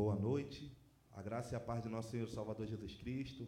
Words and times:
Boa 0.00 0.16
noite. 0.16 0.74
A 1.12 1.20
graça 1.20 1.54
e 1.54 1.56
a 1.56 1.60
paz 1.60 1.82
de 1.82 1.88
nosso 1.90 2.10
Senhor 2.10 2.26
Salvador 2.26 2.66
Jesus 2.66 2.94
Cristo. 2.94 3.46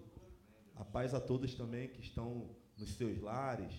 A 0.76 0.84
paz 0.84 1.14
a 1.14 1.20
todos 1.20 1.54
também 1.54 1.88
que 1.88 2.02
estão 2.02 2.50
nos 2.76 2.90
seus 2.90 3.18
lares, 3.22 3.72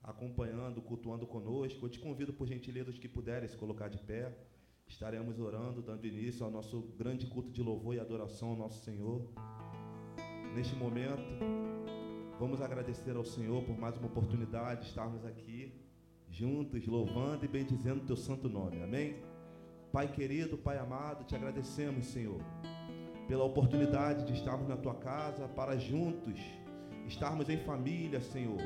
acompanhando, 0.00 0.80
cultuando 0.80 1.26
conosco. 1.26 1.84
Eu 1.84 1.90
te 1.90 1.98
convido, 1.98 2.32
por 2.32 2.46
gentileza, 2.46 2.90
os 2.90 2.98
que 3.00 3.08
puderem 3.08 3.48
se 3.48 3.56
colocar 3.56 3.88
de 3.88 3.98
pé. 3.98 4.32
Estaremos 4.86 5.40
orando, 5.40 5.82
dando 5.82 6.06
início 6.06 6.44
ao 6.44 6.50
nosso 6.52 6.82
grande 6.96 7.26
culto 7.26 7.50
de 7.50 7.60
louvor 7.60 7.96
e 7.96 7.98
adoração 7.98 8.50
ao 8.50 8.56
nosso 8.56 8.84
Senhor. 8.84 9.20
Neste 10.54 10.76
momento, 10.76 11.24
vamos 12.38 12.60
agradecer 12.60 13.16
ao 13.16 13.24
Senhor 13.24 13.64
por 13.64 13.76
mais 13.76 13.96
uma 13.96 14.06
oportunidade 14.06 14.82
de 14.82 14.86
estarmos 14.90 15.24
aqui 15.24 15.74
juntos, 16.30 16.86
louvando 16.86 17.44
e 17.44 17.48
bendizendo 17.48 18.00
o 18.04 18.06
teu 18.06 18.16
santo 18.16 18.48
nome. 18.48 18.80
Amém? 18.80 19.31
Pai 19.92 20.08
querido, 20.08 20.56
Pai 20.56 20.78
amado, 20.78 21.22
te 21.22 21.36
agradecemos, 21.36 22.06
Senhor, 22.06 22.40
pela 23.28 23.44
oportunidade 23.44 24.24
de 24.24 24.32
estarmos 24.32 24.66
na 24.66 24.74
tua 24.74 24.94
casa 24.94 25.46
para 25.48 25.76
juntos 25.76 26.40
estarmos 27.06 27.50
em 27.50 27.58
família, 27.58 28.18
Senhor, 28.18 28.56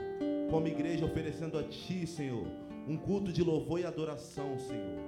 como 0.48 0.68
igreja 0.68 1.04
oferecendo 1.04 1.58
a 1.58 1.64
ti, 1.64 2.06
Senhor, 2.06 2.46
um 2.86 2.96
culto 2.96 3.32
de 3.32 3.42
louvor 3.42 3.80
e 3.80 3.84
adoração, 3.84 4.56
Senhor. 4.56 5.00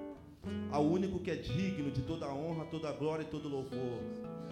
Ao 0.73 0.83
único 0.85 1.21
que 1.21 1.31
é 1.31 1.37
digno 1.37 1.89
de 1.89 2.03
toda 2.03 2.27
honra, 2.35 2.65
toda 2.65 2.91
glória 2.91 3.23
e 3.23 3.27
todo 3.27 3.49
louvor, 3.49 4.01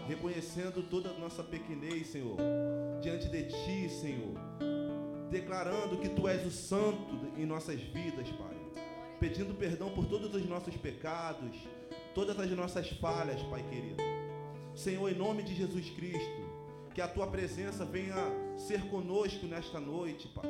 reconhecendo 0.06 0.88
toda 0.88 1.10
a 1.10 1.18
nossa 1.18 1.42
pequenez, 1.42 2.06
Senhor, 2.06 2.36
diante 3.02 3.28
de 3.28 3.42
ti, 3.42 3.88
Senhor, 3.88 4.34
declarando 5.32 5.98
que 5.98 6.10
tu 6.10 6.28
és 6.28 6.46
o 6.46 6.50
santo 6.50 7.32
em 7.36 7.44
nossas 7.44 7.80
vidas, 7.80 8.30
Pai 8.30 8.55
pedindo 9.18 9.54
perdão 9.54 9.90
por 9.90 10.06
todos 10.06 10.34
os 10.34 10.46
nossos 10.46 10.76
pecados, 10.76 11.56
todas 12.14 12.38
as 12.38 12.50
nossas 12.50 12.88
falhas, 12.90 13.42
Pai 13.44 13.62
querido. 13.62 14.02
Senhor, 14.74 15.10
em 15.10 15.14
nome 15.14 15.42
de 15.42 15.54
Jesus 15.54 15.90
Cristo, 15.90 16.46
que 16.94 17.00
a 17.00 17.08
tua 17.08 17.26
presença 17.26 17.84
venha 17.84 18.14
ser 18.56 18.82
conosco 18.88 19.46
nesta 19.46 19.80
noite, 19.80 20.28
Pai. 20.28 20.46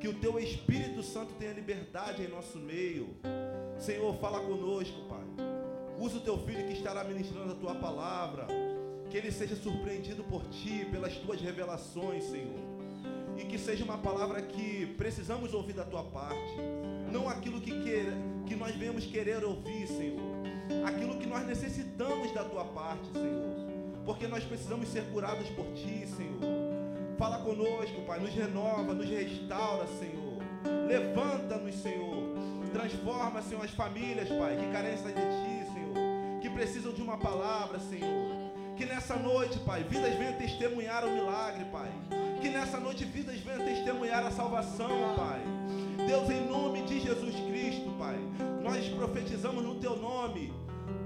Que 0.00 0.08
o 0.08 0.14
teu 0.14 0.38
Espírito 0.38 1.02
Santo 1.02 1.34
tenha 1.34 1.52
liberdade 1.52 2.22
em 2.22 2.28
nosso 2.28 2.58
meio. 2.58 3.16
Senhor, 3.78 4.14
fala 4.16 4.40
conosco, 4.40 5.00
Pai. 5.08 5.24
Usa 5.98 6.18
o 6.18 6.20
teu 6.20 6.38
filho 6.38 6.66
que 6.66 6.72
estará 6.72 7.04
ministrando 7.04 7.52
a 7.52 7.56
tua 7.56 7.74
palavra. 7.74 8.46
Que 9.10 9.16
ele 9.16 9.30
seja 9.30 9.54
surpreendido 9.54 10.24
por 10.24 10.44
ti, 10.48 10.86
pelas 10.90 11.16
tuas 11.16 11.40
revelações, 11.40 12.24
Senhor 12.24 12.74
e 13.36 13.44
que 13.44 13.58
seja 13.58 13.84
uma 13.84 13.98
palavra 13.98 14.40
que 14.42 14.86
precisamos 14.96 15.54
ouvir 15.54 15.72
da 15.72 15.84
tua 15.84 16.04
parte, 16.04 16.56
não 17.14 17.28
aquilo 17.28 17.60
que, 17.60 17.70
queira, 17.84 18.12
que 18.44 18.56
nós 18.56 18.74
vemos 18.74 19.06
querer 19.06 19.44
ouvir, 19.44 19.86
Senhor, 19.86 20.20
aquilo 20.84 21.16
que 21.16 21.26
nós 21.26 21.46
necessitamos 21.46 22.32
da 22.32 22.42
tua 22.42 22.64
parte, 22.64 23.08
Senhor, 23.12 23.54
porque 24.04 24.26
nós 24.26 24.42
precisamos 24.42 24.88
ser 24.88 25.04
curados 25.12 25.48
por 25.50 25.64
ti, 25.74 26.06
Senhor. 26.08 26.40
Fala 27.16 27.38
conosco, 27.38 28.02
Pai, 28.04 28.18
nos 28.18 28.34
renova, 28.34 28.92
nos 28.92 29.08
restaura, 29.08 29.86
Senhor. 29.86 30.42
Levanta-nos, 30.88 31.76
Senhor. 31.76 32.34
Transforma, 32.72 33.40
Senhor, 33.40 33.64
as 33.64 33.70
famílias, 33.70 34.28
Pai, 34.28 34.56
que 34.56 34.72
carecem 34.72 35.14
de 35.14 35.14
ti, 35.14 35.72
Senhor, 35.72 36.40
que 36.42 36.50
precisam 36.50 36.92
de 36.92 37.00
uma 37.00 37.16
palavra, 37.16 37.78
Senhor. 37.78 38.34
Que 38.76 38.84
nessa 38.84 39.14
noite, 39.14 39.60
Pai, 39.60 39.84
vidas 39.84 40.16
venham 40.16 40.32
testemunhar 40.32 41.04
o 41.04 41.14
milagre, 41.14 41.64
Pai. 41.66 41.92
Que 42.42 42.48
nessa 42.48 42.80
noite 42.80 43.04
vidas 43.04 43.38
venham 43.38 43.64
testemunhar 43.64 44.26
a 44.26 44.32
salvação, 44.32 45.14
Pai. 45.16 45.53
Deus, 46.06 46.28
em 46.28 46.46
nome 46.46 46.82
de 46.82 47.00
Jesus 47.00 47.34
Cristo, 47.34 47.90
Pai, 47.98 48.18
nós 48.62 48.86
profetizamos 48.88 49.64
no 49.64 49.76
Teu 49.76 49.96
nome 49.96 50.52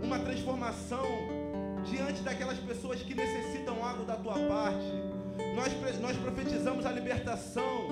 uma 0.02 0.18
transformação 0.18 1.04
diante 1.84 2.20
daquelas 2.22 2.58
pessoas 2.58 3.00
que 3.00 3.14
necessitam 3.14 3.84
algo 3.84 4.04
da 4.04 4.16
Tua 4.16 4.34
parte. 4.34 4.92
Nós, 5.54 6.00
nós 6.00 6.16
profetizamos 6.16 6.84
a 6.84 6.90
libertação, 6.90 7.88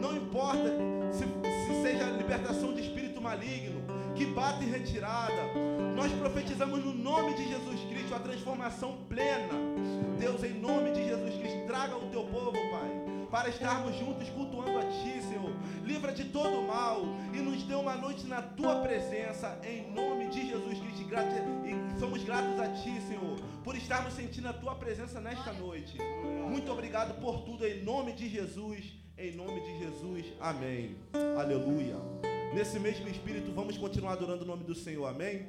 não 0.00 0.16
importa 0.16 0.70
se, 1.12 1.24
se 1.24 1.82
seja 1.82 2.06
a 2.06 2.10
libertação 2.10 2.72
de 2.72 2.82
espírito 2.82 3.20
maligno, 3.20 3.82
que 4.14 4.26
bate 4.26 4.64
em 4.64 4.70
retirada. 4.70 5.54
Nós 5.96 6.12
profetizamos 6.12 6.84
no 6.84 6.94
nome 6.94 7.34
de 7.34 7.48
Jesus 7.48 7.80
Cristo 7.88 8.14
a 8.14 8.20
transformação 8.20 8.98
plena. 9.08 9.54
Deus, 10.20 10.44
em 10.44 10.54
nome 10.54 10.92
de 10.92 11.04
Jesus 11.04 11.34
Cristo, 11.34 11.66
traga 11.66 11.96
o 11.96 12.08
teu 12.10 12.22
povo, 12.24 12.52
Pai 12.52 13.13
para 13.34 13.48
estarmos 13.48 13.96
juntos 13.96 14.30
cultuando 14.30 14.78
a 14.78 14.84
Ti, 14.84 15.20
Senhor. 15.20 15.50
Livra 15.82 16.12
de 16.12 16.26
todo 16.26 16.62
mal 16.62 17.00
e 17.32 17.38
nos 17.38 17.64
dê 17.64 17.74
uma 17.74 17.96
noite 17.96 18.28
na 18.28 18.40
Tua 18.40 18.76
presença, 18.76 19.58
em 19.64 19.90
nome 19.90 20.28
de 20.28 20.50
Jesus 20.50 20.78
Cristo. 20.78 21.02
E 21.64 21.98
somos 21.98 22.22
gratos 22.22 22.60
a 22.60 22.68
Ti, 22.68 23.00
Senhor, 23.08 23.36
por 23.64 23.74
estarmos 23.76 24.14
sentindo 24.14 24.48
a 24.48 24.52
Tua 24.52 24.76
presença 24.76 25.20
nesta 25.20 25.52
noite. 25.52 25.98
Muito 26.48 26.70
obrigado 26.70 27.20
por 27.20 27.42
tudo, 27.42 27.66
em 27.66 27.82
nome 27.82 28.12
de 28.12 28.28
Jesus. 28.28 28.84
Em 29.18 29.34
nome 29.34 29.60
de 29.62 29.78
Jesus, 29.80 30.26
amém. 30.38 30.96
Aleluia. 31.36 31.96
Nesse 32.54 32.78
mesmo 32.78 33.08
espírito, 33.08 33.50
vamos 33.50 33.76
continuar 33.76 34.12
adorando 34.12 34.44
o 34.44 34.46
nome 34.46 34.62
do 34.62 34.76
Senhor, 34.76 35.06
amém? 35.06 35.48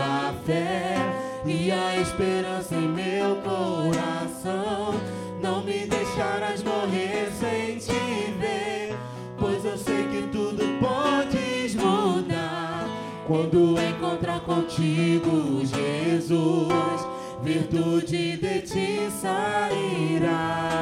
A 0.00 0.32
fé 0.46 0.96
e 1.44 1.72
a 1.72 1.96
esperança 2.00 2.74
em 2.74 2.88
meu 2.88 3.36
coração. 3.36 4.94
Não 5.42 5.62
me 5.62 5.86
deixarás 5.86 6.62
morrer 6.62 7.30
sem 7.32 7.78
te 7.78 8.32
ver, 8.38 8.96
pois 9.38 9.64
eu 9.64 9.76
sei 9.76 10.06
que 10.08 10.28
tudo 10.28 10.62
podes 10.80 11.74
mudar. 11.74 12.86
Quando 13.26 13.74
encontrar 13.80 14.40
contigo, 14.40 15.64
Jesus, 15.64 17.06
virtude 17.42 18.36
de 18.36 18.60
ti 18.62 19.08
sairá. 19.20 20.76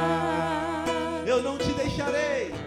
Eu 1.27 1.43
não 1.43 1.57
te 1.57 1.73
deixarei. 1.73 2.66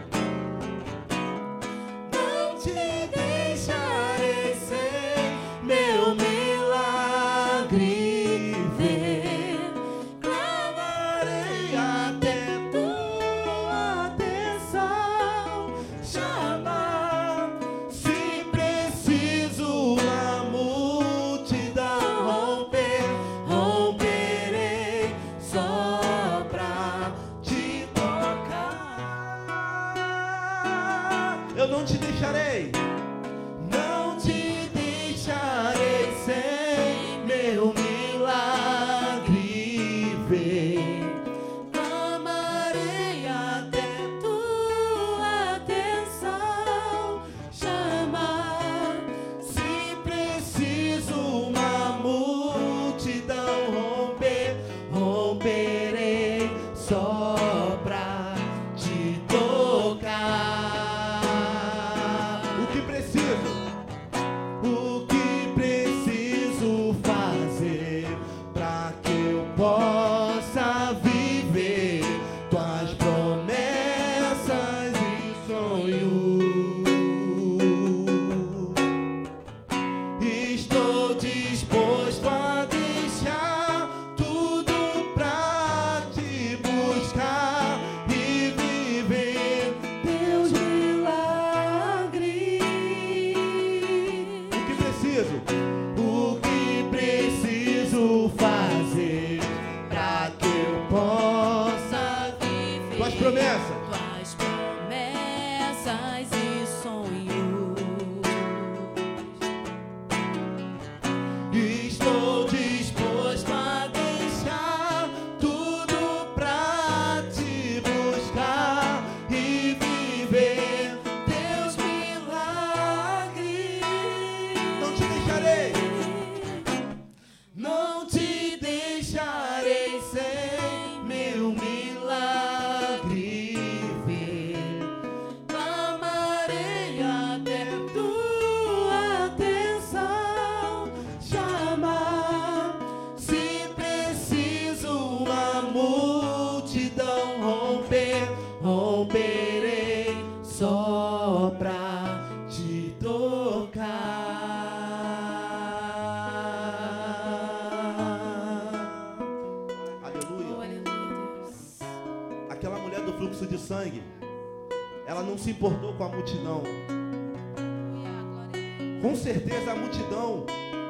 Com 169.01 169.15
certeza 169.15 169.71
a 169.71 169.75
multidão 169.75 170.45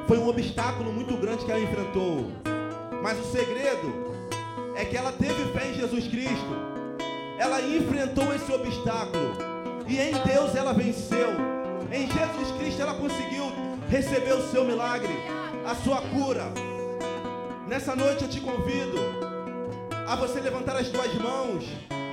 foi 0.08 0.18
um 0.18 0.28
obstáculo 0.28 0.92
muito 0.92 1.16
grande 1.16 1.44
que 1.44 1.52
ela 1.52 1.60
enfrentou. 1.60 2.26
Mas 3.00 3.18
o 3.20 3.30
segredo 3.30 4.16
é 4.74 4.84
que 4.84 4.96
ela 4.96 5.12
teve 5.12 5.52
fé 5.52 5.68
em 5.68 5.74
Jesus 5.74 6.08
Cristo. 6.08 6.56
Ela 7.38 7.60
enfrentou 7.62 8.34
esse 8.34 8.52
obstáculo. 8.52 9.36
E 9.86 9.96
em 9.98 10.12
Deus 10.12 10.56
ela 10.56 10.72
venceu. 10.72 11.28
Em 11.92 12.06
Jesus 12.06 12.50
Cristo 12.58 12.82
ela 12.82 12.94
conseguiu 12.94 13.44
receber 13.88 14.32
o 14.32 14.42
seu 14.50 14.64
milagre, 14.64 15.12
a 15.64 15.74
sua 15.76 16.02
cura. 16.02 16.52
Nessa 17.68 17.94
noite 17.94 18.22
eu 18.24 18.28
te 18.28 18.40
convido 18.40 18.98
a 20.06 20.16
você 20.16 20.40
levantar 20.40 20.76
as 20.76 20.88
duas 20.88 21.14
mãos 21.14 21.64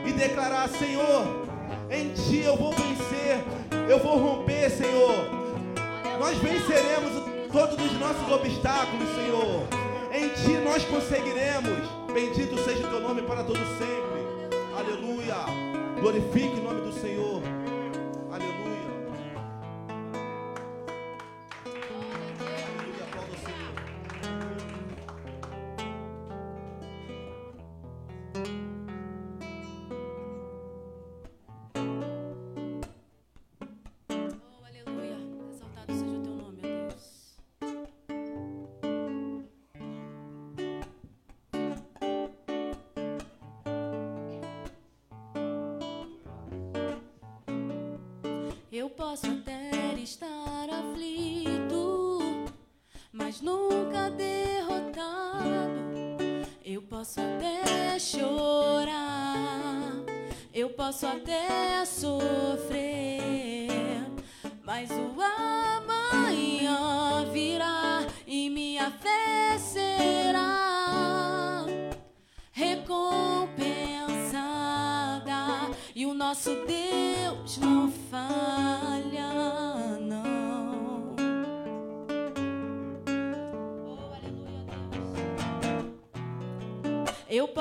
e 0.05 0.11
declarar: 0.13 0.69
Senhor, 0.69 1.25
em 1.89 2.13
Ti 2.13 2.43
eu 2.43 2.55
vou 2.55 2.71
vencer, 2.71 3.43
eu 3.89 3.97
vou 3.97 4.17
romper, 4.17 4.69
Senhor. 4.69 5.36
Nós 6.19 6.37
venceremos 6.37 7.11
todos 7.51 7.85
os 7.85 7.99
nossos 7.99 8.31
obstáculos, 8.31 9.07
Senhor. 9.15 9.67
Em 10.11 10.29
Ti 10.29 10.57
nós 10.63 10.83
conseguiremos. 10.85 11.87
Bendito 12.11 12.57
seja 12.63 12.87
o 12.87 12.89
Teu 12.89 12.99
nome 13.01 13.21
para 13.21 13.43
todo 13.43 13.59
sempre. 13.77 14.25
Aleluia. 14.75 15.35
Glorifique 16.01 16.59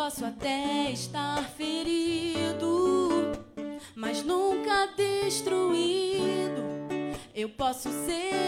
posso 0.07 0.25
até 0.25 0.93
estar 0.93 1.43
ferido, 1.57 3.33
mas 3.97 4.23
nunca 4.23 4.87
destruído. 4.97 6.63
Eu 7.35 7.49
posso 7.49 7.91
ser 8.07 8.46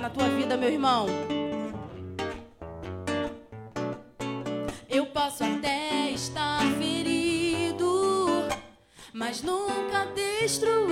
Na 0.00 0.10
tua 0.10 0.28
vida, 0.28 0.58
meu 0.58 0.68
irmão. 0.68 1.06
Eu 4.90 5.06
posso 5.06 5.42
até 5.42 6.10
estar 6.10 6.60
ferido, 6.78 8.46
mas 9.14 9.42
nunca 9.42 10.04
destruído. 10.14 10.85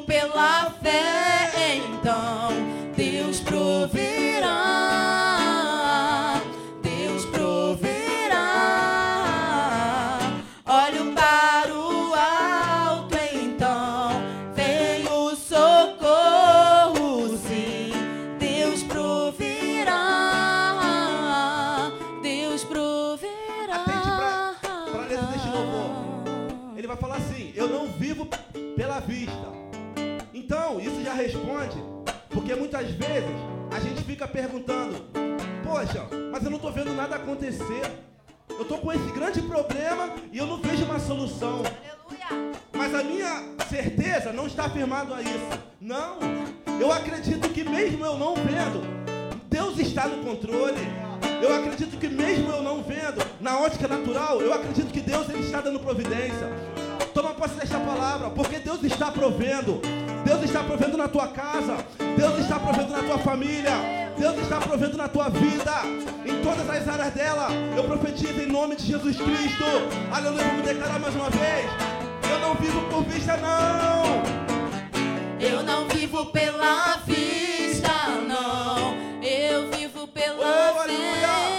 Pela 0.00 0.72
fé, 0.82 1.33
fica 34.14 34.28
perguntando: 34.28 34.94
Poxa, 35.64 36.06
mas 36.30 36.44
eu 36.44 36.50
não 36.50 36.56
estou 36.56 36.70
vendo 36.70 36.94
nada 36.94 37.16
acontecer. 37.16 37.82
Eu 38.48 38.62
estou 38.62 38.78
com 38.78 38.92
esse 38.92 39.10
grande 39.12 39.42
problema 39.42 40.10
e 40.32 40.38
eu 40.38 40.46
não 40.46 40.58
vejo 40.58 40.84
uma 40.84 41.00
solução. 41.00 41.62
Mas 42.72 42.94
a 42.94 43.02
minha 43.02 43.42
certeza 43.68 44.32
não 44.32 44.46
está 44.46 44.70
firmado 44.70 45.12
a 45.12 45.20
isso. 45.20 45.58
Não. 45.80 46.18
Eu 46.80 46.92
acredito 46.92 47.48
que 47.48 47.64
mesmo 47.64 48.04
eu 48.04 48.16
não 48.16 48.36
vendo, 48.36 48.82
Deus 49.48 49.78
está 49.78 50.06
no 50.06 50.22
controle. 50.22 50.80
Eu 51.42 51.52
acredito 51.52 51.98
que 51.98 52.08
mesmo 52.08 52.50
eu 52.52 52.62
não 52.62 52.82
vendo, 52.82 53.24
na 53.40 53.58
ótica 53.58 53.88
natural, 53.88 54.40
eu 54.40 54.52
acredito 54.52 54.92
que 54.92 55.00
Deus 55.00 55.28
ele 55.28 55.40
está 55.40 55.60
dando 55.60 55.80
providência. 55.80 56.48
Toma 57.12 57.34
posse 57.34 57.54
desta 57.54 57.80
palavra, 57.80 58.30
porque 58.30 58.60
Deus 58.60 58.82
está 58.84 59.10
provendo. 59.10 59.80
Deus 60.34 60.46
está 60.46 60.64
provendo 60.64 60.96
na 60.96 61.06
tua 61.06 61.28
casa. 61.28 61.76
Deus 62.16 62.38
está 62.40 62.58
provendo 62.58 62.90
na 62.92 63.02
tua 63.04 63.18
família. 63.18 63.70
Deus 64.18 64.36
está 64.38 64.58
provendo 64.60 64.96
na 64.96 65.06
tua 65.08 65.28
vida. 65.30 65.72
Em 66.26 66.42
todas 66.42 66.68
as 66.68 66.88
áreas 66.88 67.14
dela. 67.14 67.48
Eu 67.76 67.84
profetizo 67.84 68.40
em 68.40 68.46
nome 68.46 68.74
de 68.74 68.84
Jesus 68.84 69.16
Cristo. 69.16 69.64
Aleluia. 70.12 70.44
Vamos 70.44 70.64
declarar 70.64 70.98
mais 70.98 71.14
uma 71.14 71.30
vez. 71.30 71.66
Eu 72.28 72.38
não 72.40 72.54
vivo 72.56 72.80
por 72.90 73.04
vista, 73.04 73.36
não. 73.36 74.24
Eu 75.40 75.62
não 75.62 75.86
vivo 75.88 76.26
pela 76.26 76.96
vista, 77.06 77.92
não. 78.26 78.94
Eu 79.22 79.70
vivo 79.70 80.08
pela 80.08 80.72
Oh, 80.74 80.82
fé. 80.88 81.53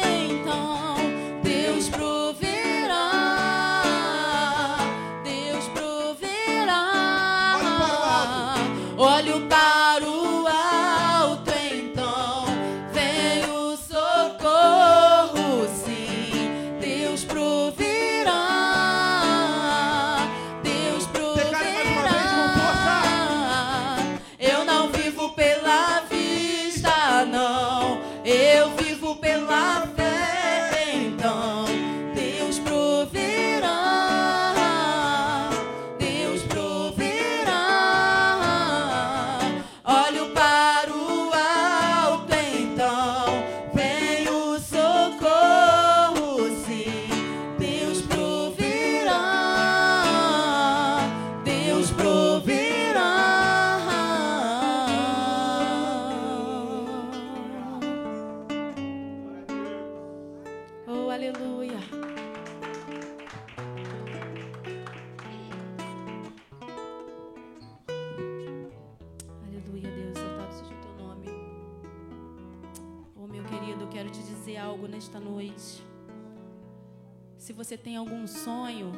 Você 77.75 77.77
tem 77.77 77.97
algum 77.97 78.25
sonho, 78.25 78.93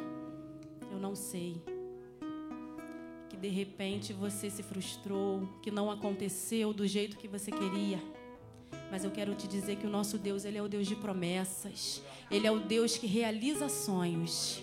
eu 0.92 1.00
não 1.00 1.16
sei. 1.16 1.60
Que 3.28 3.36
de 3.36 3.48
repente 3.48 4.14
você 4.14 4.52
se 4.52 4.62
frustrou, 4.62 5.50
que 5.64 5.72
não 5.72 5.90
aconteceu 5.90 6.72
do 6.72 6.86
jeito 6.86 7.18
que 7.18 7.28
você 7.28 7.50
queria. 7.50 8.00
Mas 8.92 9.04
eu 9.04 9.10
quero 9.10 9.34
te 9.34 9.48
dizer 9.48 9.78
que 9.78 9.88
o 9.88 9.90
nosso 9.90 10.20
Deus, 10.20 10.46
ele 10.46 10.60
é 10.60 10.62
o 10.62 10.68
Deus 10.68 10.86
de 10.86 10.96
promessas. 10.96 12.04
Ele 12.30 12.46
é 12.46 12.52
o 12.52 12.60
Deus 12.60 13.00
que 13.00 13.08
realiza 13.08 13.68
sonhos. 13.68 14.62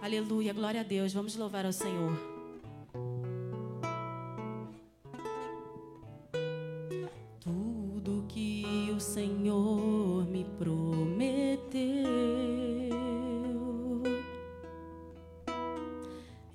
Aleluia, 0.00 0.54
glória 0.54 0.80
a 0.80 0.84
Deus. 0.84 1.12
Vamos 1.12 1.36
louvar 1.36 1.66
ao 1.66 1.72
Senhor. 1.72 2.16
Tudo 7.38 8.24
que 8.28 8.90
o 8.96 8.98
Senhor 8.98 10.26
me 10.26 10.42
prometeu, 10.58 12.05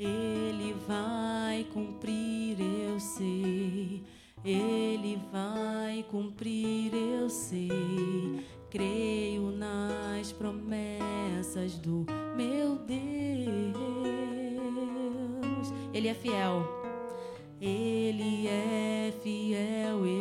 Ele 0.03 0.73
vai 0.87 1.63
cumprir, 1.71 2.59
eu 2.59 2.99
sei. 2.99 4.01
Ele 4.43 5.21
vai 5.31 6.03
cumprir, 6.09 6.91
eu 6.91 7.29
sei. 7.29 7.69
Creio 8.71 9.51
nas 9.51 10.31
promessas 10.31 11.75
do 11.75 12.07
meu 12.35 12.77
Deus. 12.77 12.97
Ele 15.93 16.07
é 16.07 16.15
fiel. 16.15 16.67
Ele 17.61 18.47
é 18.47 19.13
fiel, 19.21 20.03
eu 20.07 20.20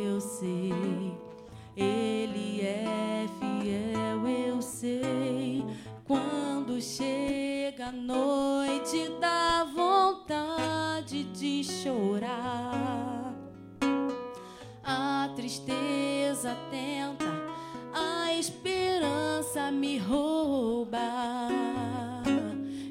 chorar. 11.83 13.35
A 14.85 15.31
tristeza 15.35 16.57
tenta 16.71 17.31
esperança 18.41 19.71
me 19.71 19.99
rouba 19.99 20.99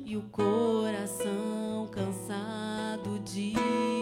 e 0.06 0.16
o 0.16 0.22
coração 0.30 1.90
cansado 1.92 3.20
de 3.26 3.56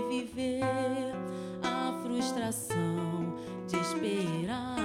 viver 0.10 1.16
a 1.64 2.02
frustração 2.04 3.34
de 3.66 3.78
esperar. 3.78 4.76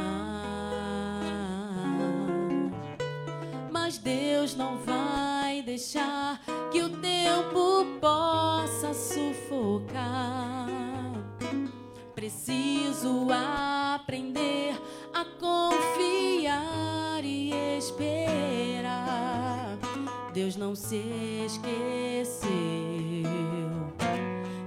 Mas 3.73 3.99
Deus 3.99 4.55
não 4.55 4.79
vai 4.79 5.63
deixar 5.63 6.41
que 6.71 6.81
o 6.81 6.91
tempo 7.01 7.99
possa 8.01 8.82
sufocar. 9.53 10.67
Preciso 12.15 13.27
aprender 13.31 14.75
a 15.13 15.27
confiar 15.39 17.23
e 17.23 17.53
esperar. 17.77 19.77
Deus 20.33 20.57
não 20.57 20.75
se 20.75 21.45
esqueceu 21.45 22.51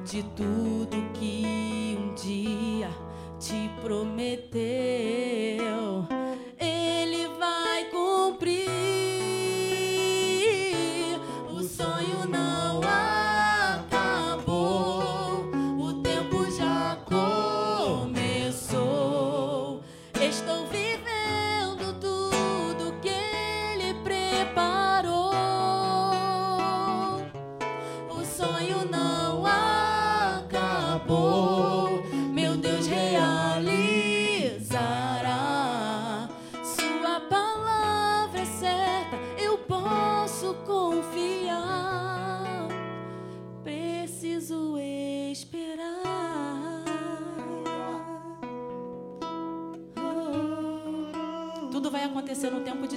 de 0.03 0.21
tudo 0.35 0.95
que 1.13 1.97
um 1.99 2.13
dia 2.13 2.89
te 3.39 3.71
prometeu. 3.81 5.94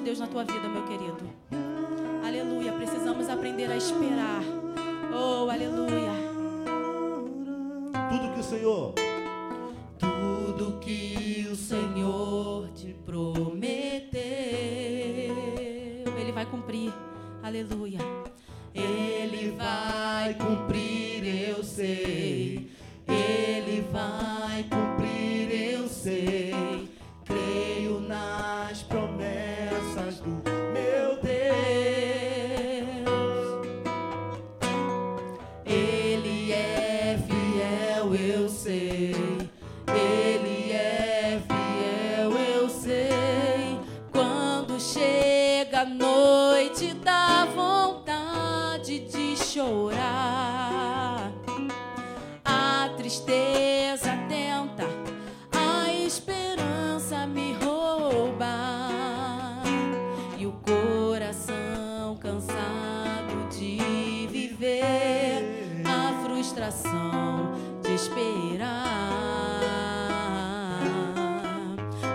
Deus 0.09 0.21
na 0.21 0.27
tua 0.27 0.43
vida, 0.43 0.67
meu 0.67 0.85
querido. 0.85 1.19
Aleluia. 2.27 2.73
Precisamos 2.73 3.29
aprender 3.29 3.71
a 3.71 3.77
esperar. 3.77 4.43
Oh, 5.13 5.51
aleluia. 5.51 6.15
Tudo 8.09 8.33
que 8.33 8.41
o 8.41 8.43
Senhor 8.43 8.95
Tudo 9.99 10.79
que 10.81 11.47
o 11.53 11.55
Senhor 11.55 12.69
te 12.69 12.95
prometeu, 13.05 14.15
Ele 16.19 16.33
vai 16.33 16.47
cumprir. 16.47 16.91
Aleluia. 17.43 17.99
Ele 18.75 19.51
vai 19.59 20.33
cumprir, 20.33 21.51
eu 21.51 21.63
sei. 21.63 22.71
Ele 23.07 23.85
vai 23.93 24.63
cumprir, 24.63 25.08
tristeza 53.29 54.17
tenta, 54.27 54.87
a 55.53 55.93
esperança 55.93 57.27
me 57.27 57.53
rouba. 57.63 58.47
E 60.39 60.47
o 60.47 60.53
coração 60.53 62.17
cansado 62.19 63.51
de 63.51 64.27
viver 64.31 65.83
a 65.85 66.25
frustração 66.25 67.53
de 67.83 67.93
esperar. 67.93 68.89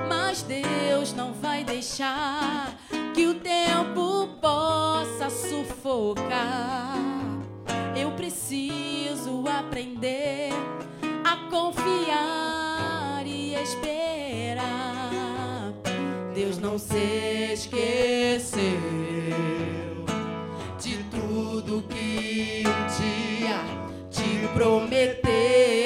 Mas 0.10 0.42
Deus 0.42 1.14
não 1.14 1.32
vai 1.34 1.64
deixar 1.64 2.74
que 3.14 3.28
o 3.28 3.36
tempo 3.36 4.30
possa 4.42 5.30
sufocar. 5.30 6.98
Eu 7.96 8.12
preciso 8.14 9.44
aprender 9.48 10.73
confiar 11.84 13.24
e 13.26 13.56
esperar. 13.56 14.62
Deus 16.34 16.58
não 16.58 16.80
se 16.80 17.52
esqueceu 17.54 18.62
de 20.80 20.98
tudo 21.12 21.84
que 21.90 22.64
um 22.66 22.88
dia 22.88 23.60
te 24.10 24.48
prometeu. 24.54 25.83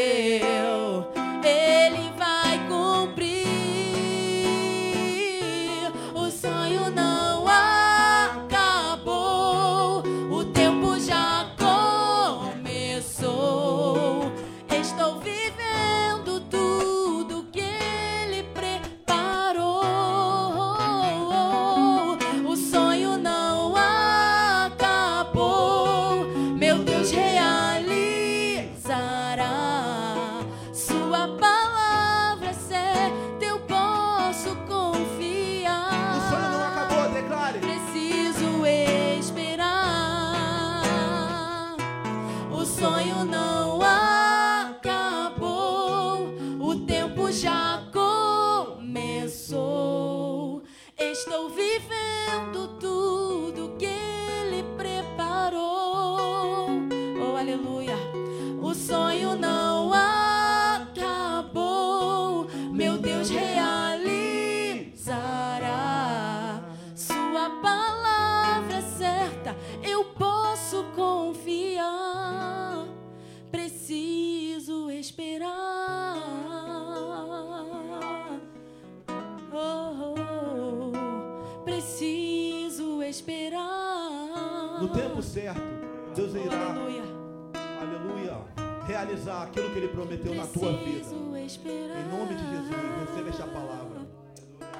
prometeu 90.08 90.36
na 90.36 90.48
tua 90.48 90.72
vida. 90.78 91.06
Em 91.06 92.10
nome 92.10 92.36
de 92.36 92.50
Jesus, 92.50 93.10
receba 93.10 93.30
esta 93.30 93.48
palavra. 93.48 94.08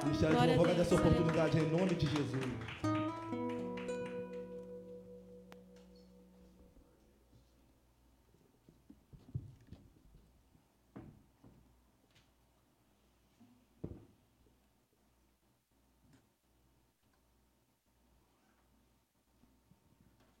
Ministério 0.04 0.40
de 0.40 0.46
louvor 0.46 0.74
dessa 0.74 0.94
oportunidade 0.94 1.58
em 1.58 1.70
nome 1.70 1.94
de 1.94 2.06
Jesus. 2.06 2.44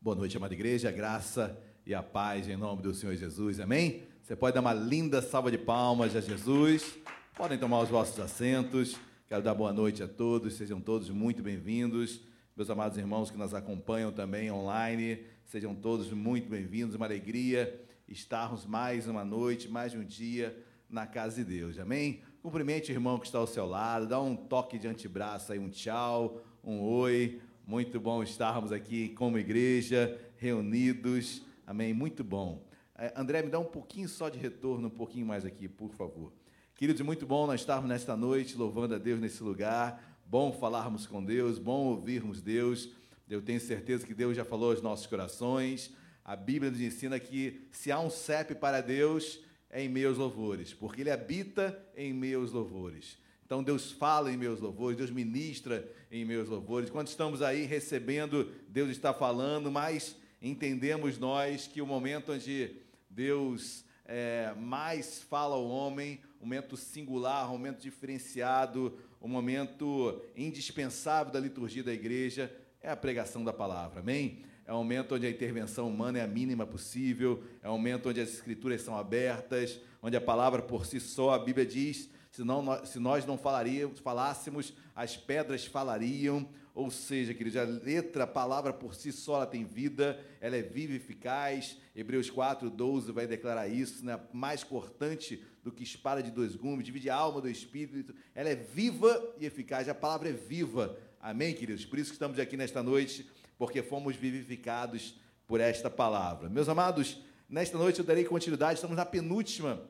Boa 0.00 0.16
noite, 0.16 0.38
amada 0.38 0.54
igreja, 0.54 0.90
graça 0.90 1.62
e 1.84 1.94
a 1.94 2.02
paz 2.02 2.48
em 2.48 2.56
nome 2.56 2.80
do 2.80 2.94
Senhor 2.94 3.14
Jesus, 3.14 3.60
amém? 3.60 4.07
Você 4.28 4.36
pode 4.36 4.52
dar 4.52 4.60
uma 4.60 4.74
linda 4.74 5.22
salva 5.22 5.50
de 5.50 5.56
palmas 5.56 6.14
a 6.14 6.20
Jesus, 6.20 6.98
podem 7.34 7.56
tomar 7.56 7.80
os 7.80 7.88
vossos 7.88 8.20
assentos. 8.20 8.94
Quero 9.26 9.42
dar 9.42 9.54
boa 9.54 9.72
noite 9.72 10.02
a 10.02 10.06
todos, 10.06 10.52
sejam 10.52 10.82
todos 10.82 11.08
muito 11.08 11.42
bem-vindos. 11.42 12.20
Meus 12.54 12.68
amados 12.68 12.98
irmãos 12.98 13.30
que 13.30 13.38
nos 13.38 13.54
acompanham 13.54 14.12
também 14.12 14.52
online, 14.52 15.24
sejam 15.46 15.74
todos 15.74 16.12
muito 16.12 16.46
bem-vindos. 16.46 16.94
Uma 16.94 17.06
alegria 17.06 17.80
estarmos 18.06 18.66
mais 18.66 19.08
uma 19.08 19.24
noite, 19.24 19.66
mais 19.66 19.94
um 19.94 20.04
dia 20.04 20.54
na 20.90 21.06
casa 21.06 21.42
de 21.42 21.44
Deus, 21.44 21.78
amém? 21.78 22.20
Cumprimente 22.42 22.92
o 22.92 22.94
irmão 22.94 23.18
que 23.18 23.24
está 23.24 23.38
ao 23.38 23.46
seu 23.46 23.64
lado, 23.64 24.06
dá 24.06 24.20
um 24.20 24.36
toque 24.36 24.78
de 24.78 24.86
antebraço 24.86 25.54
aí, 25.54 25.58
um 25.58 25.70
tchau, 25.70 26.42
um 26.62 26.82
oi. 26.82 27.40
Muito 27.66 27.98
bom 27.98 28.22
estarmos 28.22 28.72
aqui 28.72 29.08
como 29.08 29.38
igreja, 29.38 30.20
reunidos, 30.36 31.40
amém? 31.66 31.94
Muito 31.94 32.22
bom. 32.22 32.67
É, 33.00 33.12
André, 33.14 33.42
me 33.42 33.48
dá 33.48 33.60
um 33.60 33.64
pouquinho 33.64 34.08
só 34.08 34.28
de 34.28 34.40
retorno, 34.40 34.88
um 34.88 34.90
pouquinho 34.90 35.24
mais 35.24 35.44
aqui, 35.44 35.68
por 35.68 35.92
favor. 35.92 36.32
Queridos, 36.74 37.00
muito 37.02 37.24
bom 37.24 37.46
nós 37.46 37.60
estarmos 37.60 37.88
nesta 37.88 38.16
noite 38.16 38.56
louvando 38.56 38.96
a 38.96 38.98
Deus 38.98 39.20
nesse 39.20 39.40
lugar. 39.40 40.20
Bom 40.26 40.52
falarmos 40.52 41.06
com 41.06 41.24
Deus, 41.24 41.60
bom 41.60 41.86
ouvirmos 41.86 42.42
Deus. 42.42 42.90
Eu 43.30 43.40
tenho 43.40 43.60
certeza 43.60 44.04
que 44.04 44.12
Deus 44.12 44.36
já 44.36 44.44
falou 44.44 44.72
aos 44.72 44.82
nossos 44.82 45.06
corações. 45.06 45.94
A 46.24 46.34
Bíblia 46.34 46.72
nos 46.72 46.80
ensina 46.80 47.20
que 47.20 47.68
se 47.70 47.92
há 47.92 48.00
um 48.00 48.10
CEP 48.10 48.56
para 48.56 48.80
Deus, 48.80 49.38
é 49.70 49.80
em 49.80 49.88
meus 49.88 50.18
louvores, 50.18 50.74
porque 50.74 51.02
Ele 51.02 51.12
habita 51.12 51.80
em 51.96 52.12
meus 52.12 52.50
louvores. 52.50 53.16
Então 53.46 53.62
Deus 53.62 53.92
fala 53.92 54.32
em 54.32 54.36
meus 54.36 54.58
louvores, 54.58 54.98
Deus 54.98 55.12
ministra 55.12 55.88
em 56.10 56.24
meus 56.24 56.48
louvores. 56.48 56.90
Quando 56.90 57.06
estamos 57.06 57.42
aí 57.42 57.64
recebendo, 57.64 58.50
Deus 58.68 58.90
está 58.90 59.14
falando, 59.14 59.70
mas 59.70 60.16
entendemos 60.42 61.16
nós 61.16 61.68
que 61.68 61.80
o 61.80 61.86
momento 61.86 62.32
onde 62.32 62.87
Deus 63.18 63.84
é, 64.04 64.54
mais 64.56 65.24
fala 65.24 65.56
ao 65.56 65.66
homem, 65.66 66.20
um 66.40 66.44
momento 66.44 66.76
singular, 66.76 67.48
um 67.48 67.54
momento 67.54 67.80
diferenciado, 67.80 68.96
um 69.20 69.26
momento 69.26 70.22
indispensável 70.36 71.32
da 71.32 71.40
liturgia 71.40 71.82
da 71.82 71.92
igreja 71.92 72.48
é 72.80 72.88
a 72.88 72.96
pregação 72.96 73.42
da 73.42 73.52
palavra, 73.52 73.98
amém? 73.98 74.44
É 74.64 74.72
um 74.72 74.76
momento 74.76 75.16
onde 75.16 75.26
a 75.26 75.30
intervenção 75.30 75.88
humana 75.88 76.20
é 76.20 76.22
a 76.22 76.28
mínima 76.28 76.64
possível, 76.64 77.42
é 77.60 77.68
um 77.68 77.72
momento 77.72 78.08
onde 78.08 78.20
as 78.20 78.28
escrituras 78.28 78.82
são 78.82 78.96
abertas, 78.96 79.80
onde 80.00 80.16
a 80.16 80.20
palavra 80.20 80.62
por 80.62 80.86
si 80.86 81.00
só, 81.00 81.34
a 81.34 81.40
Bíblia 81.40 81.66
diz, 81.66 82.08
se, 82.30 82.44
não, 82.44 82.86
se 82.86 83.00
nós 83.00 83.26
não 83.26 83.36
falaríamos, 83.36 83.98
falássemos, 83.98 84.72
as 84.94 85.16
pedras 85.16 85.66
falariam, 85.66 86.48
ou 86.78 86.92
seja, 86.92 87.34
queridos, 87.34 87.56
a 87.56 87.64
letra, 87.64 88.22
a 88.22 88.26
palavra 88.26 88.72
por 88.72 88.94
si 88.94 89.10
só, 89.10 89.34
ela 89.34 89.46
tem 89.46 89.64
vida, 89.64 90.16
ela 90.40 90.54
é 90.54 90.62
viva 90.62 90.92
e 90.92 90.96
eficaz. 90.96 91.76
Hebreus 91.92 92.30
4, 92.30 92.70
12 92.70 93.10
vai 93.10 93.26
declarar 93.26 93.66
isso, 93.66 94.06
né? 94.06 94.20
mais 94.32 94.62
cortante 94.62 95.42
do 95.64 95.72
que 95.72 95.82
espada 95.82 96.22
de 96.22 96.30
dois 96.30 96.54
gumes, 96.54 96.86
divide 96.86 97.10
a 97.10 97.16
alma 97.16 97.40
do 97.40 97.50
espírito. 97.50 98.14
Ela 98.32 98.50
é 98.50 98.54
viva 98.54 99.34
e 99.40 99.44
eficaz, 99.44 99.88
a 99.88 99.94
palavra 99.94 100.28
é 100.28 100.32
viva. 100.32 100.96
Amém, 101.20 101.52
queridos? 101.52 101.84
Por 101.84 101.98
isso 101.98 102.10
que 102.10 102.14
estamos 102.14 102.38
aqui 102.38 102.56
nesta 102.56 102.80
noite, 102.80 103.28
porque 103.58 103.82
fomos 103.82 104.14
vivificados 104.14 105.18
por 105.48 105.60
esta 105.60 105.90
palavra. 105.90 106.48
Meus 106.48 106.68
amados, 106.68 107.20
nesta 107.48 107.76
noite 107.76 107.98
eu 107.98 108.04
darei 108.04 108.22
continuidade, 108.22 108.74
estamos 108.74 108.96
na 108.96 109.04
penúltima, 109.04 109.82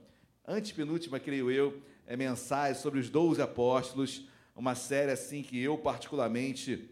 antepenúltima, 0.47 1.21
creio 1.21 1.51
eu, 1.51 1.83
é 2.07 2.17
mensagem 2.17 2.81
sobre 2.81 2.99
os 2.99 3.11
doze 3.11 3.43
apóstolos 3.43 4.27
uma 4.59 4.75
série 4.75 5.13
assim 5.13 5.41
que 5.41 5.57
eu 5.57 5.79
particularmente 5.79 6.91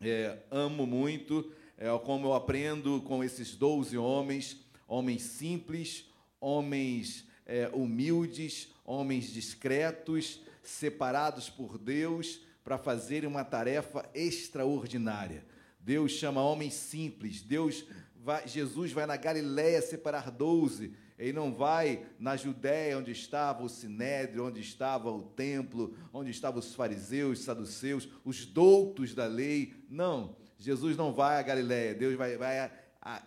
é, 0.00 0.38
amo 0.50 0.86
muito, 0.86 1.52
é, 1.76 1.86
como 1.98 2.28
eu 2.28 2.32
aprendo 2.32 3.02
com 3.02 3.22
esses 3.22 3.54
12 3.54 3.98
homens, 3.98 4.56
homens 4.88 5.22
simples, 5.22 6.06
homens 6.40 7.26
é, 7.44 7.68
humildes, 7.74 8.68
homens 8.86 9.30
discretos, 9.30 10.40
separados 10.62 11.50
por 11.50 11.76
Deus 11.76 12.40
para 12.64 12.78
fazerem 12.78 13.28
uma 13.28 13.44
tarefa 13.44 14.08
extraordinária. 14.14 15.44
Deus 15.78 16.12
chama 16.12 16.42
homens 16.42 16.72
simples, 16.72 17.42
Deus 17.42 17.84
vai, 18.16 18.48
Jesus 18.48 18.92
vai 18.92 19.04
na 19.04 19.18
Galiléia 19.18 19.82
separar 19.82 20.30
doze 20.30 20.94
ele 21.18 21.32
não 21.32 21.54
vai 21.54 22.04
na 22.18 22.36
Judéia, 22.36 22.98
onde 22.98 23.12
estava 23.12 23.62
o 23.62 23.68
sinédrio, 23.68 24.44
onde 24.44 24.60
estava 24.60 25.10
o 25.10 25.22
templo, 25.22 25.96
onde 26.12 26.30
estavam 26.30 26.58
os 26.58 26.74
fariseus, 26.74 27.38
os 27.38 27.44
saduceus, 27.44 28.08
os 28.24 28.44
doutos 28.44 29.14
da 29.14 29.26
lei. 29.26 29.74
Não, 29.88 30.36
Jesus 30.58 30.96
não 30.96 31.12
vai 31.12 31.38
à 31.38 31.42
Galiléia, 31.42 31.94
Deus 31.94 32.16
vai, 32.16 32.36
vai 32.36 32.58
a, 32.58 32.70
a, 33.00 33.22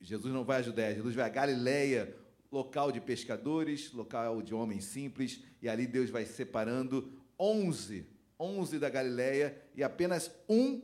Jesus 0.00 0.32
não 0.32 0.44
vai 0.44 0.58
à 0.58 0.62
Judéia, 0.62 0.94
Jesus 0.94 1.14
vai 1.14 1.24
à 1.24 1.28
Galiléia, 1.28 2.14
local 2.52 2.92
de 2.92 3.00
pescadores, 3.00 3.92
local 3.92 4.40
de 4.40 4.54
homens 4.54 4.84
simples, 4.84 5.42
e 5.60 5.68
ali 5.68 5.86
Deus 5.86 6.10
vai 6.10 6.24
separando 6.24 7.12
onze, 7.38 8.06
onze 8.38 8.78
da 8.78 8.88
Galiléia 8.88 9.60
e 9.74 9.82
apenas 9.82 10.30
um 10.48 10.80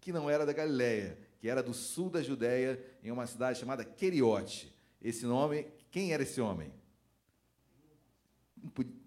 que 0.00 0.12
não 0.12 0.28
era 0.28 0.44
da 0.44 0.52
Galiléia, 0.52 1.18
que 1.38 1.48
era 1.48 1.62
do 1.62 1.72
sul 1.72 2.10
da 2.10 2.20
Judéia, 2.20 2.82
em 3.02 3.12
uma 3.12 3.26
cidade 3.26 3.58
chamada 3.60 3.84
Queriote. 3.84 4.76
Esse 5.00 5.26
nome, 5.26 5.66
quem 5.90 6.12
era 6.12 6.22
esse 6.22 6.40
homem? 6.40 6.72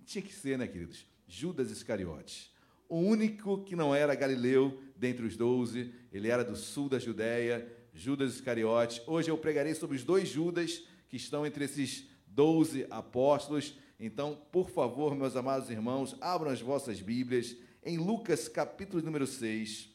Tinha 0.06 0.22
que 0.22 0.34
ser, 0.34 0.58
né, 0.58 0.68
queridos? 0.68 1.06
Judas 1.28 1.72
Iscariotes. 1.72 2.52
O 2.88 2.98
único 2.98 3.64
que 3.64 3.76
não 3.76 3.96
era 3.96 4.16
galileu 4.16 4.82
dentre 4.98 5.26
os 5.26 5.38
doze, 5.38 5.94
ele 6.12 6.28
era 6.28 6.44
do 6.44 6.56
sul 6.56 6.90
da 6.90 7.00
Judéia, 7.00 7.66
Judas 7.94 8.36
Iscariotes. 8.36 9.02
Hoje 9.08 9.30
eu 9.30 9.38
pregarei 9.38 9.74
sobre 9.74 9.96
os 9.96 10.04
dois 10.04 10.28
Judas 10.28 10.84
que 11.08 11.16
estão 11.16 11.46
entre 11.46 11.66
esses 11.66 12.06
doze 12.28 12.86
apóstolos. 12.90 13.78
Então, 14.00 14.36
por 14.52 14.70
favor, 14.70 15.16
meus 15.16 15.36
amados 15.36 15.70
irmãos, 15.70 16.16
abram 16.20 16.52
as 16.52 16.62
vossas 16.62 17.02
Bíblias 17.02 17.56
em 17.84 17.98
Lucas 17.98 18.48
capítulo 18.48 19.04
número 19.04 19.28
6. 19.28 19.90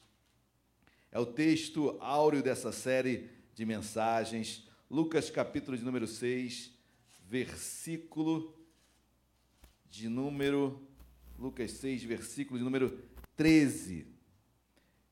É 1.11 1.18
o 1.18 1.26
texto 1.26 1.96
áureo 2.00 2.42
dessa 2.42 2.72
série 2.72 3.30
de 3.54 3.64
mensagens. 3.64 4.65
Lucas 4.88 5.31
capítulo 5.31 5.77
de 5.77 5.83
número 5.83 6.07
6, 6.07 6.70
versículo 7.29 8.57
de 9.90 10.09
número 10.09 10.81
Lucas 11.37 11.72
6, 11.72 12.05
versículo 12.05 12.57
de 12.57 12.64
número 12.64 12.96
13. 13.35 14.07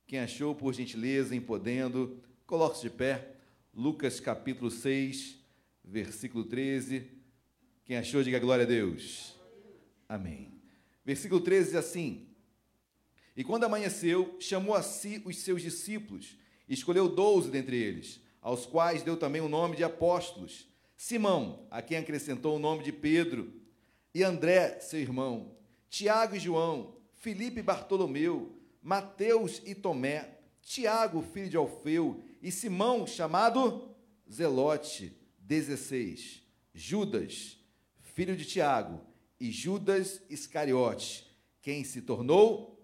Quem 0.06 0.20
achou, 0.20 0.54
por 0.54 0.72
gentileza, 0.72 1.34
em 1.34 1.40
podendo, 1.40 2.22
coloque-se 2.46 2.82
de 2.82 2.90
pé. 2.90 3.34
Lucas 3.74 4.20
capítulo 4.20 4.70
6, 4.70 5.40
versículo 5.82 6.44
13. 6.44 7.10
Quem 7.84 7.96
achou, 7.96 8.22
diga 8.22 8.38
glória 8.38 8.64
a 8.64 8.68
Deus. 8.68 9.34
Amém. 10.08 10.52
Versículo 11.04 11.40
13 11.40 11.70
diz 11.70 11.74
assim: 11.74 12.28
E 13.36 13.42
quando 13.42 13.64
amanheceu, 13.64 14.36
chamou 14.38 14.76
a 14.76 14.82
si 14.84 15.20
os 15.24 15.36
seus 15.38 15.60
discípulos, 15.60 16.38
e 16.68 16.74
escolheu 16.74 17.08
doze 17.08 17.50
dentre 17.50 17.76
eles 17.76 18.22
aos 18.44 18.66
quais 18.66 19.02
deu 19.02 19.16
também 19.16 19.40
o 19.40 19.48
nome 19.48 19.74
de 19.74 19.82
apóstolos. 19.82 20.68
Simão, 20.98 21.66
a 21.70 21.80
quem 21.80 21.96
acrescentou 21.96 22.56
o 22.56 22.58
nome 22.58 22.84
de 22.84 22.92
Pedro, 22.92 23.50
e 24.14 24.22
André, 24.22 24.78
seu 24.80 25.00
irmão, 25.00 25.56
Tiago 25.88 26.36
e 26.36 26.38
João, 26.38 26.94
Filipe 27.14 27.60
e 27.60 27.62
Bartolomeu, 27.62 28.54
Mateus 28.82 29.62
e 29.64 29.74
Tomé, 29.74 30.40
Tiago, 30.60 31.22
filho 31.22 31.48
de 31.48 31.56
Alfeu, 31.56 32.22
e 32.42 32.52
Simão, 32.52 33.06
chamado 33.06 33.96
Zelote, 34.30 35.16
16, 35.38 36.42
Judas, 36.74 37.58
filho 38.02 38.36
de 38.36 38.44
Tiago, 38.44 39.00
e 39.40 39.50
Judas 39.50 40.20
Iscariote, 40.28 41.26
quem 41.62 41.82
se 41.82 42.02
tornou 42.02 42.78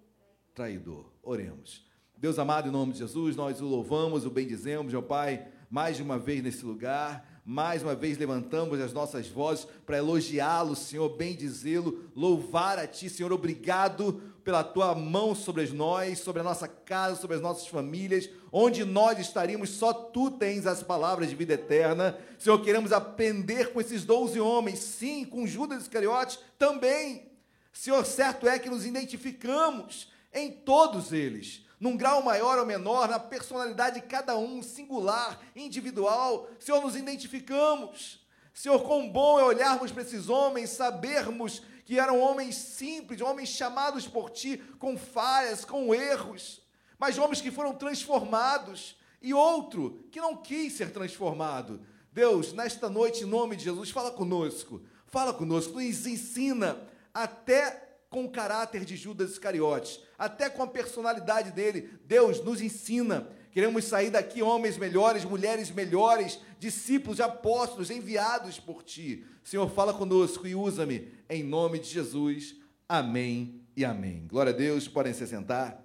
traidor. 0.55 1.12
Oremos. 1.23 1.89
Deus 2.20 2.38
amado, 2.38 2.68
em 2.68 2.70
nome 2.70 2.92
de 2.92 2.98
Jesus, 2.98 3.35
nós 3.35 3.62
o 3.62 3.64
louvamos, 3.64 4.26
o 4.26 4.30
bendizemos, 4.30 4.92
meu 4.92 5.02
Pai, 5.02 5.46
mais 5.70 5.98
uma 6.00 6.18
vez 6.18 6.42
nesse 6.42 6.66
lugar. 6.66 7.26
Mais 7.46 7.83
uma 7.83 7.94
vez 7.94 8.18
levantamos 8.18 8.78
as 8.78 8.92
nossas 8.92 9.26
vozes 9.26 9.66
para 9.87 9.96
elogiá-lo, 9.96 10.76
Senhor, 10.76 11.09
bendizê-lo, 11.16 12.11
louvar 12.14 12.78
a 12.78 12.87
Ti, 12.87 13.09
Senhor. 13.09 13.33
Obrigado 13.33 14.20
pela 14.44 14.62
Tua 14.62 14.94
mão 14.94 15.35
sobre 15.35 15.66
nós, 15.68 16.18
sobre 16.18 16.42
a 16.42 16.44
nossa 16.44 16.68
casa, 16.68 17.18
sobre 17.18 17.37
as 17.37 17.42
nossas 17.42 17.66
famílias. 17.66 18.28
Onde 18.52 18.85
nós 18.85 19.18
estaríamos, 19.18 19.70
só 19.70 19.90
Tu 19.90 20.30
tens 20.33 20.66
as 20.66 20.83
palavras 20.83 21.30
de 21.30 21.35
vida 21.35 21.54
eterna. 21.54 22.18
Senhor, 22.38 22.61
queremos 22.61 22.92
aprender 22.92 23.72
com 23.72 23.80
esses 23.80 24.04
doze 24.04 24.38
homens, 24.38 24.78
sim, 24.78 25.24
com 25.24 25.46
Judas 25.46 25.85
Iscariotes 25.85 26.38
também. 26.59 27.30
Senhor, 27.72 28.04
certo 28.04 28.46
é 28.46 28.59
que 28.59 28.68
nos 28.68 28.85
identificamos 28.85 30.12
em 30.35 30.52
todos 30.52 31.14
eles 31.14 31.64
num 31.80 31.96
grau 31.96 32.22
maior 32.22 32.58
ou 32.58 32.66
menor, 32.66 33.08
na 33.08 33.18
personalidade 33.18 34.00
de 34.00 34.06
cada 34.06 34.36
um, 34.36 34.62
singular, 34.62 35.40
individual. 35.56 36.46
Senhor, 36.60 36.82
nos 36.82 36.94
identificamos. 36.94 38.20
Senhor, 38.52 38.80
quão 38.82 39.08
bom 39.08 39.40
é 39.40 39.44
olharmos 39.44 39.90
para 39.90 40.02
esses 40.02 40.28
homens, 40.28 40.70
sabermos 40.70 41.62
que 41.86 41.98
eram 41.98 42.20
homens 42.20 42.54
simples, 42.54 43.22
homens 43.22 43.48
chamados 43.48 44.06
por 44.06 44.28
Ti 44.30 44.58
com 44.78 44.98
falhas, 44.98 45.64
com 45.64 45.94
erros, 45.94 46.60
mas 46.98 47.16
homens 47.16 47.40
que 47.40 47.50
foram 47.50 47.74
transformados, 47.74 48.96
e 49.22 49.34
outro 49.34 50.04
que 50.10 50.20
não 50.20 50.36
quis 50.36 50.74
ser 50.74 50.92
transformado. 50.92 51.80
Deus, 52.12 52.52
nesta 52.52 52.88
noite, 52.88 53.24
em 53.24 53.26
nome 53.26 53.56
de 53.56 53.64
Jesus, 53.64 53.90
fala 53.90 54.10
conosco, 54.10 54.82
fala 55.06 55.32
conosco, 55.32 55.74
nos 55.74 56.06
ensina 56.06 56.80
até 57.12 57.89
com 58.11 58.25
o 58.25 58.31
caráter 58.31 58.85
de 58.85 58.96
Judas 58.96 59.31
Iscariotes, 59.31 60.01
até 60.18 60.51
com 60.51 60.64
a 60.64 60.66
personalidade 60.66 61.53
dele. 61.53 61.96
Deus 62.05 62.44
nos 62.44 62.61
ensina. 62.61 63.31
Queremos 63.53 63.85
sair 63.85 64.11
daqui 64.11 64.42
homens 64.42 64.77
melhores, 64.77 65.25
mulheres 65.25 65.70
melhores, 65.70 66.40
discípulos, 66.59 67.20
apóstolos 67.20 67.88
enviados 67.88 68.59
por 68.59 68.83
ti. 68.83 69.25
Senhor, 69.44 69.70
fala 69.70 69.94
conosco 69.94 70.46
e 70.46 70.57
usa-me 70.57 71.12
em 71.29 71.44
nome 71.44 71.79
de 71.79 71.88
Jesus. 71.88 72.57
Amém 72.88 73.64
e 73.77 73.85
amém. 73.85 74.27
Glória 74.27 74.53
a 74.53 74.57
Deus, 74.57 74.88
podem 74.88 75.14
se 75.14 75.27
sentar. 75.27 75.81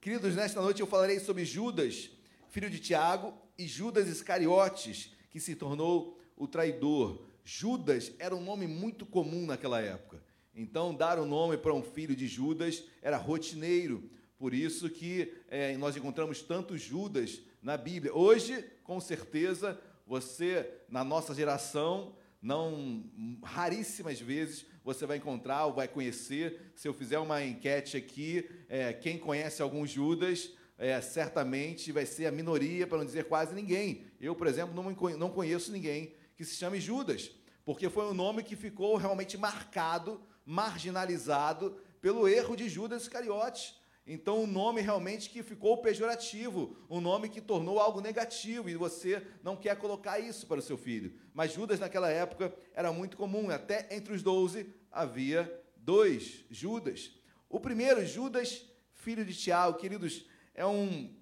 Queridos, 0.00 0.34
nesta 0.34 0.60
noite 0.60 0.80
eu 0.80 0.86
falarei 0.86 1.20
sobre 1.20 1.44
Judas, 1.44 2.10
filho 2.48 2.68
de 2.68 2.80
Tiago, 2.80 3.34
e 3.56 3.68
Judas 3.68 4.08
Iscariotes, 4.08 5.12
que 5.30 5.38
se 5.38 5.54
tornou 5.54 6.18
o 6.36 6.48
traidor. 6.48 7.22
Judas 7.44 8.10
era 8.18 8.34
um 8.34 8.42
nome 8.42 8.66
muito 8.66 9.04
comum 9.04 9.46
naquela 9.46 9.80
época. 9.80 10.29
Então, 10.54 10.94
dar 10.94 11.18
o 11.18 11.26
nome 11.26 11.56
para 11.56 11.74
um 11.74 11.82
filho 11.82 12.14
de 12.14 12.26
Judas 12.26 12.84
era 13.00 13.16
rotineiro. 13.16 14.10
Por 14.38 14.54
isso 14.54 14.88
que 14.88 15.32
é, 15.48 15.76
nós 15.76 15.96
encontramos 15.96 16.42
tantos 16.42 16.80
Judas 16.80 17.40
na 17.62 17.76
Bíblia. 17.76 18.14
Hoje, 18.14 18.64
com 18.82 19.00
certeza, 19.00 19.80
você, 20.06 20.68
na 20.88 21.04
nossa 21.04 21.34
geração, 21.34 22.16
não 22.42 23.04
raríssimas 23.42 24.18
vezes 24.20 24.66
você 24.82 25.04
vai 25.06 25.18
encontrar 25.18 25.66
ou 25.66 25.74
vai 25.74 25.86
conhecer. 25.86 26.72
Se 26.74 26.88
eu 26.88 26.94
fizer 26.94 27.18
uma 27.18 27.44
enquete 27.44 27.96
aqui, 27.96 28.48
é, 28.68 28.92
quem 28.92 29.18
conhece 29.18 29.60
algum 29.60 29.86
Judas, 29.86 30.50
é, 30.78 31.00
certamente 31.00 31.92
vai 31.92 32.06
ser 32.06 32.26
a 32.26 32.32
minoria, 32.32 32.86
para 32.86 32.98
não 32.98 33.04
dizer 33.04 33.24
quase 33.24 33.54
ninguém. 33.54 34.06
Eu, 34.20 34.34
por 34.34 34.46
exemplo, 34.46 34.74
não, 34.74 34.90
não 35.16 35.30
conheço 35.30 35.70
ninguém 35.70 36.14
que 36.34 36.44
se 36.44 36.56
chame 36.56 36.80
Judas, 36.80 37.30
porque 37.64 37.90
foi 37.90 38.06
um 38.06 38.14
nome 38.14 38.42
que 38.42 38.56
ficou 38.56 38.96
realmente 38.96 39.36
marcado, 39.36 40.20
marginalizado 40.50 41.76
pelo 42.00 42.26
erro 42.26 42.56
de 42.56 42.68
Judas 42.68 43.02
Iscariotes. 43.02 43.76
Então, 44.04 44.42
um 44.42 44.46
nome 44.48 44.80
realmente 44.80 45.30
que 45.30 45.44
ficou 45.44 45.80
pejorativo, 45.80 46.76
um 46.90 47.00
nome 47.00 47.28
que 47.28 47.40
tornou 47.40 47.78
algo 47.78 48.00
negativo, 48.00 48.68
e 48.68 48.74
você 48.74 49.24
não 49.44 49.54
quer 49.56 49.76
colocar 49.76 50.18
isso 50.18 50.48
para 50.48 50.58
o 50.58 50.62
seu 50.62 50.76
filho. 50.76 51.14
Mas 51.32 51.52
Judas, 51.52 51.78
naquela 51.78 52.10
época, 52.10 52.52
era 52.74 52.92
muito 52.92 53.16
comum, 53.16 53.48
até 53.48 53.86
entre 53.94 54.12
os 54.12 54.24
doze 54.24 54.74
havia 54.90 55.62
dois 55.76 56.44
Judas. 56.50 57.12
O 57.48 57.60
primeiro, 57.60 58.04
Judas, 58.04 58.64
filho 58.92 59.24
de 59.24 59.34
Tiago, 59.34 59.78
queridos, 59.78 60.26
é 60.52 60.66
um, 60.66 61.14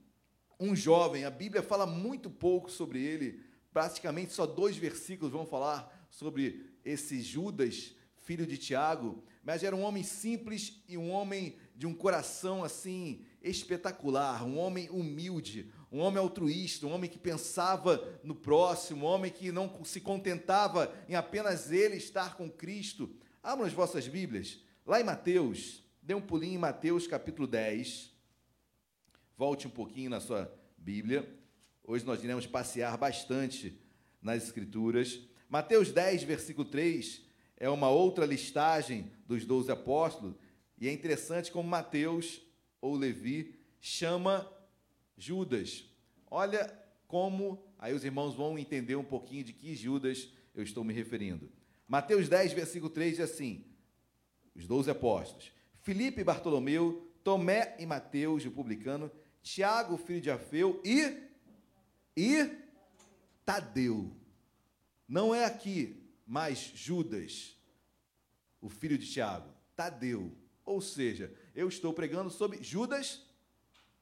um 0.59 0.75
jovem, 0.75 1.27
a 1.27 1.31
Bíblia 1.31 1.63
fala 1.63 1.85
muito 1.85 2.31
pouco 2.31 2.71
sobre 2.71 3.03
ele, 3.05 3.45
praticamente 3.75 4.33
só 4.33 4.47
dois 4.47 4.79
versículos 4.79 5.31
vão 5.31 5.45
falar 5.45 6.09
sobre 6.09 6.73
esse 6.83 7.21
Judas, 7.21 7.95
filho 8.29 8.47
de 8.47 8.59
Tiago, 8.59 9.25
mas 9.43 9.65
era 9.65 9.75
um 9.75 9.81
homem 9.81 10.03
simples 10.03 10.83
e 10.87 10.99
um 10.99 11.11
homem 11.11 11.57
de 11.75 11.87
um 11.87 11.95
coração 11.95 12.63
assim 12.63 13.25
espetacular, 13.41 14.45
um 14.45 14.59
homem 14.59 14.91
humilde, 14.91 15.73
um 15.91 16.01
homem 16.01 16.19
altruísta, 16.19 16.87
um 16.87 16.93
homem 16.93 17.09
que 17.09 17.19
pensava 17.19 18.21
no 18.23 18.35
próximo, 18.35 19.07
um 19.07 19.09
homem 19.09 19.33
que 19.33 19.51
não 19.51 19.83
se 19.83 19.99
contentava 19.99 20.95
em 21.09 21.15
apenas 21.15 21.73
ele 21.73 21.97
estar 21.97 22.37
com 22.37 22.51
Cristo. 22.51 23.11
Abram 23.43 23.67
as 23.67 23.73
vossas 23.73 24.07
Bíblias, 24.07 24.63
lá 24.85 25.01
em 25.01 25.05
Mateus, 25.05 25.83
dê 26.03 26.13
um 26.13 26.21
pulinho 26.21 26.57
em 26.57 26.59
Mateus 26.59 27.07
capítulo 27.07 27.49
10. 27.49 28.13
Volte 29.39 29.67
um 29.67 29.71
pouquinho 29.71 30.11
na 30.11 30.21
sua 30.21 30.55
Bíblia. 30.77 31.27
Hoje 31.83 32.05
nós 32.05 32.23
iremos 32.23 32.47
passear 32.47 32.95
bastante 32.99 33.81
nas 34.21 34.43
Escrituras. 34.43 35.19
Mateus 35.49 35.91
10, 35.91 36.25
versículo 36.25 36.69
3, 36.69 37.27
é 37.59 37.69
uma 37.69 37.91
outra 37.91 38.25
listagem 38.25 39.11
dos 39.27 39.45
doze 39.45 39.71
apóstolos 39.71 40.35
e 40.81 40.89
é 40.89 40.93
interessante 40.93 41.51
como 41.51 41.69
Mateus 41.69 42.41
ou 42.81 42.95
Levi 42.95 43.59
chama 43.81 44.51
Judas. 45.17 45.85
Olha 46.31 46.73
como 47.09 47.63
aí 47.79 47.93
os 47.93 48.05
irmãos 48.05 48.35
vão 48.35 48.59
entender 48.59 48.95
um 48.95 49.05
pouquinho 49.05 49.43
de 49.43 49.53
que 49.53 49.75
Judas 49.75 50.29
eu 50.55 50.63
estou 50.63 50.85
me 50.85 50.95
referindo. 50.95 51.51
Mateus 51.87 52.29
10, 52.29 52.53
versículo 52.53 52.91
3 52.91 53.17
diz 53.17 53.21
assim: 53.21 53.65
os 54.55 54.67
doze 54.67 54.91
apóstolos, 54.91 55.53
Filipe 55.81 56.21
e 56.21 56.25
Bartolomeu, 56.25 57.11
Tomé 57.25 57.75
e 57.79 57.87
Mateus, 57.87 58.45
o 58.45 58.51
publicano, 58.53 59.11
Tiago, 59.43 59.97
filho 59.97 60.21
de 60.21 60.31
Afeu, 60.31 60.81
e 60.85 61.27
e 62.17 62.51
Tadeu. 63.45 64.13
Não 65.09 65.35
é 65.35 65.45
aqui 65.45 66.08
mais 66.29 66.59
Judas, 66.75 67.57
o 68.61 68.69
filho 68.69 68.99
de 68.99 69.11
Tiago, 69.11 69.51
Tadeu. 69.75 70.37
Ou 70.63 70.83
seja, 70.83 71.33
eu 71.55 71.67
estou 71.67 71.95
pregando 71.95 72.29
sobre 72.29 72.63
Judas 72.63 73.23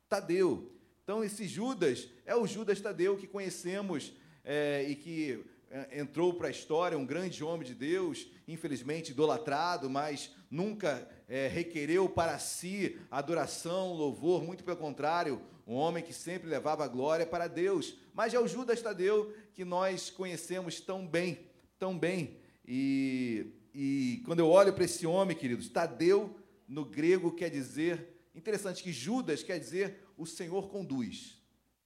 Tadeu. 0.09 0.73
Então, 1.05 1.23
esse 1.23 1.47
Judas 1.47 2.09
é 2.25 2.35
o 2.35 2.45
Judas 2.45 2.81
Tadeu 2.81 3.17
que 3.17 3.29
conhecemos 3.29 4.13
é, 4.43 4.85
e 4.89 4.97
que 4.97 5.45
é, 5.71 6.01
entrou 6.01 6.35
para 6.35 6.49
a 6.49 6.51
história, 6.51 6.99
um 6.99 7.07
grande 7.07 7.45
homem 7.45 7.65
de 7.65 7.75
Deus, 7.75 8.27
infelizmente 8.49 9.13
idolatrado, 9.13 9.89
mas 9.89 10.35
nunca 10.51 11.09
é, 11.29 11.47
requereu 11.47 12.09
para 12.09 12.39
si 12.41 12.99
adoração, 13.09 13.93
louvor, 13.93 14.43
muito 14.43 14.65
pelo 14.65 14.77
contrário, 14.77 15.41
um 15.67 15.75
homem 15.75 16.03
que 16.03 16.13
sempre 16.13 16.49
levava 16.49 16.85
a 16.85 16.89
glória 16.89 17.27
para 17.27 17.47
Deus. 17.47 17.97
Mas 18.13 18.35
é 18.35 18.41
o 18.41 18.49
Judas 18.49 18.83
Tadeu 18.83 19.33
que 19.55 19.65
nós 19.65 20.11
conhecemos 20.11 20.81
tão 20.81 21.07
bem, 21.07 21.46
tão 21.79 21.99
bem. 21.99 22.37
E, 22.67 23.47
e 23.75 24.23
quando 24.25 24.41
eu 24.41 24.49
olho 24.49 24.73
para 24.73 24.85
esse 24.85 25.07
homem, 25.07 25.37
queridos, 25.37 25.69
Tadeu 25.69 26.37
no 26.67 26.85
grego 26.85 27.33
quer 27.33 27.51
dizer, 27.51 28.09
interessante 28.35 28.83
que 28.83 28.93
Judas 28.93 29.43
quer 29.43 29.59
dizer 29.59 30.05
o 30.17 30.27
Senhor 30.27 30.69
conduz. 30.69 31.41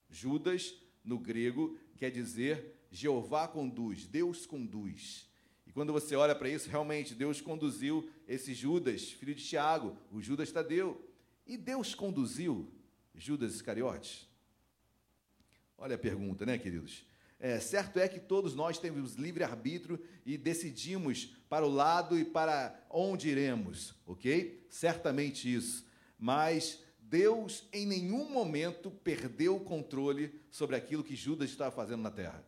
Judas 0.09 0.75
no 1.05 1.19
grego 1.19 1.79
quer 1.97 2.11
dizer 2.11 2.77
Jeová 2.91 3.47
conduz, 3.47 4.07
Deus 4.07 4.47
conduz. 4.47 5.29
E 5.67 5.73
quando 5.73 5.93
você 5.93 6.17
olha 6.17 6.35
para 6.35 6.49
isso, 6.49 6.69
realmente 6.69 7.15
Deus 7.15 7.41
conduziu 7.41 8.11
esse 8.27 8.53
Judas, 8.53 9.11
filho 9.13 9.35
de 9.35 9.45
Tiago, 9.45 9.97
o 10.11 10.21
Judas 10.21 10.51
Tadeu. 10.51 11.09
E 11.47 11.57
Deus 11.57 11.95
conduziu 11.95 12.69
Judas 13.15 13.55
Iscariotes? 13.55 14.29
Olha 15.79 15.95
a 15.95 15.99
pergunta, 15.99 16.45
né, 16.45 16.59
queridos? 16.59 17.05
É, 17.43 17.59
certo 17.59 17.99
é 17.99 18.07
que 18.07 18.21
todos 18.21 18.55
nós 18.55 18.79
temos 18.79 19.15
livre-arbítrio 19.15 19.99
e 20.27 20.37
decidimos 20.37 21.35
para 21.49 21.67
o 21.67 21.71
lado 21.71 22.19
e 22.19 22.25
para 22.25 22.79
onde 22.91 23.31
iremos, 23.31 23.95
ok? 24.07 24.67
Certamente 24.69 25.53
isso. 25.53 25.87
Mas 26.19 26.83
Deus 27.01 27.67
em 27.73 27.87
nenhum 27.87 28.31
momento 28.31 28.91
perdeu 28.91 29.57
o 29.57 29.65
controle 29.65 30.39
sobre 30.51 30.77
aquilo 30.77 31.03
que 31.03 31.17
Judas 31.17 31.49
estava 31.49 31.75
fazendo 31.75 32.03
na 32.03 32.11
terra. 32.11 32.45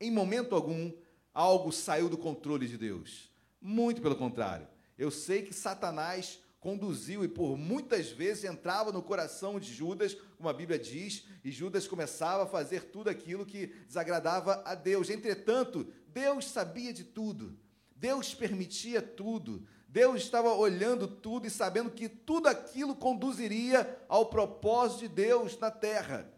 Em 0.00 0.10
momento 0.10 0.54
algum, 0.54 0.92
algo 1.34 1.72
saiu 1.72 2.08
do 2.08 2.16
controle 2.16 2.68
de 2.68 2.78
Deus. 2.78 3.32
Muito 3.60 4.00
pelo 4.00 4.14
contrário. 4.14 4.68
Eu 4.96 5.10
sei 5.10 5.42
que 5.42 5.52
Satanás 5.52 6.40
conduziu 6.60 7.24
e 7.24 7.28
por 7.28 7.56
muitas 7.56 8.10
vezes 8.10 8.44
entrava 8.44 8.90
no 8.90 9.02
coração 9.02 9.60
de 9.60 9.72
Judas, 9.72 10.16
como 10.36 10.48
a 10.48 10.52
Bíblia 10.52 10.78
diz, 10.78 11.24
e 11.44 11.50
Judas 11.50 11.86
começava 11.86 12.44
a 12.44 12.48
fazer 12.48 12.84
tudo 12.84 13.08
aquilo 13.08 13.46
que 13.46 13.68
desagradava 13.86 14.62
a 14.64 14.74
Deus. 14.74 15.08
Entretanto, 15.08 15.86
Deus 16.08 16.46
sabia 16.46 16.92
de 16.92 17.04
tudo. 17.04 17.56
Deus 17.94 18.34
permitia 18.34 19.00
tudo. 19.00 19.66
Deus 19.88 20.22
estava 20.22 20.52
olhando 20.52 21.08
tudo 21.08 21.46
e 21.46 21.50
sabendo 21.50 21.90
que 21.90 22.08
tudo 22.08 22.48
aquilo 22.48 22.94
conduziria 22.94 23.98
ao 24.08 24.26
propósito 24.26 25.00
de 25.00 25.08
Deus 25.08 25.58
na 25.58 25.70
terra. 25.70 26.30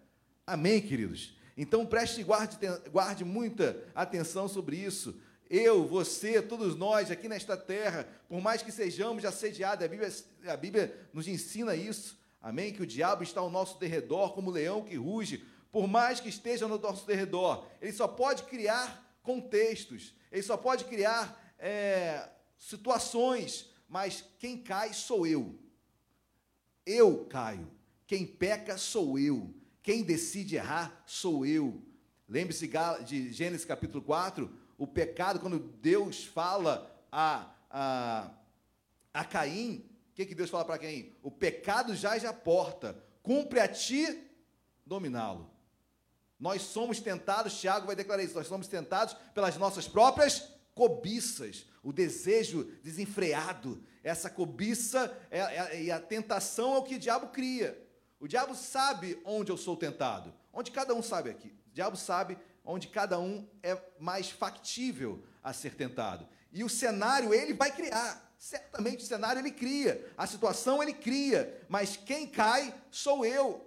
Amém, 0.46 0.80
queridos? 0.80 1.36
Então 1.56 1.84
preste 1.84 2.20
e 2.20 2.24
guarde, 2.24 2.56
guarde 2.90 3.24
muita 3.24 3.84
atenção 3.94 4.48
sobre 4.48 4.76
isso 4.76 5.20
eu, 5.51 5.84
você, 5.84 6.40
todos 6.40 6.76
nós 6.76 7.11
aqui 7.11 7.28
nesta 7.28 7.57
terra, 7.57 8.07
por 8.28 8.40
mais 8.40 8.62
que 8.62 8.70
sejamos 8.70 9.24
assediados, 9.24 9.84
a 9.84 9.88
Bíblia, 9.88 10.12
a 10.46 10.57
Bíblia 10.57 11.09
nos 11.12 11.26
ensina 11.26 11.74
isso, 11.74 12.16
amém? 12.40 12.72
Que 12.72 12.82
o 12.82 12.86
diabo 12.86 13.24
está 13.24 13.40
ao 13.40 13.51
nosso 13.51 13.76
derredor 13.80 14.32
como 14.32 14.48
leão 14.48 14.84
que 14.84 14.94
ruge, 14.94 15.44
por 15.72 15.88
mais 15.88 16.20
que 16.20 16.28
esteja 16.28 16.68
no 16.68 16.78
nosso 16.78 17.05
derredor, 17.05 17.66
ele 17.82 17.92
só 17.92 18.07
pode 18.07 18.44
criar 18.44 19.18
contextos, 19.24 20.14
ele 20.30 20.42
só 20.42 20.57
pode 20.57 20.84
criar 20.84 21.53
é, 21.59 22.28
situações, 22.57 23.68
mas 23.88 24.24
quem 24.38 24.57
cai 24.57 24.92
sou 24.94 25.26
eu. 25.26 25.59
Eu 26.86 27.24
caio. 27.24 27.68
Quem 28.07 28.24
peca 28.24 28.78
sou 28.78 29.18
eu. 29.18 29.53
Quem 29.82 30.05
decide 30.05 30.55
errar 30.55 31.03
sou 31.07 31.44
eu. 31.44 31.82
Lembre-se 32.28 32.70
de 33.05 33.32
Gênesis 33.32 33.64
capítulo 33.64 34.03
4, 34.05 34.48
o 34.80 34.86
pecado, 34.86 35.38
quando 35.38 35.58
Deus 35.58 36.24
fala 36.24 36.90
a, 37.12 37.50
a, 37.68 38.30
a 39.12 39.24
Caim, 39.26 39.84
o 40.10 40.14
que, 40.14 40.24
que 40.24 40.34
Deus 40.34 40.48
fala 40.48 40.64
para 40.64 40.78
Caim? 40.78 41.14
O 41.22 41.30
pecado 41.30 41.92
é 41.92 42.26
a 42.26 42.32
porta, 42.32 42.96
cumpre 43.22 43.60
a 43.60 43.68
ti 43.68 44.26
dominá-lo. 44.86 45.50
Nós 46.38 46.62
somos 46.62 46.98
tentados, 46.98 47.60
Tiago 47.60 47.86
vai 47.86 47.94
declarar 47.94 48.22
isso, 48.22 48.34
nós 48.34 48.46
somos 48.46 48.68
tentados 48.68 49.14
pelas 49.34 49.58
nossas 49.58 49.86
próprias 49.86 50.50
cobiças, 50.74 51.66
o 51.82 51.92
desejo 51.92 52.64
desenfreado, 52.82 53.84
essa 54.02 54.30
cobiça 54.30 55.14
é, 55.30 55.40
é, 55.40 55.82
e 55.82 55.90
a 55.90 56.00
tentação 56.00 56.74
é 56.76 56.78
o 56.78 56.84
que 56.84 56.94
o 56.94 56.98
diabo 56.98 57.26
cria. 57.26 57.78
O 58.18 58.26
diabo 58.26 58.54
sabe 58.54 59.20
onde 59.26 59.52
eu 59.52 59.58
sou 59.58 59.76
tentado, 59.76 60.32
onde 60.50 60.70
cada 60.70 60.94
um 60.94 61.02
sabe 61.02 61.28
aqui. 61.28 61.48
O 61.70 61.74
diabo 61.74 61.98
sabe 61.98 62.38
onde 62.70 62.88
cada 62.88 63.18
um 63.18 63.46
é 63.62 63.76
mais 63.98 64.30
factível 64.30 65.22
a 65.42 65.52
ser 65.52 65.74
tentado. 65.74 66.26
E 66.52 66.62
o 66.62 66.68
cenário 66.68 67.34
ele 67.34 67.52
vai 67.52 67.72
criar. 67.72 68.32
Certamente 68.38 69.04
o 69.04 69.06
cenário 69.06 69.40
ele 69.40 69.50
cria, 69.50 70.10
a 70.16 70.26
situação 70.26 70.82
ele 70.82 70.94
cria, 70.94 71.62
mas 71.68 71.96
quem 71.96 72.26
cai 72.26 72.74
sou 72.90 73.26
eu. 73.26 73.66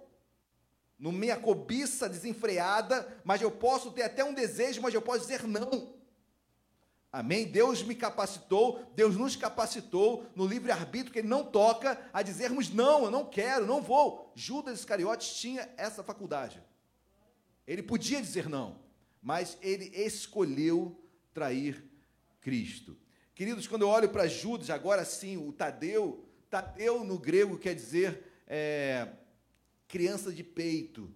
No 0.98 1.12
minha 1.12 1.36
cobiça 1.36 2.08
desenfreada, 2.08 3.20
mas 3.24 3.42
eu 3.42 3.50
posso 3.50 3.92
ter 3.92 4.02
até 4.02 4.24
um 4.24 4.34
desejo, 4.34 4.80
mas 4.80 4.94
eu 4.94 5.02
posso 5.02 5.20
dizer 5.20 5.46
não. 5.46 5.94
Amém? 7.12 7.46
Deus 7.46 7.82
me 7.82 7.94
capacitou, 7.94 8.90
Deus 8.96 9.16
nos 9.16 9.36
capacitou 9.36 10.26
no 10.34 10.44
livre-arbítrio, 10.46 11.12
que 11.12 11.20
Ele 11.20 11.28
não 11.28 11.44
toca 11.44 11.96
a 12.12 12.22
dizermos 12.22 12.70
não, 12.70 13.04
eu 13.04 13.10
não 13.10 13.24
quero, 13.24 13.66
não 13.66 13.80
vou. 13.80 14.32
Judas 14.34 14.80
Iscariotes 14.80 15.36
tinha 15.36 15.68
essa 15.76 16.02
faculdade. 16.02 16.60
Ele 17.66 17.82
podia 17.82 18.20
dizer 18.20 18.48
não, 18.48 18.83
mas 19.24 19.56
ele 19.62 19.86
escolheu 19.86 21.02
trair 21.32 21.82
Cristo. 22.42 22.94
Queridos, 23.34 23.66
quando 23.66 23.82
eu 23.82 23.88
olho 23.88 24.10
para 24.10 24.28
Judas, 24.28 24.68
agora 24.68 25.02
sim, 25.02 25.38
o 25.38 25.50
Tadeu, 25.50 26.28
Tadeu 26.50 27.02
no 27.02 27.18
grego 27.18 27.56
quer 27.56 27.74
dizer 27.74 28.22
é, 28.46 29.08
criança 29.88 30.30
de 30.30 30.44
peito. 30.44 31.10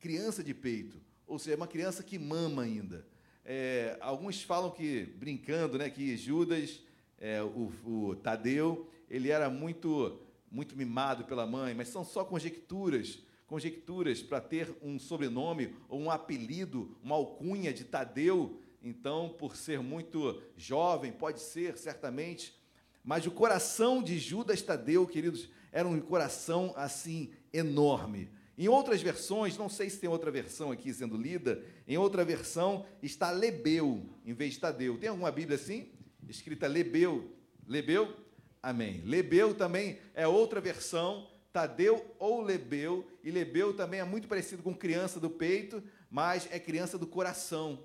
Criança 0.00 0.42
de 0.42 0.54
peito. 0.54 0.98
Ou 1.26 1.38
seja, 1.38 1.54
uma 1.54 1.68
criança 1.68 2.02
que 2.02 2.18
mama 2.18 2.62
ainda. 2.62 3.06
É, 3.44 3.98
alguns 4.00 4.42
falam 4.42 4.70
que, 4.70 5.04
brincando, 5.16 5.76
né, 5.76 5.90
que 5.90 6.16
Judas, 6.16 6.82
é, 7.18 7.42
o, 7.42 7.70
o 7.84 8.16
Tadeu, 8.16 8.88
ele 9.10 9.28
era 9.28 9.50
muito, 9.50 10.18
muito 10.50 10.74
mimado 10.74 11.26
pela 11.26 11.46
mãe, 11.46 11.74
mas 11.74 11.88
são 11.88 12.04
só 12.06 12.24
conjecturas 12.24 13.18
conjecturas 13.48 14.22
para 14.22 14.40
ter 14.40 14.72
um 14.80 14.98
sobrenome 14.98 15.74
ou 15.88 15.98
um 15.98 16.10
apelido, 16.10 16.96
uma 17.02 17.16
alcunha 17.16 17.72
de 17.72 17.82
Tadeu, 17.82 18.60
então, 18.80 19.30
por 19.30 19.56
ser 19.56 19.80
muito 19.80 20.40
jovem, 20.56 21.10
pode 21.10 21.40
ser, 21.40 21.76
certamente, 21.76 22.54
mas 23.02 23.26
o 23.26 23.30
coração 23.30 24.02
de 24.02 24.18
Judas 24.18 24.62
Tadeu, 24.62 25.06
queridos, 25.06 25.48
era 25.72 25.88
um 25.88 25.98
coração 26.00 26.72
assim 26.76 27.32
enorme. 27.52 28.30
Em 28.56 28.68
outras 28.68 29.00
versões, 29.00 29.56
não 29.56 29.68
sei 29.68 29.88
se 29.88 29.98
tem 29.98 30.10
outra 30.10 30.30
versão 30.30 30.70
aqui 30.70 30.92
sendo 30.92 31.16
lida, 31.16 31.64
em 31.86 31.96
outra 31.96 32.24
versão 32.24 32.84
está 33.02 33.30
Lebeu 33.30 34.04
em 34.26 34.34
vez 34.34 34.54
de 34.54 34.60
Tadeu. 34.60 34.98
Tem 34.98 35.08
alguma 35.08 35.30
Bíblia 35.30 35.56
assim? 35.56 35.88
Escrita 36.28 36.66
Lebeu. 36.66 37.32
Lebeu? 37.66 38.14
Amém. 38.62 39.00
Lebeu 39.04 39.54
também 39.54 39.98
é 40.12 40.26
outra 40.26 40.60
versão, 40.60 41.28
Tadeu 41.52 42.14
ou 42.18 42.40
Lebeu, 42.40 43.06
e 43.22 43.30
Lebeu 43.30 43.74
também 43.74 44.00
é 44.00 44.04
muito 44.04 44.28
parecido 44.28 44.62
com 44.62 44.74
criança 44.74 45.18
do 45.18 45.30
peito, 45.30 45.82
mas 46.10 46.48
é 46.50 46.58
criança 46.58 46.98
do 46.98 47.06
coração. 47.06 47.84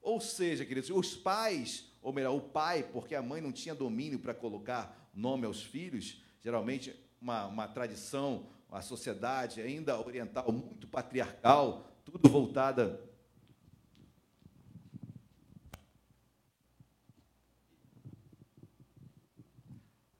Ou 0.00 0.20
seja, 0.20 0.64
queridos, 0.64 0.90
os 0.90 1.14
pais, 1.14 1.92
ou 2.02 2.12
melhor, 2.12 2.34
o 2.34 2.40
pai, 2.40 2.82
porque 2.82 3.14
a 3.14 3.22
mãe 3.22 3.40
não 3.40 3.52
tinha 3.52 3.74
domínio 3.74 4.18
para 4.18 4.34
colocar 4.34 5.10
nome 5.14 5.46
aos 5.46 5.62
filhos, 5.62 6.22
geralmente 6.42 6.94
uma, 7.20 7.46
uma 7.46 7.68
tradição, 7.68 8.46
uma 8.68 8.82
sociedade 8.82 9.60
ainda 9.60 9.98
oriental, 10.00 10.50
muito 10.50 10.86
patriarcal, 10.86 11.86
tudo 12.04 12.28
voltada 12.28 13.09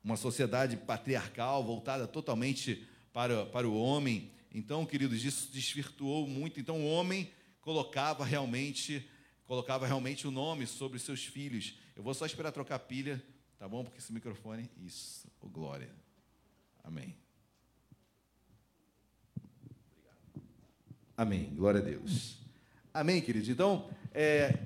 uma 0.03 0.17
sociedade 0.17 0.77
patriarcal 0.77 1.65
voltada 1.65 2.07
totalmente 2.07 2.87
para, 3.13 3.47
para 3.47 3.69
o 3.69 3.81
homem. 3.81 4.31
Então, 4.53 4.87
queridos, 4.87 5.25
isso 5.25 5.51
desvirtuou 5.53 6.27
muito. 6.27 6.59
Então, 6.59 6.81
o 6.81 6.87
homem 6.87 7.31
colocava 7.61 8.25
realmente 8.25 9.09
colocava 9.51 9.85
realmente 9.85 10.29
o 10.29 10.31
nome 10.31 10.65
sobre 10.65 10.97
os 10.97 11.03
seus 11.03 11.25
filhos. 11.25 11.77
Eu 11.97 12.05
vou 12.05 12.15
só 12.15 12.25
esperar 12.25 12.53
trocar 12.53 12.79
pilha, 12.79 13.21
tá 13.59 13.69
bom? 13.69 13.83
Porque 13.83 13.99
esse 13.99 14.13
microfone, 14.13 14.71
isso, 14.81 15.27
oh, 15.41 15.49
glória. 15.49 15.91
Amém. 16.85 17.17
Amém. 21.17 21.53
Glória 21.53 21.81
a 21.81 21.83
Deus. 21.83 22.39
Amém, 22.95 23.21
queridos. 23.21 23.49
Então, 23.49 23.91
é, 24.15 24.57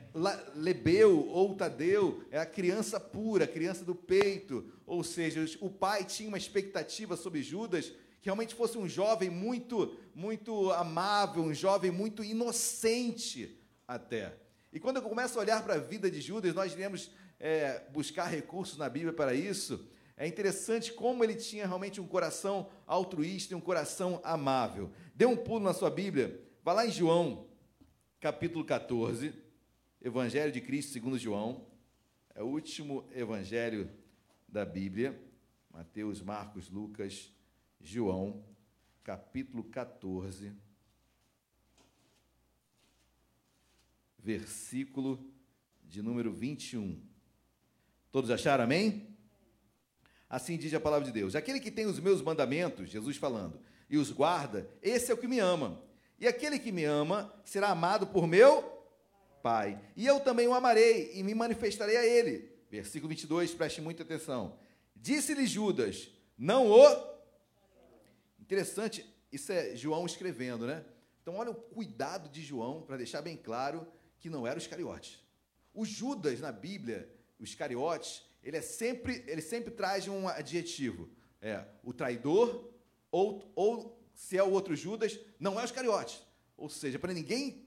Lebeu 0.55 1.29
ou 1.29 1.55
Tadeu 1.55 2.23
é 2.31 2.39
a 2.39 2.45
criança 2.45 3.01
pura, 3.01 3.45
a 3.45 3.49
criança 3.49 3.87
do 3.87 3.95
peito. 3.95 4.71
Ou 4.87 5.03
seja, 5.03 5.45
o 5.61 5.71
pai 5.71 6.05
tinha 6.05 6.29
uma 6.29 6.39
expectativa 6.39 7.17
sobre 7.17 7.43
Judas 7.43 7.93
que 8.21 8.29
realmente 8.29 8.55
fosse 8.55 8.79
um 8.79 8.89
jovem 8.89 9.29
muito, 9.29 9.97
muito 10.15 10.71
amável, 10.73 11.43
um 11.43 11.53
jovem 11.53 11.91
muito 11.91 12.25
inocente 12.25 13.59
até. 13.87 14.35
E 14.73 14.81
quando 14.81 14.97
eu 14.97 15.03
começo 15.03 15.39
a 15.39 15.43
olhar 15.43 15.63
para 15.63 15.75
a 15.75 15.79
vida 15.79 16.11
de 16.11 16.21
Judas, 16.21 16.55
nós 16.55 16.73
iremos 16.73 17.11
é, 17.39 17.83
buscar 17.93 18.25
recursos 18.25 18.79
na 18.79 18.89
Bíblia 18.89 19.13
para 19.13 19.35
isso. 19.35 19.87
É 20.17 20.27
interessante 20.27 20.93
como 20.93 21.23
ele 21.23 21.35
tinha 21.35 21.67
realmente 21.67 22.01
um 22.01 22.07
coração 22.07 22.71
altruísta 22.87 23.53
e 23.53 23.57
um 23.57 23.61
coração 23.61 24.21
amável. 24.25 24.91
Dê 25.15 25.27
um 25.27 25.37
pulo 25.37 25.61
na 25.61 25.75
sua 25.75 25.91
Bíblia, 25.91 26.41
vá 26.63 26.73
lá 26.73 26.87
em 26.87 26.91
João, 26.91 27.47
capítulo 28.21 28.65
14, 28.65 29.35
Evangelho 30.01 30.51
de 30.51 30.61
Cristo 30.61 30.93
segundo 30.93 31.19
João. 31.19 31.67
É 32.35 32.43
o 32.43 32.47
último 32.47 33.07
evangelho 33.15 33.91
da 34.55 34.65
Bíblia. 34.65 35.21
Mateus, 35.69 36.23
Marcos, 36.23 36.71
Lucas, 36.71 37.29
João, 37.81 38.45
capítulo 39.03 39.65
14. 39.65 40.53
versículo 44.17 45.23
de 45.83 46.01
número 46.01 46.33
21. 46.33 46.99
Todos 48.11 48.31
acharam, 48.31 48.65
amém? 48.65 49.15
Assim 50.31 50.57
diz 50.57 50.73
a 50.73 50.81
palavra 50.81 51.05
de 51.05 51.13
Deus: 51.13 51.35
Aquele 51.35 51.59
que 51.59 51.71
tem 51.71 51.85
os 51.85 51.99
meus 51.99 52.23
mandamentos, 52.23 52.89
Jesus 52.89 53.17
falando, 53.17 53.61
e 53.91 53.99
os 53.99 54.13
guarda, 54.13 54.71
esse 54.81 55.11
é 55.11 55.15
o 55.15 55.19
que 55.19 55.29
me 55.29 55.41
ama. 55.41 55.83
E 56.19 56.29
aquele 56.29 56.61
que 56.61 56.71
me 56.71 56.85
ama 56.85 57.35
será 57.45 57.71
amado 57.71 58.07
por 58.07 58.27
meu 58.27 58.63
Pai. 59.43 59.79
E 59.95 60.07
eu 60.07 60.21
também 60.21 60.47
o 60.47 60.55
amarei 60.55 61.11
e 61.13 61.23
me 61.25 61.35
manifestarei 61.35 61.97
a 61.99 62.07
ele. 62.07 62.54
Versículo 62.75 63.09
22, 63.11 63.55
preste 63.55 63.81
muita 63.81 64.03
atenção. 64.03 64.59
Disse-lhe 64.97 65.47
Judas: 65.47 66.09
Não 66.37 66.73
o. 66.73 67.15
Interessante, 68.41 69.09
isso 69.31 69.53
é 69.53 69.77
João 69.77 70.05
escrevendo, 70.05 70.67
né? 70.67 70.85
Então, 71.23 71.37
olha 71.37 71.53
o 71.53 71.55
cuidado 71.55 72.29
de 72.29 72.43
João 72.43 72.83
para 72.83 72.97
deixar 72.97 73.23
bem 73.23 73.37
claro 73.37 73.87
que 74.19 74.29
não 74.29 74.45
era 74.45 74.57
o 74.57 74.59
Iscariotes. 74.61 75.23
O 75.73 75.85
Judas 75.85 76.41
na 76.41 76.51
Bíblia, 76.51 77.09
o 77.39 77.45
Iscariotes, 77.45 78.25
ele 78.43 78.57
é 78.57 78.61
sempre, 78.61 79.25
ele 79.29 79.41
sempre 79.41 79.71
traz 79.71 80.09
um 80.09 80.27
adjetivo. 80.27 81.09
É 81.41 81.65
o 81.85 81.93
traidor, 81.93 82.73
ou, 83.09 83.53
ou 83.55 84.05
se 84.15 84.37
é 84.37 84.43
o 84.43 84.51
outro 84.51 84.75
Judas, 84.75 85.17
não 85.39 85.61
é 85.61 85.63
o 85.63 85.65
Iscariotes. 85.65 86.21
Ou 86.57 86.69
seja, 86.69 86.99
para 86.99 87.13
ninguém 87.13 87.64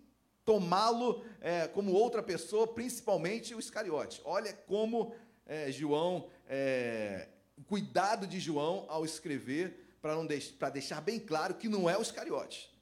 tomá-lo 0.47 1.25
é, 1.41 1.67
como 1.67 1.91
outra 1.91 2.23
pessoa, 2.23 2.65
principalmente 2.65 3.53
o 3.53 3.59
Iscariote. 3.59 4.21
Olha 4.23 4.53
como 4.53 5.13
é, 5.45 5.69
João, 5.73 6.29
é, 6.47 7.27
cuidado 7.65 8.25
de 8.25 8.39
João 8.39 8.85
ao 8.87 9.03
escrever, 9.03 9.97
para 10.01 10.15
deix 10.23 10.55
deixar 10.71 11.01
bem 11.01 11.19
claro 11.19 11.55
que 11.55 11.67
não 11.67 11.89
é 11.89 11.97
o 11.97 12.01
Iscariote. 12.01 12.73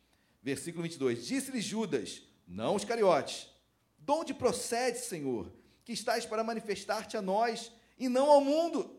Versículo 0.43 0.83
22. 0.83 1.25
Disse-lhe 1.25 1.59
Judas, 1.59 2.21
não 2.47 2.75
os 2.75 2.85
Cariotes, 2.85 3.49
de 3.97 4.11
onde 4.11 4.31
procede, 4.31 4.99
Senhor, 4.99 5.51
que 5.83 5.91
estás 5.91 6.23
para 6.23 6.43
manifestar-te 6.43 7.17
a 7.17 7.21
nós 7.21 7.71
e 7.97 8.07
não 8.07 8.29
ao 8.29 8.41
mundo? 8.41 8.95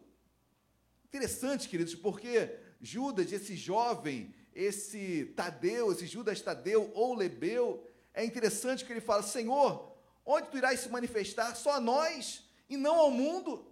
Interessante, 1.04 1.68
queridos, 1.68 1.94
porque 1.94 2.50
Judas, 2.80 3.30
esse 3.30 3.54
jovem, 3.54 4.34
esse 4.52 5.26
Tadeu, 5.36 5.92
esse 5.92 6.08
Judas 6.08 6.40
Tadeu 6.40 6.90
ou 6.94 7.14
Lebeu, 7.14 7.86
é 8.16 8.24
interessante 8.24 8.84
que 8.84 8.92
ele 8.92 9.00
fala: 9.00 9.22
Senhor, 9.22 9.92
onde 10.24 10.48
tu 10.48 10.56
irás 10.56 10.80
se 10.80 10.88
manifestar? 10.88 11.54
Só 11.54 11.72
a 11.74 11.80
nós 11.80 12.42
e 12.68 12.76
não 12.76 12.96
ao 12.96 13.10
mundo. 13.10 13.70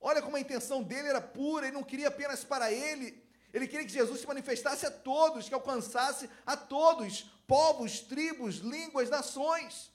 Olha 0.00 0.20
como 0.20 0.36
a 0.36 0.40
intenção 0.40 0.82
dele 0.82 1.08
era 1.08 1.20
pura, 1.20 1.66
ele 1.66 1.74
não 1.74 1.82
queria 1.82 2.08
apenas 2.08 2.44
para 2.44 2.70
ele, 2.70 3.24
ele 3.54 3.66
queria 3.66 3.86
que 3.86 3.92
Jesus 3.92 4.20
se 4.20 4.26
manifestasse 4.26 4.84
a 4.84 4.90
todos, 4.90 5.48
que 5.48 5.54
alcançasse 5.54 6.28
a 6.44 6.56
todos, 6.56 7.22
povos, 7.46 8.00
tribos, 8.00 8.56
línguas, 8.56 9.08
nações. 9.08 9.90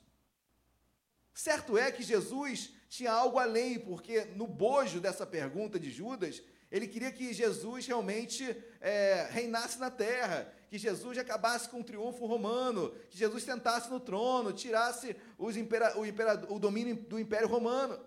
Certo 1.32 1.78
é 1.78 1.92
que 1.92 2.02
Jesus 2.02 2.74
tinha 2.90 3.12
algo 3.12 3.38
além, 3.38 3.78
porque 3.78 4.26
no 4.36 4.48
bojo 4.48 5.00
dessa 5.00 5.28
pergunta 5.28 5.80
de 5.80 5.92
Judas, 5.92 6.42
Ele 6.72 6.88
queria 6.88 7.12
que 7.12 7.32
Jesus 7.32 7.86
realmente 7.86 8.44
é, 8.82 9.28
reinasse 9.30 9.78
na 9.78 9.92
terra, 9.92 10.52
que 10.70 10.78
Jesus 10.78 11.18
acabasse 11.18 11.68
com 11.68 11.82
o 11.82 11.84
triunfo 11.84 12.26
romano, 12.28 12.92
que 13.10 13.18
Jesus 13.18 13.44
sentasse 13.44 13.90
no 13.90 14.00
trono, 14.00 14.54
tirasse 14.54 15.16
impera, 15.58 15.98
o, 15.98 16.56
o 16.56 16.60
domínio 16.60 16.96
do 16.96 17.20
Império 17.20 17.48
Romano. 17.48 18.00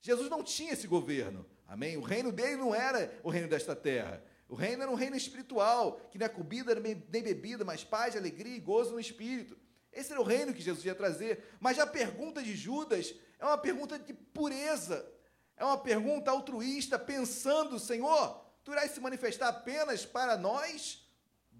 Jesus 0.00 0.28
não 0.28 0.42
tinha 0.42 0.72
esse 0.72 0.86
governo, 0.86 1.46
amém? 1.66 1.96
O 1.96 2.02
reino 2.02 2.30
dele 2.30 2.56
não 2.56 2.74
era 2.74 3.18
o 3.22 3.30
reino 3.30 3.48
desta 3.48 3.74
terra. 3.74 4.22
O 4.48 4.54
reino 4.54 4.82
era 4.82 4.92
um 4.92 4.96
reino 4.96 5.16
espiritual, 5.16 5.98
que 6.10 6.18
não 6.18 6.26
é 6.26 6.28
comida 6.28 6.74
nem 6.74 7.22
bebida, 7.22 7.64
mas 7.64 7.82
paz, 7.82 8.14
alegria 8.14 8.54
e 8.54 8.60
gozo 8.60 8.92
no 8.92 9.00
espírito. 9.00 9.56
Esse 9.90 10.12
era 10.12 10.20
o 10.20 10.24
reino 10.24 10.52
que 10.52 10.60
Jesus 10.60 10.84
ia 10.84 10.94
trazer. 10.94 11.42
Mas 11.58 11.78
a 11.78 11.86
pergunta 11.86 12.42
de 12.42 12.54
Judas 12.54 13.14
é 13.38 13.46
uma 13.46 13.56
pergunta 13.56 13.98
de 13.98 14.12
pureza, 14.12 15.10
é 15.56 15.64
uma 15.64 15.78
pergunta 15.78 16.30
altruísta, 16.30 16.98
pensando, 16.98 17.78
Senhor, 17.78 18.44
tu 18.62 18.72
irás 18.72 18.90
se 18.90 19.00
manifestar 19.00 19.48
apenas 19.48 20.04
para 20.04 20.36
nós, 20.36 21.01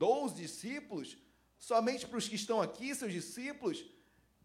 dois 0.02 0.34
discípulos, 0.34 1.16
somente 1.56 2.08
para 2.08 2.18
os 2.18 2.26
que 2.26 2.34
estão 2.34 2.60
aqui, 2.60 2.92
seus 2.92 3.12
discípulos, 3.12 3.84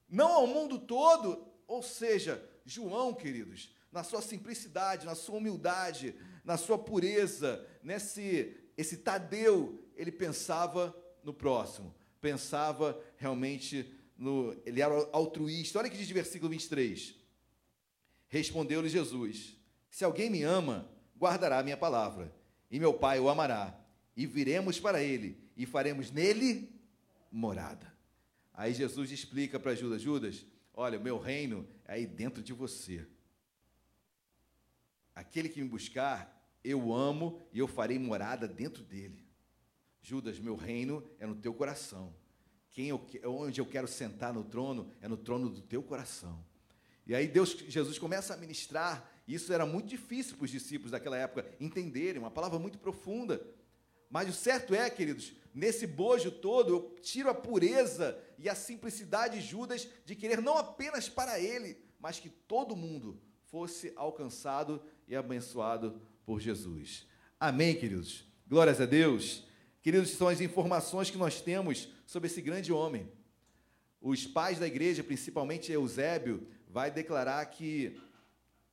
não 0.07 0.31
ao 0.31 0.45
mundo 0.45 0.77
todo. 0.77 1.47
Ou 1.65 1.81
seja, 1.81 2.47
João, 2.63 3.11
queridos, 3.11 3.73
na 3.91 4.03
sua 4.03 4.21
simplicidade, 4.21 5.07
na 5.07 5.15
sua 5.15 5.37
humildade, 5.37 6.13
na 6.45 6.57
sua 6.57 6.77
pureza, 6.77 7.67
nesse 7.81 8.55
esse 8.77 8.97
Tadeu, 8.97 9.83
ele 9.95 10.11
pensava 10.11 10.95
no 11.23 11.33
próximo, 11.33 11.91
pensava 12.21 12.95
realmente 13.15 13.91
no. 14.15 14.55
Ele 14.63 14.79
era 14.79 14.93
altruísta. 15.11 15.79
Olha 15.79 15.89
que 15.89 15.97
diz 15.97 16.07
versículo 16.11 16.51
23. 16.51 17.15
Respondeu-lhe 18.27 18.89
Jesus: 18.89 19.57
Se 19.89 20.05
alguém 20.05 20.29
me 20.29 20.43
ama, 20.43 20.87
guardará 21.17 21.57
a 21.57 21.63
minha 21.63 21.77
palavra, 21.77 22.31
e 22.69 22.79
meu 22.79 22.93
Pai 22.93 23.19
o 23.19 23.27
amará, 23.27 23.75
e 24.15 24.27
viremos 24.27 24.79
para 24.79 25.01
ele, 25.01 25.46
e 25.57 25.65
faremos 25.65 26.11
nele 26.11 26.71
morada. 27.31 27.91
Aí 28.53 28.73
Jesus 28.73 29.11
explica 29.11 29.59
para 29.59 29.75
Judas: 29.75 30.01
Judas, 30.01 30.45
olha, 30.73 30.99
o 30.99 31.03
meu 31.03 31.17
reino 31.17 31.67
é 31.85 31.95
aí 31.95 32.05
dentro 32.05 32.41
de 32.41 32.53
você. 32.53 33.05
Aquele 35.15 35.49
que 35.49 35.61
me 35.61 35.67
buscar, 35.67 36.47
eu 36.63 36.93
amo 36.93 37.41
e 37.51 37.57
eu 37.59 37.67
farei 37.67 37.97
morada 37.97 38.47
dentro 38.47 38.83
dele. 38.83 39.25
Judas, 40.01 40.39
meu 40.39 40.55
reino 40.55 41.03
é 41.19 41.25
no 41.25 41.35
teu 41.35 41.53
coração. 41.53 42.15
Quem 42.69 42.89
eu, 42.89 43.03
onde 43.25 43.59
eu 43.59 43.65
quero 43.65 43.87
sentar 43.87 44.31
no 44.31 44.43
trono 44.43 44.91
é 45.01 45.07
no 45.07 45.17
trono 45.17 45.49
do 45.49 45.61
teu 45.61 45.81
coração. 45.81 46.45
E 47.07 47.15
aí 47.15 47.27
Deus, 47.27 47.57
Jesus 47.67 47.97
começa 47.97 48.33
a 48.33 48.37
ministrar. 48.37 49.09
Isso 49.27 49.51
era 49.51 49.65
muito 49.65 49.87
difícil 49.87 50.37
para 50.37 50.45
os 50.45 50.51
discípulos 50.51 50.91
daquela 50.91 51.17
época 51.17 51.49
entenderem, 51.59 52.21
uma 52.21 52.29
palavra 52.29 52.59
muito 52.59 52.77
profunda. 52.77 53.41
Mas 54.09 54.29
o 54.29 54.33
certo 54.33 54.73
é, 54.73 54.89
queridos, 54.89 55.33
nesse 55.57 55.87
bojo 55.87 56.29
todo, 56.29 56.69
eu 56.69 56.95
tiro 57.01 57.31
a 57.31 57.33
pureza 57.33 58.15
e 58.37 58.47
a 58.47 58.53
simplicidade 58.53 59.39
de 59.39 59.47
Judas 59.47 59.87
de 60.05 60.15
querer 60.15 60.39
não 60.39 60.55
apenas 60.55 61.09
para 61.09 61.39
ele, 61.39 61.79
mas 61.99 62.19
que 62.19 62.29
todo 62.29 62.75
mundo 62.75 63.19
fosse 63.47 63.91
alcançado 63.95 64.79
e 65.07 65.15
abençoado 65.15 65.99
por 66.23 66.39
Jesus. 66.39 67.07
Amém, 67.39 67.75
queridos? 67.75 68.23
Glórias 68.47 68.79
a 68.79 68.85
Deus. 68.85 69.45
Queridos, 69.81 70.11
são 70.11 70.27
as 70.27 70.41
informações 70.41 71.09
que 71.09 71.17
nós 71.17 71.41
temos 71.41 71.89
sobre 72.05 72.27
esse 72.27 72.39
grande 72.39 72.71
homem. 72.71 73.11
Os 73.99 74.27
pais 74.27 74.59
da 74.59 74.67
igreja, 74.67 75.03
principalmente 75.03 75.71
Eusébio, 75.71 76.47
vai 76.69 76.91
declarar 76.91 77.43
que 77.47 77.99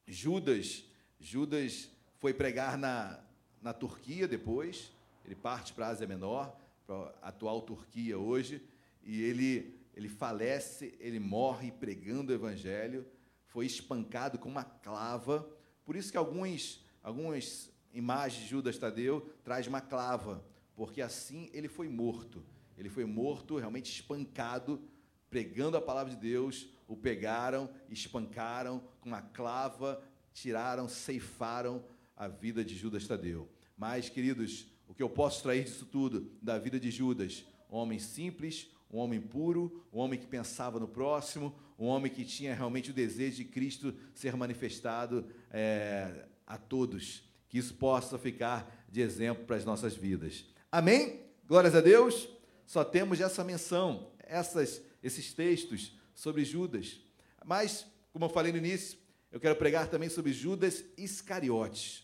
Judas, 0.06 0.84
Judas 1.18 1.88
foi 2.18 2.34
pregar 2.34 2.76
na, 2.76 3.20
na 3.62 3.72
Turquia 3.72 4.28
depois, 4.28 4.92
ele 5.24 5.34
parte 5.34 5.72
para 5.72 5.86
a 5.86 5.90
Ásia 5.90 6.06
Menor, 6.06 6.54
para 6.86 7.14
a 7.22 7.28
atual 7.28 7.62
Turquia 7.62 8.18
hoje, 8.18 8.62
e 9.02 9.22
ele, 9.22 9.78
ele 9.94 10.08
falece, 10.08 10.94
ele 10.98 11.18
morre 11.18 11.70
pregando 11.72 12.32
o 12.32 12.34
evangelho, 12.34 13.06
foi 13.46 13.66
espancado 13.66 14.38
com 14.38 14.48
uma 14.48 14.64
clava, 14.64 15.48
por 15.84 15.96
isso 15.96 16.10
que 16.10 16.18
alguns, 16.18 16.84
algumas 17.02 17.70
imagens 17.92 18.42
de 18.42 18.48
Judas 18.48 18.78
Tadeu 18.78 19.32
traz 19.44 19.66
uma 19.66 19.80
clava, 19.80 20.44
porque 20.74 21.00
assim 21.00 21.48
ele 21.52 21.68
foi 21.68 21.88
morto. 21.88 22.44
Ele 22.76 22.88
foi 22.88 23.04
morto, 23.04 23.56
realmente 23.56 23.90
espancado, 23.90 24.82
pregando 25.30 25.76
a 25.76 25.80
palavra 25.80 26.12
de 26.12 26.20
Deus, 26.20 26.68
o 26.88 26.96
pegaram, 26.96 27.70
espancaram 27.88 28.82
com 29.00 29.08
uma 29.08 29.22
clava, 29.22 30.02
tiraram, 30.32 30.88
ceifaram 30.88 31.84
a 32.16 32.26
vida 32.26 32.64
de 32.64 32.74
Judas 32.76 33.06
Tadeu. 33.06 33.48
Mas, 33.76 34.08
queridos, 34.08 34.66
o 34.94 34.96
que 34.96 35.02
eu 35.02 35.10
posso 35.10 35.38
extrair 35.38 35.64
disso 35.64 35.84
tudo, 35.86 36.30
da 36.40 36.56
vida 36.56 36.78
de 36.78 36.88
Judas? 36.88 37.44
Um 37.68 37.78
homem 37.78 37.98
simples, 37.98 38.68
um 38.88 38.98
homem 38.98 39.20
puro, 39.20 39.84
um 39.92 39.98
homem 39.98 40.20
que 40.20 40.26
pensava 40.26 40.78
no 40.78 40.86
próximo, 40.86 41.52
um 41.76 41.86
homem 41.86 42.12
que 42.12 42.24
tinha 42.24 42.54
realmente 42.54 42.92
o 42.92 42.94
desejo 42.94 43.38
de 43.38 43.44
Cristo 43.44 43.92
ser 44.14 44.36
manifestado 44.36 45.26
é, 45.50 46.26
a 46.46 46.56
todos. 46.56 47.28
Que 47.48 47.58
isso 47.58 47.74
possa 47.74 48.16
ficar 48.16 48.86
de 48.88 49.00
exemplo 49.00 49.44
para 49.44 49.56
as 49.56 49.64
nossas 49.64 49.96
vidas. 49.96 50.44
Amém? 50.70 51.22
Glórias 51.44 51.74
a 51.74 51.80
Deus. 51.80 52.28
Só 52.64 52.84
temos 52.84 53.20
essa 53.20 53.42
menção, 53.42 54.12
essas, 54.20 54.80
esses 55.02 55.32
textos 55.32 55.98
sobre 56.14 56.44
Judas. 56.44 57.00
Mas, 57.44 57.84
como 58.12 58.26
eu 58.26 58.28
falei 58.28 58.52
no 58.52 58.58
início, 58.58 58.96
eu 59.32 59.40
quero 59.40 59.56
pregar 59.56 59.88
também 59.88 60.08
sobre 60.08 60.32
Judas 60.32 60.84
Iscariotes. 60.96 62.03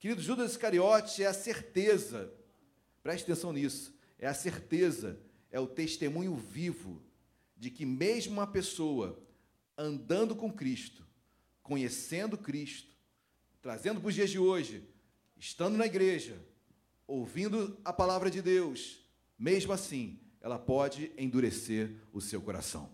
Querido, 0.00 0.22
Judas 0.22 0.52
Iscariotes 0.52 1.20
é 1.20 1.26
a 1.26 1.34
certeza, 1.34 2.32
preste 3.02 3.24
atenção 3.24 3.52
nisso, 3.52 3.94
é 4.18 4.26
a 4.26 4.32
certeza, 4.32 5.20
é 5.50 5.60
o 5.60 5.66
testemunho 5.66 6.34
vivo 6.34 7.02
de 7.54 7.70
que 7.70 7.84
mesmo 7.84 8.32
uma 8.32 8.46
pessoa 8.46 9.22
andando 9.76 10.34
com 10.34 10.50
Cristo, 10.50 11.06
conhecendo 11.62 12.38
Cristo, 12.38 12.96
trazendo 13.60 14.00
para 14.00 14.08
os 14.08 14.14
dias 14.14 14.30
de 14.30 14.38
hoje, 14.38 14.88
estando 15.36 15.76
na 15.76 15.84
igreja, 15.84 16.42
ouvindo 17.06 17.78
a 17.84 17.92
palavra 17.92 18.30
de 18.30 18.40
Deus, 18.40 19.04
mesmo 19.38 19.70
assim, 19.70 20.18
ela 20.40 20.58
pode 20.58 21.12
endurecer 21.18 21.94
o 22.10 22.22
seu 22.22 22.40
coração. 22.40 22.90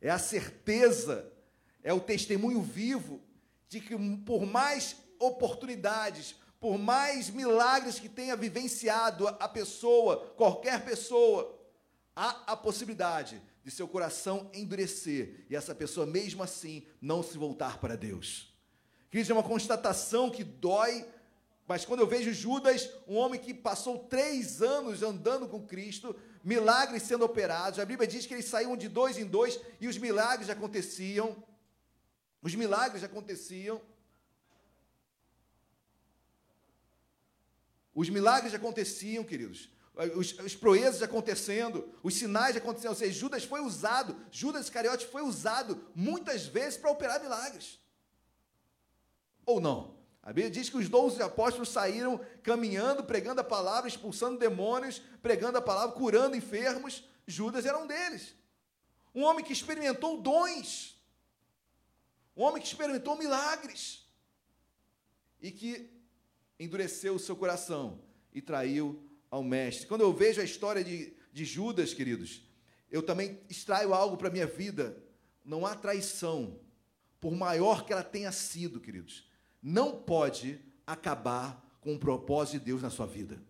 É 0.00 0.08
a 0.08 0.18
certeza, 0.18 1.30
é 1.82 1.92
o 1.92 2.00
testemunho 2.00 2.62
vivo 2.62 3.20
de 3.68 3.80
que 3.80 3.94
por 4.24 4.46
mais 4.46 4.96
oportunidades, 5.20 6.34
por 6.58 6.76
mais 6.76 7.30
milagres 7.30 8.00
que 8.00 8.08
tenha 8.08 8.34
vivenciado 8.34 9.28
a 9.28 9.48
pessoa, 9.48 10.32
qualquer 10.36 10.84
pessoa, 10.84 11.56
há 12.16 12.52
a 12.52 12.56
possibilidade 12.56 13.40
de 13.62 13.70
seu 13.70 13.86
coração 13.86 14.50
endurecer 14.52 15.46
e 15.48 15.54
essa 15.54 15.74
pessoa, 15.74 16.06
mesmo 16.06 16.42
assim, 16.42 16.86
não 17.00 17.22
se 17.22 17.38
voltar 17.38 17.78
para 17.78 17.96
Deus. 17.96 18.52
Queridos, 19.10 19.30
é 19.30 19.34
uma 19.34 19.42
constatação 19.42 20.30
que 20.30 20.42
dói, 20.42 21.06
mas 21.66 21.84
quando 21.84 22.00
eu 22.00 22.06
vejo 22.06 22.32
Judas, 22.32 22.90
um 23.06 23.16
homem 23.16 23.40
que 23.40 23.52
passou 23.52 23.98
três 23.98 24.62
anos 24.62 25.02
andando 25.02 25.46
com 25.48 25.66
Cristo, 25.66 26.16
milagres 26.42 27.02
sendo 27.02 27.24
operados. 27.24 27.78
A 27.78 27.84
Bíblia 27.84 28.08
diz 28.08 28.26
que 28.26 28.34
eles 28.34 28.46
saíam 28.46 28.76
de 28.76 28.88
dois 28.88 29.18
em 29.18 29.24
dois 29.24 29.60
e 29.80 29.86
os 29.86 29.98
milagres 29.98 30.50
aconteciam. 30.50 31.42
Os 32.42 32.54
milagres 32.54 33.04
aconteciam. 33.04 33.80
Os 37.94 38.08
milagres 38.08 38.54
aconteciam, 38.54 39.24
queridos. 39.24 39.68
Os, 40.16 40.38
os 40.38 40.54
proezas 40.54 41.02
acontecendo, 41.02 41.92
os 42.02 42.14
sinais 42.14 42.56
acontecendo. 42.56 42.90
Ou 42.90 42.96
seja, 42.96 43.18
Judas 43.18 43.44
foi 43.44 43.60
usado, 43.60 44.16
Judas 44.30 44.64
Iscariote 44.64 45.06
foi 45.06 45.22
usado 45.22 45.84
muitas 45.94 46.46
vezes 46.46 46.78
para 46.78 46.90
operar 46.90 47.20
milagres. 47.20 47.78
Ou 49.44 49.60
não? 49.60 49.98
A 50.22 50.32
Bíblia 50.32 50.50
diz 50.50 50.68
que 50.68 50.76
os 50.76 50.88
doze 50.88 51.22
apóstolos 51.22 51.70
saíram 51.70 52.20
caminhando, 52.42 53.04
pregando 53.04 53.40
a 53.40 53.44
palavra, 53.44 53.88
expulsando 53.88 54.38
demônios, 54.38 55.00
pregando 55.22 55.58
a 55.58 55.62
palavra, 55.62 55.96
curando 55.96 56.36
enfermos. 56.36 57.04
Judas 57.26 57.66
era 57.66 57.78
um 57.78 57.86
deles. 57.86 58.34
Um 59.14 59.24
homem 59.24 59.44
que 59.44 59.52
experimentou 59.52 60.20
dons. 60.20 60.96
Um 62.36 62.42
homem 62.42 62.62
que 62.62 62.68
experimentou 62.68 63.16
milagres. 63.16 64.06
E 65.40 65.50
que 65.50 65.99
endureceu 66.60 67.16
o 67.16 67.18
seu 67.18 67.34
coração 67.34 68.00
e 68.32 68.40
traiu 68.40 69.02
ao 69.28 69.42
mestre. 69.42 69.88
Quando 69.88 70.02
eu 70.02 70.12
vejo 70.12 70.40
a 70.40 70.44
história 70.44 70.84
de, 70.84 71.12
de 71.32 71.44
Judas, 71.44 71.92
queridos, 71.92 72.42
eu 72.88 73.02
também 73.02 73.40
extraio 73.48 73.92
algo 73.92 74.16
para 74.16 74.28
a 74.28 74.32
minha 74.32 74.46
vida. 74.46 74.96
Não 75.44 75.66
há 75.66 75.74
traição, 75.74 76.60
por 77.20 77.32
maior 77.32 77.84
que 77.84 77.92
ela 77.92 78.04
tenha 78.04 78.30
sido, 78.30 78.78
queridos 78.78 79.28
não 79.62 79.92
pode 79.92 80.60
acabar 80.86 81.64
com 81.80 81.94
o 81.94 81.98
propósito 81.98 82.58
de 82.58 82.66
Deus 82.66 82.82
na 82.82 82.90
sua 82.90 83.06
vida. 83.06 83.40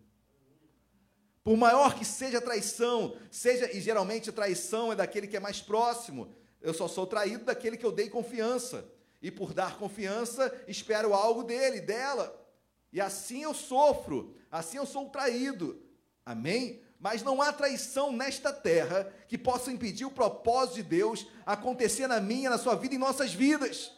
Por 1.43 1.57
maior 1.57 1.95
que 1.95 2.05
seja 2.05 2.37
a 2.37 2.41
traição, 2.41 3.17
seja, 3.31 3.71
e 3.75 3.81
geralmente 3.81 4.29
a 4.29 4.33
traição 4.33 4.91
é 4.91 4.95
daquele 4.95 5.27
que 5.27 5.37
é 5.37 5.39
mais 5.39 5.59
próximo, 5.59 6.33
eu 6.61 6.73
só 6.73 6.87
sou 6.87 7.07
traído 7.07 7.45
daquele 7.45 7.77
que 7.77 7.85
eu 7.85 7.91
dei 7.91 8.09
confiança. 8.09 8.85
E 9.21 9.31
por 9.31 9.53
dar 9.53 9.77
confiança, 9.77 10.53
espero 10.67 11.13
algo 11.13 11.43
dele, 11.43 11.81
dela. 11.81 12.39
E 12.91 12.99
assim 12.99 13.43
eu 13.43 13.53
sofro, 13.53 14.35
assim 14.51 14.77
eu 14.77 14.85
sou 14.85 15.09
traído. 15.09 15.81
Amém? 16.25 16.81
Mas 16.99 17.23
não 17.23 17.41
há 17.41 17.51
traição 17.51 18.11
nesta 18.11 18.53
terra 18.53 19.11
que 19.27 19.37
possa 19.37 19.71
impedir 19.71 20.05
o 20.05 20.11
propósito 20.11 20.75
de 20.75 20.83
Deus 20.83 21.25
acontecer 21.45 22.07
na 22.07 22.19
minha, 22.19 22.49
na 22.49 22.57
sua 22.57 22.75
vida 22.75 22.93
e 22.93 22.97
em 22.97 22.99
nossas 22.99 23.33
vidas. 23.33 23.91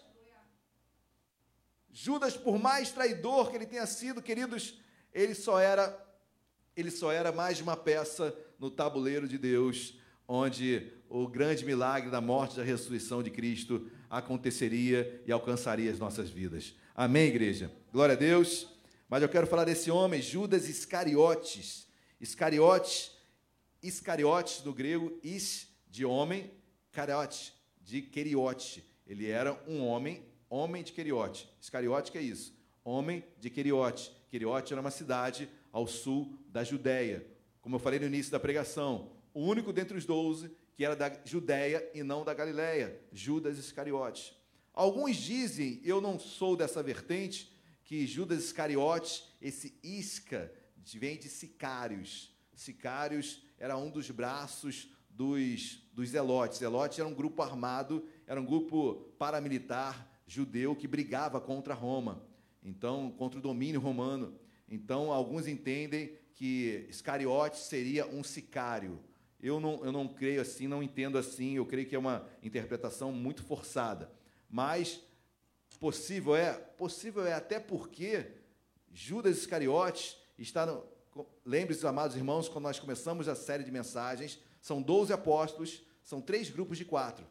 Judas, 1.92 2.36
por 2.36 2.58
mais 2.58 2.92
traidor 2.92 3.50
que 3.50 3.58
ele 3.58 3.66
tenha 3.66 3.86
sido, 3.86 4.22
queridos, 4.22 4.80
ele 5.14 5.36
só 5.36 5.60
era 5.60 6.00
ele 6.76 6.90
só 6.90 7.12
era 7.12 7.32
mais 7.32 7.62
uma 7.62 7.78
peça 7.78 8.36
no 8.58 8.72
tabuleiro 8.72 9.28
de 9.28 9.38
Deus, 9.38 9.96
onde 10.28 10.92
o 11.08 11.28
grande 11.28 11.64
milagre 11.64 12.10
da 12.10 12.20
morte 12.20 12.54
e 12.54 12.58
da 12.58 12.64
ressurreição 12.64 13.22
de 13.22 13.30
Cristo 13.30 13.92
aconteceria 14.10 15.22
e 15.28 15.32
alcançaria 15.32 15.92
as 15.92 16.00
nossas 16.00 16.32
vidas. 16.32 16.74
Amém, 16.96 17.28
igreja? 17.28 17.72
Glória 17.92 18.14
a 18.14 18.18
Deus. 18.18 18.73
Mas 19.10 19.22
eu 19.22 19.30
quero 19.30 19.48
falar 19.48 19.66
desse 19.66 19.92
homem, 19.92 20.22
Judas 20.22 20.68
Iscariotes. 20.68 21.88
Iscariotes, 22.20 23.12
Iscariotes 23.82 24.64
no 24.64 24.74
grego, 24.74 25.20
is 25.24 25.68
de 25.90 26.06
homem, 26.06 26.52
cariote, 26.92 27.54
de 27.82 28.02
queriote. 28.02 28.84
Ele 29.06 29.30
era 29.30 29.62
um 29.68 29.86
homem, 29.86 30.26
homem 30.50 30.84
de 30.84 30.94
queriote. 30.94 31.50
Iscariote 31.62 32.12
que 32.12 32.18
é 32.18 32.22
isso? 32.22 32.58
Homem 32.84 33.24
de 33.40 33.50
queriote. 33.50 34.12
Queriote 34.30 34.74
era 34.74 34.82
uma 34.82 34.92
cidade 34.92 35.50
ao 35.72 35.86
sul 35.86 36.38
da 36.48 36.64
Judéia. 36.64 37.26
Como 37.62 37.76
eu 37.76 37.80
falei 37.80 38.00
no 38.00 38.06
início 38.06 38.32
da 38.32 38.40
pregação, 38.40 39.12
o 39.34 39.42
único 39.42 39.72
dentre 39.72 39.98
os 39.98 40.06
doze 40.06 40.52
que 40.76 40.84
era 40.84 40.96
da 40.96 41.12
Judéia 41.24 41.88
e 41.94 42.02
não 42.02 42.24
da 42.24 42.34
Galiléia, 42.34 43.00
Judas 43.12 43.58
Iscariote. 43.58 44.36
Alguns 44.74 45.18
dizem, 45.18 45.80
eu 45.84 46.02
não 46.02 46.18
sou 46.18 46.56
dessa 46.56 46.82
vertente, 46.82 47.53
que 47.84 48.08
Judas 48.08 48.44
Iscariotes, 48.46 49.24
esse 49.42 49.78
isca, 49.84 50.52
vem 50.96 51.18
de 51.18 51.30
sicários. 51.30 52.34
Sicários 52.56 53.44
era 53.58 53.78
um 53.78 53.90
dos 53.90 54.10
braços 54.10 54.90
dos, 55.10 55.82
dos 55.94 56.10
zelotes. 56.10 56.60
Zelotes 56.60 57.00
era 57.00 57.08
um 57.08 57.14
grupo 57.14 57.42
armado, 57.42 58.08
era 58.26 58.40
um 58.40 58.46
grupo 58.46 59.14
paramilitar 59.18 60.10
judeu 60.26 60.76
que 60.76 60.88
brigava 60.88 61.40
contra 61.40 61.74
Roma, 61.74 62.24
então 62.64 63.12
contra 63.12 63.40
o 63.40 63.42
domínio 63.42 63.80
romano. 63.80 64.40
Então 64.68 65.12
alguns 65.12 65.48
entendem 65.48 66.18
que 66.34 66.86
Iscariotes 66.90 67.62
seria 67.62 68.08
um 68.08 68.24
sicário. 68.24 69.00
Eu 69.40 69.60
não, 69.60 69.84
eu 69.84 69.92
não 69.92 70.08
creio 70.08 70.42
assim, 70.42 70.68
não 70.68 70.82
entendo 70.82 71.18
assim, 71.18 71.58
eu 71.58 71.66
creio 71.66 71.88
que 71.88 71.96
é 71.96 72.00
uma 72.00 72.26
interpretação 72.42 73.12
muito 73.12 73.44
forçada. 73.44 74.10
Mas 74.50 75.02
Possível 75.84 76.34
é? 76.34 76.54
Possível 76.54 77.28
é 77.28 77.34
até 77.34 77.60
porque 77.60 78.32
Judas 78.94 79.40
Iscariotes 79.40 80.16
está 80.38 80.66
no. 80.66 80.82
Lembre-se, 81.46 81.86
amados 81.86 82.16
irmãos, 82.16 82.48
quando 82.48 82.64
nós 82.64 82.80
começamos 82.80 83.28
a 83.28 83.36
série 83.36 83.66
de 83.66 83.70
mensagens, 83.70 84.40
são 84.62 84.82
12 84.82 85.12
apóstolos, 85.12 85.84
são 86.02 86.22
três 86.22 86.50
grupos 86.50 86.78
de 86.78 86.86
quatro. 86.86 87.28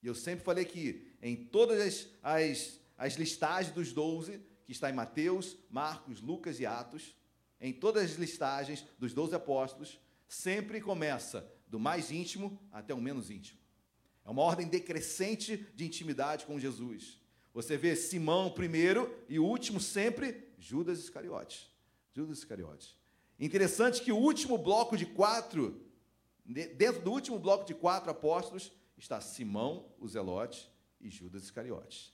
E 0.00 0.06
eu 0.06 0.14
sempre 0.14 0.44
falei 0.44 0.64
que 0.64 1.12
em 1.20 1.34
todas 1.34 1.80
as, 1.80 2.08
as, 2.22 2.80
as 2.96 3.14
listagens 3.14 3.74
dos 3.74 3.92
12, 3.92 4.40
que 4.64 4.70
está 4.70 4.88
em 4.88 4.94
Mateus, 4.94 5.56
Marcos, 5.68 6.20
Lucas 6.20 6.60
e 6.60 6.66
Atos, 6.66 7.16
em 7.60 7.72
todas 7.72 8.12
as 8.12 8.16
listagens 8.16 8.86
dos 8.96 9.12
12 9.12 9.34
apóstolos, 9.34 9.98
sempre 10.28 10.80
começa 10.80 11.52
do 11.66 11.80
mais 11.80 12.12
íntimo 12.12 12.62
até 12.70 12.94
o 12.94 13.00
menos 13.00 13.28
íntimo. 13.28 13.57
É 14.28 14.30
uma 14.30 14.42
ordem 14.42 14.68
decrescente 14.68 15.66
de 15.74 15.86
intimidade 15.86 16.44
com 16.44 16.60
Jesus. 16.60 17.18
Você 17.54 17.78
vê 17.78 17.96
Simão 17.96 18.50
primeiro 18.50 19.10
e 19.26 19.38
o 19.38 19.44
último 19.44 19.80
sempre 19.80 20.52
Judas 20.58 20.98
Iscariotes. 20.98 21.70
Judas 22.12 22.36
Iscariotes. 22.36 22.94
Interessante 23.40 24.02
que 24.02 24.12
o 24.12 24.18
último 24.18 24.58
bloco 24.58 24.98
de 24.98 25.06
quatro, 25.06 25.80
dentro 26.44 27.00
do 27.00 27.10
último 27.10 27.38
bloco 27.38 27.64
de 27.64 27.72
quatro 27.72 28.10
apóstolos, 28.10 28.70
está 28.98 29.18
Simão, 29.18 29.86
o 29.98 30.06
Zelote, 30.06 30.70
e 31.00 31.08
Judas 31.08 31.44
Iscariotes. 31.44 32.12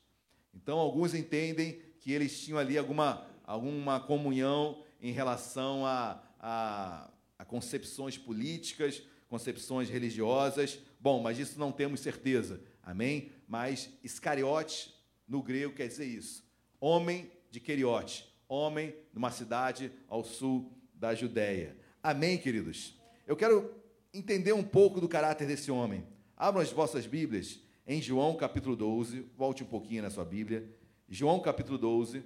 Então, 0.54 0.78
alguns 0.78 1.14
entendem 1.14 1.82
que 1.98 2.12
eles 2.12 2.40
tinham 2.40 2.60
ali 2.60 2.78
alguma, 2.78 3.26
alguma 3.42 3.98
comunhão 3.98 4.84
em 5.00 5.10
relação 5.10 5.84
a, 5.84 6.22
a, 6.38 7.10
a 7.36 7.44
concepções 7.44 8.16
políticas, 8.16 9.02
concepções 9.28 9.88
religiosas. 9.88 10.78
Bom, 11.04 11.20
mas 11.20 11.38
isso 11.38 11.58
não 11.58 11.70
temos 11.70 12.00
certeza. 12.00 12.62
Amém? 12.82 13.30
Mas 13.46 13.90
Iscariote, 14.02 14.90
no 15.28 15.42
grego, 15.42 15.74
quer 15.74 15.86
dizer 15.86 16.06
isso. 16.06 16.42
Homem 16.80 17.30
de 17.50 17.60
Queriote. 17.60 18.26
Homem 18.48 18.96
numa 19.12 19.30
cidade 19.30 19.92
ao 20.08 20.24
sul 20.24 20.72
da 20.94 21.14
Judéia. 21.14 21.76
Amém, 22.02 22.38
queridos? 22.38 22.98
Eu 23.26 23.36
quero 23.36 23.70
entender 24.14 24.54
um 24.54 24.64
pouco 24.64 24.98
do 24.98 25.06
caráter 25.06 25.46
desse 25.46 25.70
homem. 25.70 26.06
Abram 26.34 26.62
as 26.62 26.72
vossas 26.72 27.06
Bíblias 27.06 27.60
em 27.86 28.00
João 28.00 28.34
capítulo 28.34 28.74
12. 28.74 29.28
Volte 29.36 29.62
um 29.62 29.66
pouquinho 29.66 30.04
na 30.04 30.08
sua 30.08 30.24
Bíblia. 30.24 30.66
João 31.06 31.38
capítulo 31.38 31.76
12, 31.76 32.24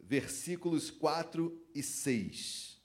versículos 0.00 0.92
4 0.92 1.60
e 1.74 1.82
6. 1.82 2.80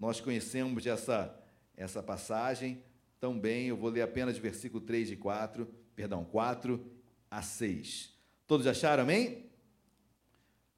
Nós 0.00 0.20
conhecemos 0.20 0.84
essa, 0.84 1.32
essa 1.76 2.02
passagem 2.02 2.82
tão 3.18 3.38
bem, 3.38 3.68
eu 3.68 3.76
vou 3.76 3.90
ler 3.90 4.02
apenas 4.02 4.36
versículo 4.36 4.84
3 4.84 5.12
e 5.12 5.16
4, 5.16 5.66
perdão, 5.96 6.24
4 6.24 6.84
a 7.30 7.40
6. 7.40 8.12
Todos 8.46 8.66
acharam, 8.66 9.02
amém? 9.02 9.50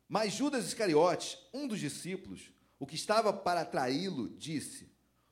Mas 0.09 0.35
Judas 0.35 0.67
Iscariotes, 0.67 1.39
um 1.53 1.67
dos 1.67 1.81
discípulos, 1.81 2.53
o 2.79 2.87
que 2.87 2.95
estava 2.95 3.33
para 3.33 3.65
traí-lo, 3.65 4.29
disse: 4.29 4.89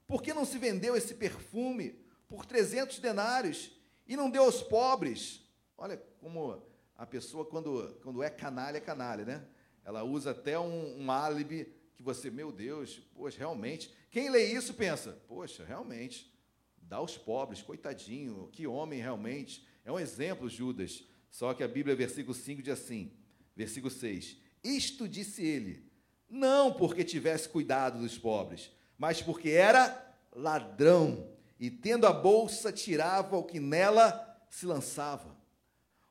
Por 0.06 0.22
que 0.22 0.34
não 0.34 0.44
se 0.44 0.58
vendeu 0.58 0.96
esse 0.96 1.14
perfume 1.14 2.04
por 2.26 2.44
300 2.44 2.98
denários 2.98 3.70
e 4.06 4.16
não 4.16 4.28
deu 4.28 4.42
aos 4.42 4.62
pobres? 4.62 5.48
Olha 5.78 5.96
como 6.20 6.62
a 6.96 7.06
pessoa, 7.06 7.44
quando, 7.44 7.96
quando 8.02 8.22
é 8.22 8.30
canalha, 8.30 8.78
é 8.78 8.80
canalha, 8.80 9.24
né? 9.24 9.46
Ela 9.84 10.02
usa 10.02 10.32
até 10.32 10.58
um, 10.58 11.04
um 11.04 11.10
álibi 11.10 11.72
que 11.94 12.02
você, 12.02 12.30
meu 12.30 12.50
Deus, 12.50 13.00
poxa, 13.14 13.38
realmente. 13.38 13.92
Quem 14.10 14.30
lê 14.30 14.52
isso 14.52 14.74
pensa, 14.74 15.12
poxa, 15.28 15.64
realmente, 15.64 16.32
dá 16.76 16.96
aos 16.96 17.16
pobres, 17.16 17.62
coitadinho, 17.62 18.48
que 18.52 18.66
homem 18.66 19.00
realmente. 19.00 19.66
É 19.84 19.92
um 19.92 19.98
exemplo, 19.98 20.48
Judas. 20.48 21.04
Só 21.30 21.52
que 21.54 21.62
a 21.62 21.68
Bíblia, 21.68 21.96
versículo 21.96 22.34
5, 22.34 22.62
diz 22.62 22.72
assim, 22.72 23.12
versículo 23.56 23.90
6: 23.90 24.36
Isto 24.62 25.08
disse 25.08 25.44
ele, 25.44 25.90
não 26.28 26.72
porque 26.72 27.04
tivesse 27.04 27.48
cuidado 27.48 27.98
dos 27.98 28.18
pobres, 28.18 28.70
mas 28.98 29.20
porque 29.20 29.50
era 29.50 30.16
ladrão, 30.32 31.28
e 31.58 31.70
tendo 31.70 32.06
a 32.06 32.12
bolsa, 32.12 32.72
tirava 32.72 33.36
o 33.36 33.44
que 33.44 33.60
nela 33.60 34.44
se 34.50 34.66
lançava. 34.66 35.36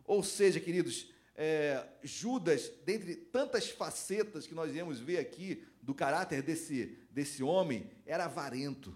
Ou 0.05 0.23
seja, 0.23 0.59
queridos, 0.59 1.12
é, 1.35 1.87
Judas, 2.03 2.71
dentre 2.85 3.15
tantas 3.15 3.69
facetas 3.69 4.45
que 4.45 4.53
nós 4.53 4.69
iremos 4.69 4.99
ver 4.99 5.17
aqui 5.17 5.65
do 5.81 5.93
caráter 5.93 6.41
desse, 6.41 6.97
desse 7.09 7.41
homem, 7.41 7.89
era 8.05 8.25
avarento, 8.25 8.95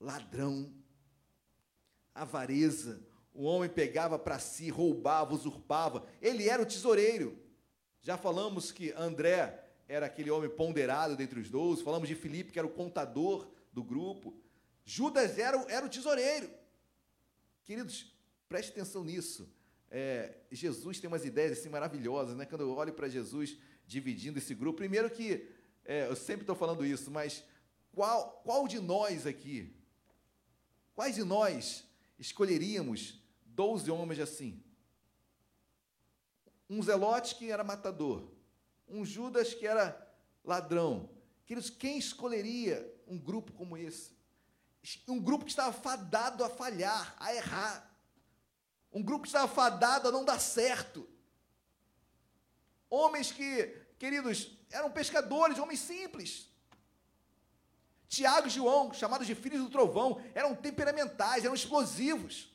ladrão, 0.00 0.72
avareza. 2.14 3.04
O 3.32 3.44
homem 3.44 3.68
pegava 3.68 4.18
para 4.18 4.38
si, 4.38 4.70
roubava, 4.70 5.34
usurpava. 5.34 6.06
Ele 6.22 6.48
era 6.48 6.62
o 6.62 6.66
tesoureiro. 6.66 7.36
Já 8.00 8.16
falamos 8.16 8.70
que 8.70 8.92
André 8.92 9.64
era 9.88 10.06
aquele 10.06 10.30
homem 10.30 10.48
ponderado 10.48 11.16
dentre 11.16 11.40
os 11.40 11.50
doze. 11.50 11.82
Falamos 11.82 12.08
de 12.08 12.14
Filipe, 12.14 12.52
que 12.52 12.58
era 12.58 12.68
o 12.68 12.72
contador 12.72 13.50
do 13.72 13.82
grupo. 13.82 14.40
Judas 14.84 15.38
era, 15.38 15.58
era 15.68 15.84
o 15.84 15.88
tesoureiro. 15.88 16.48
Queridos, 17.64 18.14
preste 18.48 18.70
atenção 18.70 19.02
nisso. 19.02 19.52
É, 19.96 20.34
Jesus 20.50 20.98
tem 20.98 21.06
umas 21.06 21.24
ideias 21.24 21.56
assim 21.56 21.68
maravilhosas, 21.68 22.36
né? 22.36 22.44
Quando 22.44 22.62
eu 22.62 22.74
olho 22.74 22.92
para 22.92 23.08
Jesus 23.08 23.56
dividindo 23.86 24.40
esse 24.40 24.52
grupo, 24.52 24.78
primeiro 24.78 25.08
que 25.08 25.48
é, 25.84 26.08
eu 26.08 26.16
sempre 26.16 26.40
estou 26.40 26.56
falando 26.56 26.84
isso, 26.84 27.12
mas 27.12 27.44
qual, 27.92 28.42
qual 28.42 28.66
de 28.66 28.80
nós 28.80 29.24
aqui, 29.24 29.72
quais 30.96 31.14
de 31.14 31.22
nós 31.22 31.84
escolheríamos 32.18 33.20
12 33.46 33.88
homens 33.88 34.18
assim? 34.18 34.60
Um 36.68 36.82
Zelote 36.82 37.36
que 37.36 37.52
era 37.52 37.62
matador, 37.62 38.28
um 38.88 39.04
Judas 39.04 39.54
que 39.54 39.64
era 39.64 39.96
ladrão. 40.42 41.08
Queridos, 41.46 41.70
quem 41.70 41.98
escolheria 41.98 42.84
um 43.06 43.16
grupo 43.16 43.52
como 43.52 43.76
esse? 43.76 44.10
Um 45.06 45.20
grupo 45.20 45.44
que 45.44 45.52
estava 45.52 45.72
fadado 45.72 46.42
a 46.42 46.50
falhar, 46.50 47.14
a 47.16 47.32
errar. 47.32 47.93
Um 48.94 49.02
grupo 49.02 49.22
que 49.22 49.28
estava 49.28 49.48
fadado 49.48 50.08
a 50.08 50.12
não 50.12 50.24
dar 50.24 50.40
certo. 50.40 51.06
Homens 52.88 53.32
que, 53.32 53.76
queridos, 53.98 54.56
eram 54.70 54.88
pescadores, 54.88 55.58
homens 55.58 55.80
simples. 55.80 56.48
Tiago 58.08 58.46
e 58.46 58.50
João, 58.50 58.92
chamados 58.92 59.26
de 59.26 59.34
filhos 59.34 59.60
do 59.60 59.68
trovão, 59.68 60.22
eram 60.32 60.54
temperamentais, 60.54 61.44
eram 61.44 61.54
explosivos. 61.54 62.54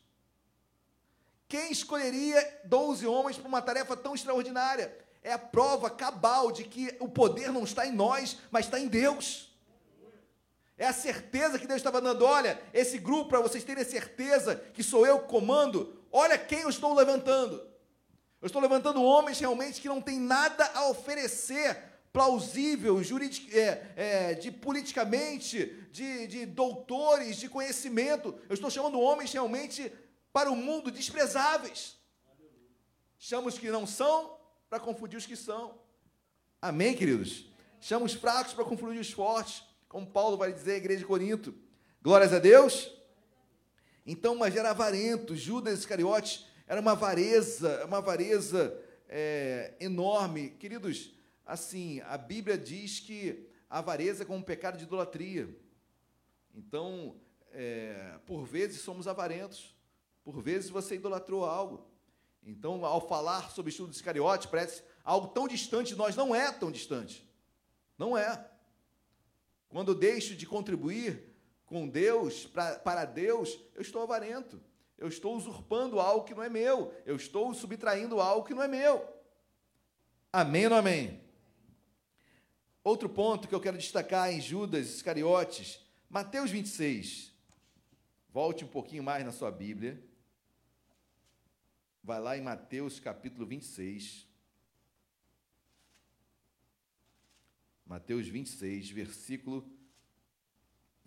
Quem 1.50 1.72
escolheria 1.72 2.62
12 2.64 3.06
homens 3.06 3.38
para 3.38 3.48
uma 3.48 3.62
tarefa 3.62 3.98
tão 3.98 4.16
extraordinária? 4.16 4.98
É 5.22 5.34
a 5.34 5.38
prova 5.38 5.90
cabal 5.90 6.52
de 6.52 6.64
que 6.64 6.96
o 7.02 7.10
poder 7.10 7.52
não 7.52 7.66
está 7.66 7.86
em 7.86 7.92
nós, 7.92 8.38
mas 8.50 8.66
está 8.66 8.80
em 8.80 8.88
Deus. 8.88 9.50
É 10.78 10.88
a 10.88 10.94
certeza 10.94 11.60
que 11.60 11.68
Deus 11.68 11.80
estava 11.80 12.00
dando. 12.00 12.24
Olha, 12.24 12.62
esse 12.74 12.98
grupo, 12.98 13.32
para 13.32 13.42
vocês 13.42 13.66
terem 13.66 13.84
certeza 13.84 14.56
que 14.74 14.82
sou 14.82 15.06
eu 15.06 15.20
que 15.20 15.28
comando, 15.28 15.99
olha 16.12 16.38
quem 16.38 16.62
eu 16.62 16.70
estou 16.70 16.94
levantando. 16.94 17.70
Eu 18.42 18.46
estou 18.46 18.62
levantando 18.62 19.04
homens 19.04 19.40
realmente 19.40 19.82
que 19.82 19.90
não 19.90 20.02
têm 20.02 20.20
nada 20.20 20.66
a 20.74 20.88
oferecer 20.90 21.90
plausível, 22.12 23.04
juridic, 23.04 23.58
é, 23.58 23.94
é, 23.96 24.34
de 24.34 24.52
politicamente, 24.52 25.88
de, 25.92 26.28
de 26.28 26.46
doutores, 26.46 27.38
de 27.38 27.50
conhecimento. 27.50 28.36
Eu 28.48 28.54
estou 28.54 28.70
chamando 28.70 29.00
homens 29.00 29.32
realmente 29.32 29.92
para 30.32 30.50
o 30.50 30.56
mundo 30.56 30.90
desprezáveis. 30.90 31.98
Chamo 33.18 33.50
os 33.50 33.58
que 33.58 33.70
não 33.70 33.86
são 33.86 34.38
para 34.70 34.80
confundir 34.80 35.18
os 35.18 35.26
que 35.26 35.36
são. 35.36 35.78
Amém, 36.62 36.96
queridos? 36.96 37.46
Chama 37.82 38.06
os 38.06 38.14
fracos 38.14 38.54
para 38.54 38.66
confundir 38.66 39.00
os 39.00 39.12
fortes, 39.12 39.64
como 39.88 40.08
Paulo 40.08 40.38
vai 40.38 40.54
dizer 40.54 40.74
à 40.74 40.78
igreja 40.78 41.00
de 41.00 41.06
Corinto. 41.06 41.54
Glórias 42.02 42.34
a 42.34 42.40
Deus. 42.40 42.99
Então, 44.06 44.36
mas 44.36 44.56
era 44.56 44.72
avarento, 44.72 45.36
Judas 45.36 45.80
Iscariotes 45.80 46.46
era 46.68 46.82
uma 46.82 46.92
avareza, 46.92 47.86
uma 47.86 47.98
avareza 47.98 48.80
é, 49.08 49.74
enorme. 49.80 50.52
Queridos, 50.52 51.12
assim, 51.46 52.00
a 52.02 52.18
Bíblia 52.18 52.58
diz 52.58 53.00
que 53.00 53.50
a 53.70 53.80
avareza 53.80 54.24
é 54.24 54.26
como 54.26 54.40
um 54.40 54.44
pecado 54.44 54.78
de 54.78 54.84
idolatria. 54.84 55.50
Então, 56.54 57.16
é, 57.52 58.20
por 58.26 58.46
vezes 58.46 58.82
somos 58.82 59.08
avarentos, 59.08 59.76
por 60.24 60.42
vezes 60.42 60.70
você 60.70 60.96
idolatrou 60.96 61.46
algo. 61.46 61.88
Então, 62.44 62.84
ao 62.86 63.08
falar 63.08 63.52
sobre 63.52 63.70
o 63.70 63.72
estudo 63.72 63.94
Iscariote, 63.94 64.48
parece 64.48 64.84
algo 65.04 65.28
tão 65.28 65.48
distante 65.48 65.90
de 65.90 65.96
nós, 65.96 66.16
não 66.16 66.34
é 66.36 66.52
tão 66.52 66.72
distante. 66.72 67.28
Não 67.98 68.18
é. 68.18 68.48
Quando 69.68 69.94
deixo 69.94 70.36
de 70.36 70.46
contribuir 70.46 71.29
com 71.70 71.88
Deus, 71.88 72.48
pra, 72.48 72.80
para 72.80 73.06
Deus, 73.06 73.58
eu 73.76 73.82
estou 73.82 74.02
avarento. 74.02 74.60
Eu 74.98 75.08
estou 75.08 75.38
usurpando 75.38 76.00
algo 76.00 76.26
que 76.26 76.34
não 76.34 76.44
é 76.44 76.50
meu. 76.50 76.92
Eu 77.06 77.16
estou 77.16 77.54
subtraindo 77.54 78.20
algo 78.20 78.46
que 78.46 78.56
não 78.56 78.64
é 78.64 78.68
meu. 78.68 79.08
Amém 80.34 80.66
ou 80.66 80.74
amém? 80.74 81.22
Outro 82.84 83.08
ponto 83.08 83.48
que 83.48 83.54
eu 83.54 83.62
quero 83.62 83.78
destacar 83.78 84.34
em 84.34 84.42
Judas 84.42 84.88
Iscariotes, 84.96 85.80
Mateus 86.10 86.50
26. 86.50 87.32
Volte 88.32 88.66
um 88.66 88.68
pouquinho 88.68 89.04
mais 89.04 89.24
na 89.24 89.32
sua 89.32 89.52
Bíblia. 89.52 90.04
Vai 92.04 92.20
lá 92.20 92.36
em 92.36 92.42
Mateus 92.42 93.00
capítulo 93.00 93.46
26. 93.46 94.28
Mateus 97.86 98.28
26, 98.28 98.90
versículo 98.90 99.79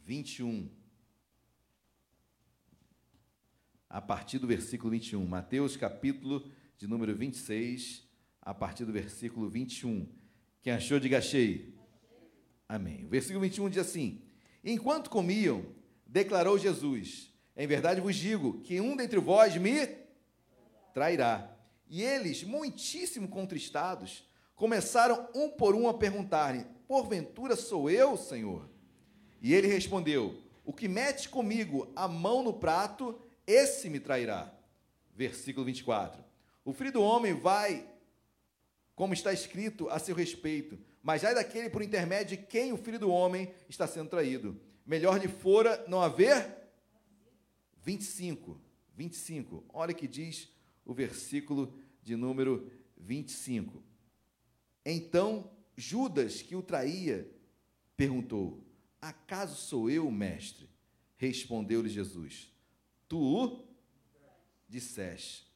21. 0.05 0.69
A 3.89 4.01
partir 4.01 4.39
do 4.39 4.47
versículo 4.47 4.91
21. 4.91 5.25
Mateus 5.27 5.77
capítulo 5.77 6.51
de 6.77 6.87
número 6.87 7.15
26, 7.15 8.09
a 8.41 8.53
partir 8.53 8.85
do 8.85 8.93
versículo 8.93 9.49
21. 9.49 10.09
Quem 10.61 10.73
achou, 10.73 10.99
diga 10.99 11.19
achei. 11.19 11.77
Amém. 12.69 13.05
O 13.05 13.09
versículo 13.09 13.41
21 13.41 13.69
diz 13.69 13.79
assim: 13.79 14.23
Enquanto 14.65 15.11
comiam, 15.11 15.65
declarou 16.07 16.59
Jesus: 16.59 17.33
Em 17.57 17.67
verdade 17.67 18.01
vos 18.01 18.17
digo 18.17 18.61
que 18.63 18.81
um 18.81 18.97
dentre 18.97 19.21
vós 19.21 19.57
me 19.57 19.87
trairá. 20.93 21.49
E 21.89 22.03
eles, 22.03 22.43
muitíssimo 22.43 23.29
contristados, 23.29 24.27
começaram 24.55 25.29
um 25.35 25.51
por 25.51 25.75
um 25.75 25.89
a 25.89 25.95
perguntar-lhe: 25.95 26.65
Porventura 26.89 27.55
sou 27.55 27.91
eu, 27.91 28.17
Senhor? 28.17 28.72
E 29.43 29.53
ele 29.53 29.67
respondeu: 29.67 30.41
O 30.65 30.73
que 30.73 30.87
mete 30.87 31.29
comigo 31.29 31.93
a 31.97 32.07
mão 32.07 32.45
no 32.45 32.55
prato, 32.55 33.21
esse 33.45 33.91
me 33.91 33.99
trairá. 33.99 34.51
Versículo 35.15 35.67
24. 35.67 36.25
O 36.65 36.73
filho 36.73 36.93
do 36.93 37.03
homem 37.03 37.35
vai, 37.35 37.85
como 38.95 39.13
está 39.13 39.33
escrito 39.33 39.91
a 39.91 39.99
seu 39.99 40.15
respeito, 40.15 40.79
mas 41.03 41.25
ai 41.25 41.35
daquele 41.35 41.69
por 41.69 41.83
intermédio 41.83 42.37
de 42.37 42.45
quem 42.45 42.73
o 42.73 42.77
filho 42.77 43.01
do 43.01 43.11
homem 43.11 43.53
está 43.69 43.87
sendo 43.89 44.09
traído. 44.09 44.59
Melhor 44.87 45.21
lhe 45.21 45.29
fora 45.29 45.85
não 45.89 46.01
haver 46.01 46.71
25. 47.83 48.61
25. 48.95 49.65
Olha 49.71 49.93
que 49.93 50.07
diz 50.07 50.49
o 50.85 50.95
versículo 50.95 51.75
de 52.01 52.15
número 52.15 52.71
25. 52.97 53.83
Então 54.85 55.51
Judas, 55.77 56.43
que 56.43 56.55
o 56.55 56.63
traía, 56.63 57.29
perguntou: 57.97 58.63
Acaso 59.03 59.57
sou 59.57 59.91
eu, 59.91 60.09
mestre? 60.13 60.71
Respondeu-lhe 61.17 61.89
Jesus: 61.89 62.49
Tu 63.09 63.19
o 63.19 63.67
disseste. 64.69 65.51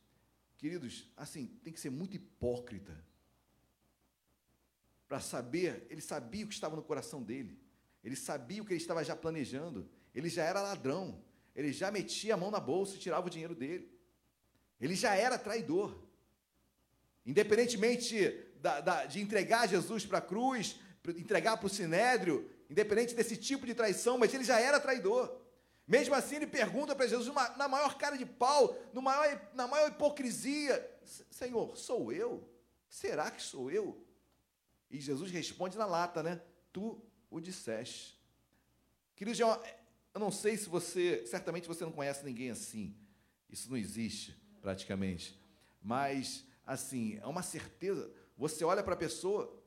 Queridos, 0.59 1.09
assim, 1.17 1.47
tem 1.63 1.73
que 1.73 1.79
ser 1.79 1.91
muito 1.91 2.17
hipócrita 2.17 3.07
para 5.07 5.21
saber, 5.21 5.87
ele 5.89 6.01
sabia 6.01 6.45
o 6.45 6.49
que 6.49 6.55
estava 6.55 6.75
no 6.75 6.83
coração 6.83 7.23
dele, 7.23 7.57
ele 8.03 8.17
sabia 8.17 8.61
o 8.61 8.65
que 8.65 8.73
ele 8.73 8.81
estava 8.81 9.05
já 9.05 9.15
planejando, 9.15 9.89
ele 10.13 10.29
já 10.29 10.43
era 10.43 10.61
ladrão, 10.61 11.23
ele 11.55 11.73
já 11.73 11.91
metia 11.91 12.35
a 12.35 12.37
mão 12.37 12.51
na 12.51 12.59
bolsa 12.59 12.97
e 12.97 12.99
tirava 12.99 13.29
o 13.29 13.31
dinheiro 13.31 13.55
dele. 13.55 13.89
Ele 14.81 14.97
já 14.97 15.15
era 15.15 15.39
traidor. 15.39 15.97
Independentemente 17.25 18.45
da, 18.61 18.81
da, 18.81 19.07
de 19.07 19.21
entregar 19.21 19.69
Jesus 19.69 20.05
para 20.05 20.19
a 20.19 20.23
cruz, 20.23 20.79
entregar 21.17 21.57
para 21.57 21.67
o 21.67 21.71
sinédrio, 21.71 22.51
independente 22.69 23.15
desse 23.15 23.37
tipo 23.37 23.67
de 23.67 23.75
traição, 23.75 24.19
mas 24.19 24.33
ele 24.35 24.45
já 24.45 24.61
era 24.61 24.81
traidor. 24.81 25.41
Mesmo 25.87 26.15
assim, 26.15 26.37
ele 26.37 26.47
pergunta 26.47 26.97
para 26.97 27.07
Jesus, 27.07 27.29
numa, 27.29 27.49
na 27.51 27.69
maior 27.69 27.97
cara 27.97 28.17
de 28.17 28.27
pau, 28.27 28.77
maior, 28.93 29.51
na 29.55 29.69
maior 29.69 29.89
hipocrisia: 29.89 30.99
Senhor, 31.31 31.77
sou 31.77 32.13
eu? 32.13 32.49
Será 32.89 33.31
que 33.31 33.41
sou 33.41 33.71
eu? 33.71 34.05
E 34.91 35.01
Jesus 35.01 35.31
responde 35.31 35.79
na 35.79 35.87
lata, 35.87 36.23
né? 36.23 36.41
Tu 36.73 37.01
o 37.31 37.41
disseste. 37.41 38.21
Queridos, 39.15 39.39
eu 39.41 40.21
não 40.21 40.31
sei 40.31 40.57
se 40.57 40.69
você, 40.69 41.25
certamente 41.27 41.69
você 41.69 41.85
não 41.85 41.93
conhece 41.93 42.25
ninguém 42.25 42.51
assim. 42.51 42.97
Isso 43.49 43.71
não 43.71 43.77
existe 43.77 44.37
praticamente. 44.61 45.39
Mas, 45.81 46.45
assim, 46.67 47.19
é 47.23 47.27
uma 47.27 47.43
certeza. 47.43 48.13
Você 48.37 48.65
olha 48.65 48.83
para 48.83 48.95
a 48.95 48.99
pessoa, 48.99 49.63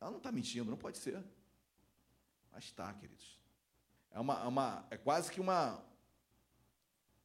ela 0.00 0.10
não 0.10 0.18
está 0.18 0.32
mentindo, 0.32 0.70
não 0.70 0.76
pode 0.76 0.98
ser. 0.98 1.22
Mas 2.58 2.64
está, 2.64 2.92
queridos. 2.92 3.38
É, 4.10 4.18
uma, 4.18 4.42
é 4.42 4.48
uma, 4.48 4.84
é 4.90 4.96
quase 4.96 5.30
que 5.30 5.40
uma. 5.40 5.80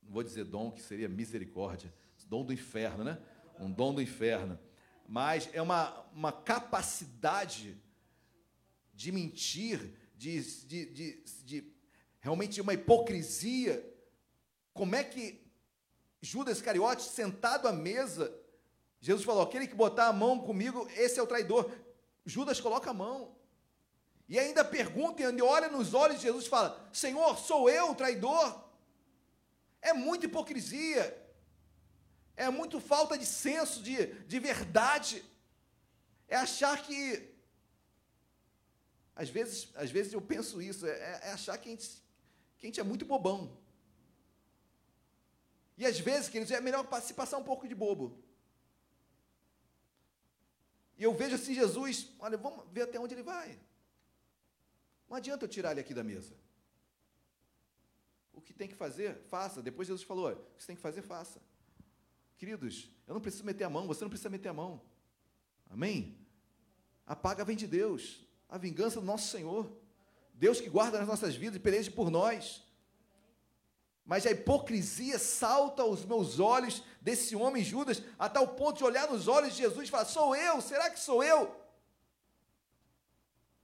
Não 0.04 0.12
vou 0.12 0.22
dizer 0.22 0.44
dom, 0.44 0.70
que 0.70 0.80
seria 0.80 1.10
misericórdia. 1.10 1.92
Dom 2.28 2.46
do 2.46 2.54
inferno, 2.54 3.04
né? 3.04 3.20
Um 3.60 3.72
dom 3.72 3.96
do 3.96 4.00
inferno. 4.00 4.60
Mas 5.10 5.50
é 5.52 5.60
uma, 5.60 6.02
uma 6.14 6.32
capacidade 6.32 7.76
de 8.94 9.12
mentir, 9.12 9.98
de, 10.16 10.40
de, 10.68 10.86
de, 10.86 11.24
de 11.44 11.74
realmente 12.20 12.62
uma 12.62 12.76
hipocrisia. 12.76 13.84
Como 14.72 14.96
é 14.96 15.04
que 15.04 15.44
Judas 16.22 16.58
Iscariote, 16.58 17.02
sentado 17.02 17.68
à 17.68 17.74
mesa, 17.74 18.32
Jesus 19.02 19.26
falou: 19.26 19.42
aquele 19.42 19.66
que 19.66 19.74
botar 19.74 20.10
a 20.10 20.14
mão 20.14 20.38
comigo, 20.42 20.88
esse 20.96 21.20
é 21.20 21.24
o 21.24 21.28
traidor. 21.28 21.72
Judas 22.24 22.62
coloca 22.62 22.92
a 22.92 22.94
mão. 22.94 23.42
E 24.34 24.40
ainda 24.40 24.66
pergunta 24.66 25.22
e 25.22 25.42
olha 25.44 25.70
nos 25.70 25.94
olhos 25.94 26.18
de 26.18 26.24
Jesus 26.24 26.46
e 26.46 26.50
fala: 26.50 26.90
Senhor, 26.92 27.38
sou 27.38 27.70
eu 27.70 27.92
o 27.92 27.96
traidor? 27.96 28.68
É 29.80 29.94
muita 29.94 30.26
hipocrisia. 30.26 31.04
É 32.36 32.50
muito 32.50 32.80
falta 32.80 33.16
de 33.16 33.28
senso 33.28 33.84
de, 33.84 34.08
de 34.32 34.40
verdade. 34.40 35.24
É 36.28 36.36
achar 36.36 36.82
que. 36.82 37.32
Às 39.16 39.30
vezes, 39.30 39.70
às 39.76 39.92
vezes 39.92 40.12
eu 40.12 40.20
penso 40.20 40.60
isso, 40.60 40.88
é, 40.88 41.20
é 41.26 41.32
achar 41.34 41.56
que 41.60 41.70
a, 41.70 41.72
gente, 41.72 41.88
que 42.58 42.66
a 42.66 42.68
gente 42.70 42.80
é 42.80 42.84
muito 42.84 43.06
bobão. 43.06 43.56
E 45.78 45.86
às 45.86 46.00
vezes, 46.00 46.28
queridos, 46.28 46.52
é 46.52 46.60
melhor 46.60 46.88
se 47.04 47.14
passar 47.14 47.38
um 47.38 47.44
pouco 47.44 47.68
de 47.68 47.76
bobo. 47.76 48.18
E 50.98 51.04
eu 51.04 51.14
vejo 51.14 51.36
assim 51.36 51.54
Jesus, 51.54 52.08
olha, 52.18 52.36
vamos 52.36 52.66
ver 52.72 52.82
até 52.82 53.00
onde 53.00 53.14
ele 53.14 53.22
vai. 53.22 53.60
Não 55.10 55.18
adianta 55.18 55.45
eu 55.45 55.49
tirar 55.49 55.72
ele 55.72 55.82
aqui 55.82 55.93
da 55.93 56.04
mesa. 56.04 56.34
O 58.34 58.41
que 58.41 58.54
tem 58.54 58.68
que 58.68 58.76
fazer, 58.76 59.22
faça. 59.30 59.62
Depois 59.62 59.88
Jesus 59.88 60.06
falou: 60.06 60.32
o 60.32 60.36
que 60.36 60.64
você 60.64 60.68
tem 60.68 60.76
que 60.76 60.82
fazer, 60.82 61.01
faça. 61.01 61.41
Queridos, 62.38 62.89
eu 63.08 63.14
não 63.14 63.22
preciso 63.22 63.45
meter 63.45 63.64
a 63.64 63.70
mão, 63.70 63.88
você 63.88 64.04
não 64.04 64.10
precisa 64.10 64.30
meter 64.30 64.49
a 64.49 64.54
mão. 64.54 64.82
Amém? 65.70 66.18
A 67.06 67.16
paga 67.16 67.45
vem 67.45 67.56
de 67.56 67.68
Deus, 67.68 68.26
a 68.49 68.58
vingança 68.58 68.99
do 68.99 69.06
nosso 69.06 69.30
Senhor. 69.30 69.72
Deus 70.34 70.60
que 70.60 70.70
guarda 70.70 70.99
as 70.99 71.08
nossas 71.08 71.36
vidas 71.36 71.58
e 71.58 71.60
peleja 71.60 71.91
por 71.91 72.10
nós. 72.10 72.64
Mas 74.06 74.26
a 74.26 74.32
hipocrisia 74.32 75.18
salta 75.18 75.84
aos 75.84 76.04
meus 76.06 76.39
olhos 76.39 76.84
desse 76.99 77.36
homem 77.36 77.64
Judas, 77.64 78.04
a 78.20 78.28
tal 78.28 78.49
ponto 78.49 78.78
de 78.78 78.84
olhar 78.84 79.10
nos 79.10 79.28
olhos 79.28 79.51
de 79.54 79.60
Jesus 79.60 79.88
e 79.88 79.91
falar: 79.91 80.06
Sou 80.06 80.36
eu? 80.36 80.60
Será 80.60 80.89
que 80.89 80.99
sou 80.99 81.24
eu? 81.24 81.62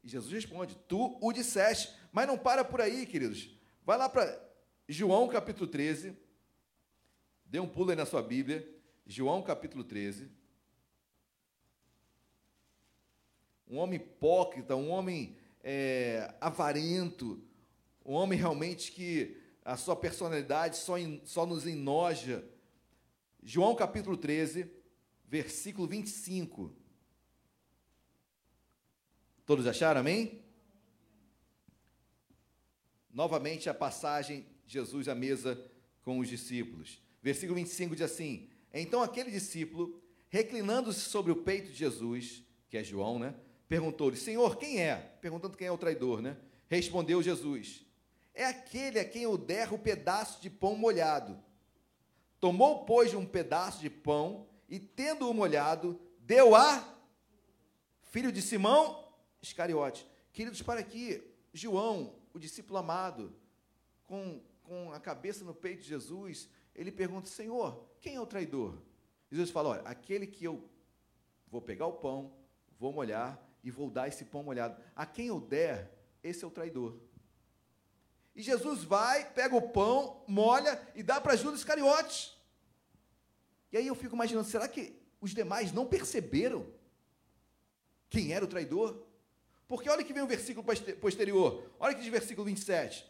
E 0.03 0.09
Jesus 0.09 0.31
responde: 0.31 0.75
Tu 0.87 1.17
o 1.21 1.33
disseste. 1.33 1.93
Mas 2.11 2.27
não 2.27 2.37
para 2.37 2.63
por 2.63 2.81
aí, 2.81 3.05
queridos. 3.05 3.49
Vai 3.85 3.97
lá 3.97 4.09
para 4.09 4.41
João 4.87 5.27
capítulo 5.27 5.67
13. 5.67 6.15
Dê 7.45 7.59
um 7.59 7.67
pulo 7.67 7.91
aí 7.91 7.95
na 7.95 8.05
sua 8.05 8.21
Bíblia. 8.21 8.67
João 9.05 9.41
capítulo 9.41 9.83
13. 9.83 10.29
Um 13.67 13.77
homem 13.77 13.99
hipócrita, 13.99 14.75
um 14.75 14.89
homem 14.89 15.35
é, 15.63 16.33
avarento, 16.41 17.43
um 18.03 18.13
homem 18.13 18.37
realmente 18.37 18.91
que 18.91 19.37
a 19.63 19.77
sua 19.77 19.95
personalidade 19.95 20.77
só, 20.77 20.97
in, 20.97 21.21
só 21.23 21.45
nos 21.45 21.67
enoja. 21.67 22.43
João 23.43 23.75
capítulo 23.75 24.17
13, 24.17 24.71
versículo 25.27 25.87
25. 25.87 26.75
Todos 29.49 29.65
acharam, 29.65 30.01
amém? 30.01 30.43
Novamente 33.11 33.67
a 33.67 33.73
passagem, 33.73 34.45
Jesus 34.67 35.07
à 35.07 35.15
mesa 35.15 35.59
com 36.03 36.19
os 36.19 36.29
discípulos. 36.29 37.01
Versículo 37.19 37.55
25 37.55 37.95
diz 37.95 38.05
assim: 38.05 38.47
Então 38.71 39.01
aquele 39.01 39.31
discípulo, 39.31 39.99
reclinando-se 40.29 40.99
sobre 40.99 41.31
o 41.31 41.37
peito 41.37 41.71
de 41.71 41.77
Jesus, 41.79 42.43
que 42.69 42.77
é 42.77 42.83
João, 42.83 43.17
né? 43.17 43.33
Perguntou-lhe: 43.67 44.17
Senhor, 44.17 44.55
quem 44.55 44.83
é? 44.83 45.17
Perguntando 45.19 45.57
quem 45.57 45.65
é 45.65 45.71
o 45.71 45.79
traidor, 45.79 46.21
né? 46.21 46.37
Respondeu 46.67 47.23
Jesus: 47.23 47.83
É 48.35 48.45
aquele 48.45 48.99
a 48.99 49.03
quem 49.03 49.23
eu 49.23 49.35
der 49.35 49.73
o 49.73 49.79
pedaço 49.79 50.39
de 50.43 50.51
pão 50.51 50.75
molhado. 50.75 51.43
Tomou, 52.39 52.85
pois, 52.85 53.15
um 53.15 53.25
pedaço 53.25 53.81
de 53.81 53.89
pão 53.89 54.47
e, 54.69 54.77
tendo-o 54.77 55.33
molhado, 55.33 55.99
deu 56.19 56.53
a 56.53 56.87
filho 58.11 58.31
de 58.31 58.43
Simão 58.43 59.08
Iscariote. 59.41 60.07
Queridos, 60.31 60.61
para 60.61 60.79
aqui, 60.79 61.23
João, 61.53 62.15
o 62.33 62.39
discípulo 62.39 62.77
amado, 62.77 63.35
com, 64.05 64.41
com 64.63 64.91
a 64.91 64.99
cabeça 64.99 65.43
no 65.43 65.53
peito 65.53 65.81
de 65.81 65.89
Jesus, 65.89 66.49
ele 66.75 66.91
pergunta: 66.91 67.27
Senhor, 67.27 67.87
quem 67.99 68.15
é 68.15 68.21
o 68.21 68.25
traidor? 68.25 68.77
Jesus 69.31 69.49
fala: 69.49 69.69
Olha, 69.69 69.81
aquele 69.81 70.27
que 70.27 70.43
eu 70.43 70.69
vou 71.47 71.61
pegar 71.61 71.87
o 71.87 71.93
pão, 71.93 72.33
vou 72.77 72.91
molhar 72.93 73.39
e 73.63 73.71
vou 73.71 73.89
dar 73.89 74.07
esse 74.07 74.25
pão 74.25 74.43
molhado. 74.43 74.81
A 74.95 75.05
quem 75.05 75.27
eu 75.27 75.39
der, 75.39 75.91
esse 76.23 76.43
é 76.43 76.47
o 76.47 76.51
traidor. 76.51 76.97
E 78.35 78.41
Jesus 78.41 78.83
vai, 78.83 79.29
pega 79.31 79.55
o 79.55 79.69
pão, 79.69 80.23
molha 80.27 80.81
e 80.95 81.03
dá 81.03 81.19
para 81.19 81.35
Judas 81.35 81.59
Iscariotes. 81.59 82.37
E 83.71 83.77
aí 83.77 83.87
eu 83.87 83.95
fico 83.95 84.15
imaginando: 84.15 84.47
será 84.47 84.67
que 84.67 84.95
os 85.19 85.31
demais 85.31 85.71
não 85.71 85.85
perceberam 85.85 86.65
quem 88.09 88.33
era 88.33 88.45
o 88.45 88.47
traidor? 88.47 89.05
Porque 89.69 89.87
olha 89.87 90.03
que 90.03 90.11
vem 90.11 90.23
o 90.23 90.27
versículo 90.27 90.65
posterior. 90.99 91.63
Olha 91.79 91.93
que 91.93 92.01
diz 92.01 92.09
versículo 92.09 92.43
27. 92.45 93.05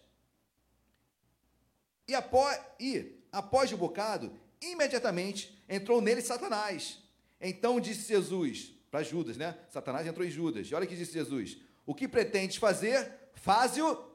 E 2.06 2.14
após, 2.14 2.60
e, 2.78 3.18
após 3.32 3.72
o 3.72 3.78
bocado, 3.78 4.38
imediatamente 4.62 5.58
entrou 5.70 6.02
nele 6.02 6.22
Satanás. 6.22 7.00
Então 7.40 7.80
disse 7.80 8.10
Jesus, 8.10 8.74
para 8.92 9.02
Judas, 9.04 9.38
né? 9.38 9.58
Satanás 9.70 10.06
entrou 10.06 10.28
em 10.28 10.30
Judas. 10.30 10.68
E 10.68 10.76
olha 10.76 10.86
que 10.86 10.98
disse 10.98 11.14
Jesus: 11.14 11.58
O 11.86 11.96
que 11.96 12.10
pretendes 12.10 12.58
fazer, 12.58 13.10
faze-o 13.36 14.10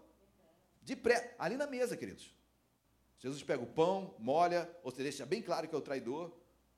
de 0.83 0.95
pré. 0.95 1.35
Ali 1.39 1.57
na 1.57 1.67
mesa, 1.67 1.97
queridos. 1.97 2.31
Jesus 3.19 3.43
pega 3.43 3.63
o 3.63 3.67
pão, 3.67 4.15
molha, 4.19 4.71
ou 4.83 4.91
seja, 4.91 5.03
deixa 5.05 5.25
bem 5.25 5.41
claro 5.41 5.67
que 5.67 5.75
é 5.75 5.79
o 5.79 5.81
traidor. 5.81 6.31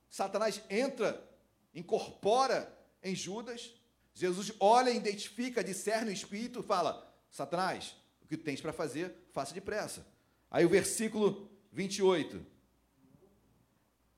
Satanás 0.09 0.62
entra, 0.71 1.29
incorpora 1.75 2.73
em 3.03 3.17
Judas. 3.17 3.75
Jesus 4.17 4.51
olha, 4.59 4.91
identifica, 4.91 5.62
discerne 5.62 6.11
o 6.11 6.14
espírito, 6.14 6.62
fala: 6.62 7.07
Satanás, 7.31 7.95
o 8.23 8.27
que 8.27 8.39
tens 8.39 8.62
para 8.62 8.73
fazer, 8.73 9.14
faça 9.31 9.53
depressa. 9.53 10.07
Aí 10.51 10.64
o 10.64 10.71
versículo 10.71 11.51
28. 11.71 12.45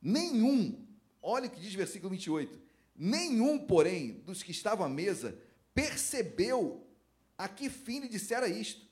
Nenhum, 0.00 0.86
olha 1.20 1.48
o 1.48 1.50
que 1.50 1.58
diz 1.60 1.74
o 1.74 1.78
versículo 1.78 2.10
28. 2.10 2.60
Nenhum, 2.94 3.58
porém, 3.58 4.22
dos 4.24 4.40
que 4.40 4.52
estavam 4.52 4.86
à 4.86 4.88
mesa 4.88 5.36
percebeu 5.74 6.86
a 7.36 7.48
que 7.48 7.68
fim 7.68 7.98
lhe 7.98 8.08
dissera 8.08 8.46
isto. 8.46 8.86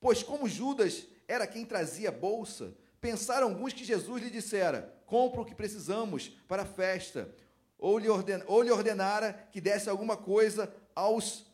Pois, 0.00 0.22
como 0.22 0.48
Judas 0.48 1.06
era 1.28 1.46
quem 1.46 1.66
trazia 1.66 2.08
a 2.08 2.12
bolsa, 2.12 2.74
pensaram 3.02 3.48
alguns 3.48 3.74
que 3.74 3.84
Jesus 3.84 4.22
lhe 4.22 4.30
dissera: 4.30 4.98
Compra 5.04 5.42
o 5.42 5.44
que 5.44 5.54
precisamos 5.54 6.30
para 6.48 6.62
a 6.62 6.66
festa 6.66 7.34
ou 7.78 7.98
lhe, 7.98 8.08
ou 8.08 8.62
lhe 8.62 8.70
ordenara 8.70 9.32
que 9.52 9.60
desse 9.60 9.88
alguma 9.88 10.16
coisa 10.16 10.74
aos 10.94 11.44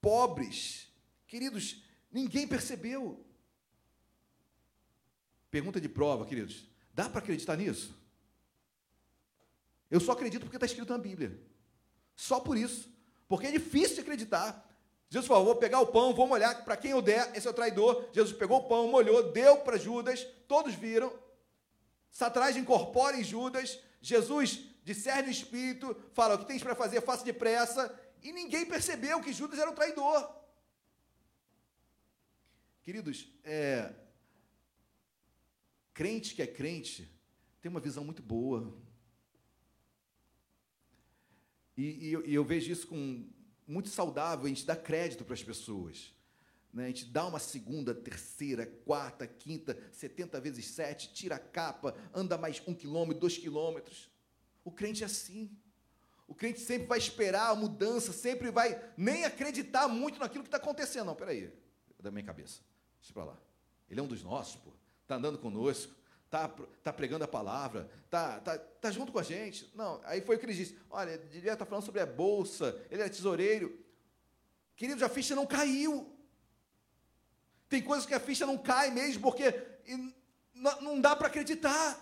pobres. 0.00 0.92
Queridos, 1.26 1.82
ninguém 2.10 2.46
percebeu. 2.46 3.24
Pergunta 5.50 5.80
de 5.80 5.88
prova, 5.88 6.26
queridos. 6.26 6.66
Dá 6.92 7.08
para 7.08 7.18
acreditar 7.18 7.56
nisso? 7.56 7.94
Eu 9.90 10.00
só 10.00 10.12
acredito 10.12 10.42
porque 10.42 10.56
está 10.56 10.66
escrito 10.66 10.92
na 10.92 10.98
Bíblia. 10.98 11.38
Só 12.16 12.40
por 12.40 12.56
isso. 12.56 12.92
Porque 13.28 13.46
é 13.46 13.52
difícil 13.52 13.96
de 13.96 14.00
acreditar. 14.02 14.68
Jesus 15.08 15.28
falou: 15.28 15.44
vou 15.44 15.56
pegar 15.56 15.80
o 15.80 15.86
pão, 15.86 16.14
vou 16.14 16.26
molhar, 16.26 16.64
para 16.64 16.76
quem 16.76 16.90
eu 16.90 17.00
der, 17.02 17.30
esse 17.36 17.46
é 17.46 17.50
o 17.50 17.54
traidor. 17.54 18.08
Jesus 18.12 18.36
pegou 18.36 18.58
o 18.58 18.68
pão, 18.68 18.88
molhou, 18.88 19.32
deu 19.32 19.58
para 19.58 19.76
Judas, 19.76 20.26
todos 20.48 20.74
viram. 20.74 21.12
Satanás 22.10 22.56
incorpora 22.56 23.16
em 23.16 23.24
Judas. 23.24 23.78
Jesus 24.00 24.60
discerne 24.84 25.28
o 25.28 25.32
espírito, 25.32 25.96
fala: 26.12 26.34
o 26.34 26.38
que 26.38 26.46
tens 26.46 26.62
para 26.62 26.76
fazer, 26.76 27.00
faça 27.00 27.24
depressa. 27.24 27.92
E 28.22 28.32
ninguém 28.32 28.64
percebeu 28.64 29.20
que 29.20 29.32
Judas 29.32 29.58
era 29.58 29.70
o 29.70 29.74
traidor. 29.74 30.32
Queridos, 32.82 33.28
é, 33.42 33.94
crente 35.92 36.34
que 36.34 36.42
é 36.42 36.46
crente 36.46 37.10
tem 37.60 37.70
uma 37.70 37.80
visão 37.80 38.04
muito 38.04 38.22
boa. 38.22 38.76
E, 41.76 42.08
e, 42.08 42.12
eu, 42.12 42.26
e 42.26 42.34
eu 42.34 42.44
vejo 42.44 42.70
isso 42.70 42.86
com 42.86 43.26
muito 43.66 43.88
saudável, 43.88 44.44
a 44.44 44.48
gente 44.48 44.66
dá 44.66 44.76
crédito 44.76 45.24
para 45.24 45.34
as 45.34 45.42
pessoas. 45.42 46.14
Né? 46.72 46.84
A 46.84 46.88
gente 46.88 47.06
dá 47.06 47.26
uma 47.26 47.38
segunda, 47.38 47.94
terceira, 47.94 48.66
quarta, 48.66 49.26
quinta, 49.26 49.78
70 49.92 50.40
vezes 50.40 50.66
sete, 50.66 51.12
tira 51.14 51.36
a 51.36 51.38
capa, 51.38 51.96
anda 52.12 52.36
mais 52.36 52.62
um 52.66 52.74
quilômetro, 52.74 53.20
dois 53.20 53.38
quilômetros. 53.38 54.10
O 54.64 54.70
crente 54.70 55.02
é 55.02 55.06
assim. 55.06 55.50
O 56.26 56.34
crente 56.34 56.58
sempre 56.60 56.86
vai 56.86 56.98
esperar 56.98 57.50
a 57.50 57.54
mudança, 57.54 58.12
sempre 58.12 58.50
vai 58.50 58.82
nem 58.96 59.24
acreditar 59.24 59.86
muito 59.88 60.18
naquilo 60.18 60.42
que 60.42 60.48
está 60.48 60.56
acontecendo. 60.56 61.06
Não, 61.06 61.14
peraí, 61.14 61.52
é 61.98 62.02
da 62.02 62.10
minha 62.10 62.24
cabeça. 62.24 62.62
Deixa 62.98 63.12
para 63.12 63.24
lá. 63.24 63.38
Ele 63.90 64.00
é 64.00 64.02
um 64.02 64.06
dos 64.06 64.22
nossos, 64.22 64.56
pô. 64.56 64.70
Está 65.02 65.16
andando 65.16 65.38
conosco, 65.38 65.94
está 66.24 66.48
tá 66.82 66.92
pregando 66.92 67.24
a 67.24 67.28
palavra, 67.28 67.90
está 68.06 68.40
tá, 68.40 68.58
tá 68.58 68.90
junto 68.90 69.12
com 69.12 69.18
a 69.18 69.22
gente. 69.22 69.70
Não, 69.74 70.00
aí 70.04 70.22
foi 70.22 70.36
o 70.36 70.38
que 70.38 70.46
ele 70.46 70.54
disse. 70.54 70.78
Olha, 70.88 71.18
devia 71.18 71.52
estar 71.52 71.64
tá 71.64 71.66
falando 71.66 71.84
sobre 71.84 72.00
a 72.00 72.06
bolsa, 72.06 72.80
ele 72.90 73.02
é 73.02 73.08
tesoureiro. 73.08 73.78
Queridos, 74.76 75.02
a 75.02 75.08
ficha 75.10 75.34
não 75.34 75.46
caiu. 75.46 76.10
Tem 77.68 77.82
coisas 77.82 78.06
que 78.06 78.14
a 78.14 78.20
ficha 78.20 78.46
não 78.46 78.56
cai 78.56 78.90
mesmo, 78.90 79.22
porque 79.22 79.52
não 80.54 81.00
dá 81.00 81.14
para 81.14 81.26
acreditar. 81.26 82.00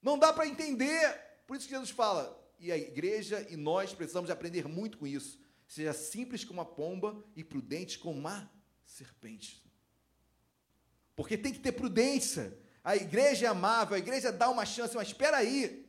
Não 0.00 0.18
dá 0.18 0.32
para 0.32 0.46
entender. 0.46 1.31
Por 1.52 1.58
isso 1.58 1.68
que 1.68 1.74
Jesus 1.74 1.90
fala, 1.90 2.42
e 2.58 2.72
a 2.72 2.78
igreja 2.78 3.46
e 3.50 3.58
nós 3.58 3.92
precisamos 3.92 4.30
aprender 4.30 4.66
muito 4.66 4.96
com 4.96 5.06
isso. 5.06 5.38
Seja 5.68 5.92
simples 5.92 6.46
como 6.46 6.60
uma 6.60 6.64
pomba 6.64 7.22
e 7.36 7.44
prudente 7.44 7.98
como 7.98 8.18
uma 8.18 8.50
serpente. 8.86 9.62
Porque 11.14 11.36
tem 11.36 11.52
que 11.52 11.58
ter 11.58 11.72
prudência. 11.72 12.58
A 12.82 12.96
igreja 12.96 13.44
é 13.44 13.48
amável, 13.50 13.94
a 13.94 13.98
igreja 13.98 14.32
dá 14.32 14.48
uma 14.48 14.64
chance, 14.64 14.96
mas 14.96 15.08
espera 15.08 15.36
aí. 15.36 15.86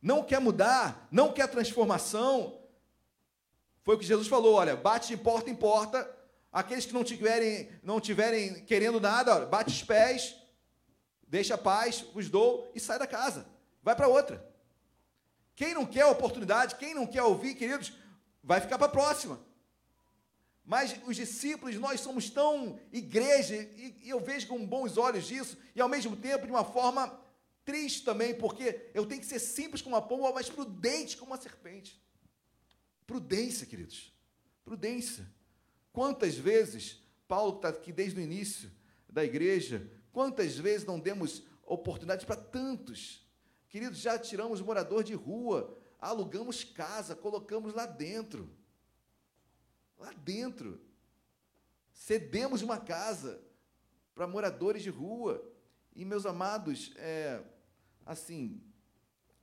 Não 0.00 0.24
quer 0.24 0.40
mudar, 0.40 1.06
não 1.12 1.30
quer 1.30 1.46
transformação. 1.46 2.58
Foi 3.82 3.96
o 3.96 3.98
que 3.98 4.06
Jesus 4.06 4.28
falou, 4.28 4.54
olha, 4.54 4.76
bate 4.76 5.08
de 5.08 5.22
porta 5.22 5.50
em 5.50 5.54
porta. 5.54 6.10
Aqueles 6.50 6.86
que 6.86 6.94
não 6.94 7.04
tiverem, 7.04 7.70
não 7.82 8.00
tiverem 8.00 8.64
querendo 8.64 8.98
nada, 8.98 9.36
olha, 9.36 9.44
bate 9.44 9.70
os 9.70 9.84
pés 9.84 10.41
deixa 11.32 11.54
a 11.54 11.58
paz, 11.58 12.04
os 12.12 12.28
dou 12.28 12.70
e 12.74 12.78
sai 12.78 12.98
da 12.98 13.06
casa. 13.06 13.46
Vai 13.82 13.96
para 13.96 14.06
outra. 14.06 14.46
Quem 15.56 15.72
não 15.72 15.86
quer 15.86 16.04
oportunidade, 16.04 16.74
quem 16.74 16.92
não 16.94 17.06
quer 17.06 17.22
ouvir, 17.22 17.54
queridos, 17.54 17.94
vai 18.44 18.60
ficar 18.60 18.76
para 18.76 18.86
a 18.86 18.90
próxima. 18.90 19.40
Mas 20.62 20.94
os 21.06 21.16
discípulos, 21.16 21.76
nós 21.76 22.00
somos 22.00 22.28
tão 22.28 22.78
igreja, 22.92 23.56
e 23.56 24.10
eu 24.10 24.20
vejo 24.20 24.46
com 24.46 24.66
bons 24.66 24.98
olhos 24.98 25.30
isso, 25.30 25.56
e 25.74 25.80
ao 25.80 25.88
mesmo 25.88 26.14
tempo 26.16 26.44
de 26.44 26.52
uma 26.52 26.66
forma 26.66 27.18
triste 27.64 28.04
também, 28.04 28.34
porque 28.34 28.90
eu 28.92 29.06
tenho 29.06 29.22
que 29.22 29.26
ser 29.26 29.38
simples 29.38 29.80
como 29.80 29.96
uma 29.96 30.02
pomba, 30.02 30.32
mas 30.34 30.50
prudente 30.50 31.16
como 31.16 31.32
uma 31.32 31.40
serpente. 31.40 31.98
Prudência, 33.06 33.66
queridos. 33.66 34.12
Prudência. 34.66 35.26
Quantas 35.94 36.34
vezes, 36.34 37.02
Paulo 37.26 37.56
está 37.56 37.70
aqui 37.70 37.90
desde 37.90 38.20
o 38.20 38.22
início, 38.22 38.70
da 39.08 39.24
igreja, 39.24 39.90
quantas 40.12 40.56
vezes 40.56 40.86
não 40.86 41.00
demos 41.00 41.42
oportunidade 41.64 42.26
para 42.26 42.36
tantos? 42.36 43.26
Queridos, 43.68 43.98
já 43.98 44.18
tiramos 44.18 44.60
morador 44.60 45.02
de 45.02 45.14
rua, 45.14 45.76
alugamos 45.98 46.62
casa, 46.62 47.16
colocamos 47.16 47.72
lá 47.72 47.86
dentro. 47.86 48.50
Lá 49.98 50.12
dentro. 50.12 50.80
Cedemos 51.92 52.62
uma 52.62 52.78
casa 52.78 53.40
para 54.14 54.26
moradores 54.26 54.82
de 54.82 54.90
rua. 54.90 55.42
E, 55.94 56.04
meus 56.04 56.26
amados, 56.26 56.92
é, 56.96 57.42
assim, 58.04 58.62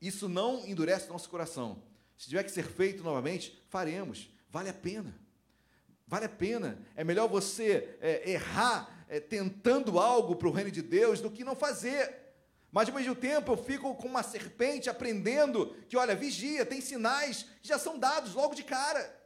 isso 0.02 0.30
não 0.30 0.66
endurece 0.68 1.10
nosso 1.10 1.30
coração. 1.30 1.84
Se 2.18 2.28
tiver 2.28 2.44
que 2.44 2.52
ser 2.52 2.64
feito 2.64 3.04
novamente, 3.04 3.64
faremos. 3.70 4.30
Vale 4.50 4.70
a 4.70 4.74
pena. 4.74 5.18
Vale 6.06 6.26
a 6.26 6.30
pena. 6.30 6.86
É 6.96 7.04
melhor 7.04 7.28
você 7.28 7.98
é, 8.02 8.30
errar 8.30 8.99
é, 9.10 9.20
tentando 9.20 10.00
algo 10.00 10.36
para 10.36 10.48
o 10.48 10.52
reino 10.52 10.70
de 10.70 10.84
Deus 10.84 11.20
do 11.20 11.32
que 11.32 11.44
não 11.44 11.56
fazer. 11.56 12.28
Mas 12.72 12.88
ao 12.88 12.94
mesmo 12.94 13.16
tempo 13.16 13.52
eu 13.52 13.58
fico 13.58 13.96
com 13.96 14.08
uma 14.08 14.22
serpente 14.22 14.90
aprendendo 14.90 15.76
que, 15.90 15.98
olha, 15.98 16.16
vigia, 16.16 16.64
tem 16.64 16.80
sinais 16.80 17.44
que 17.60 17.68
já 17.68 17.80
são 17.80 17.98
dados 17.98 18.36
logo 18.36 18.54
de 18.54 18.64
cara. 18.64 19.20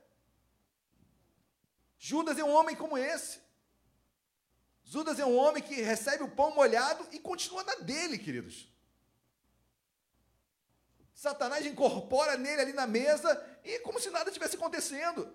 Judas 1.99 2.39
é 2.39 2.43
um 2.43 2.53
homem 2.53 2.75
como 2.75 2.97
esse. 2.97 3.39
Judas 4.85 5.19
é 5.19 5.25
um 5.25 5.35
homem 5.35 5.61
que 5.61 5.81
recebe 5.81 6.23
o 6.23 6.31
pão 6.31 6.55
molhado 6.55 7.05
e 7.11 7.19
continua 7.19 7.63
na 7.63 7.75
dele, 7.75 8.17
queridos. 8.17 8.71
Satanás 11.13 11.65
incorpora 11.65 12.37
nele 12.37 12.61
ali 12.61 12.73
na 12.73 12.87
mesa 12.87 13.29
e 13.63 13.79
como 13.79 13.99
se 13.99 14.09
nada 14.09 14.31
tivesse 14.31 14.55
acontecendo. 14.55 15.33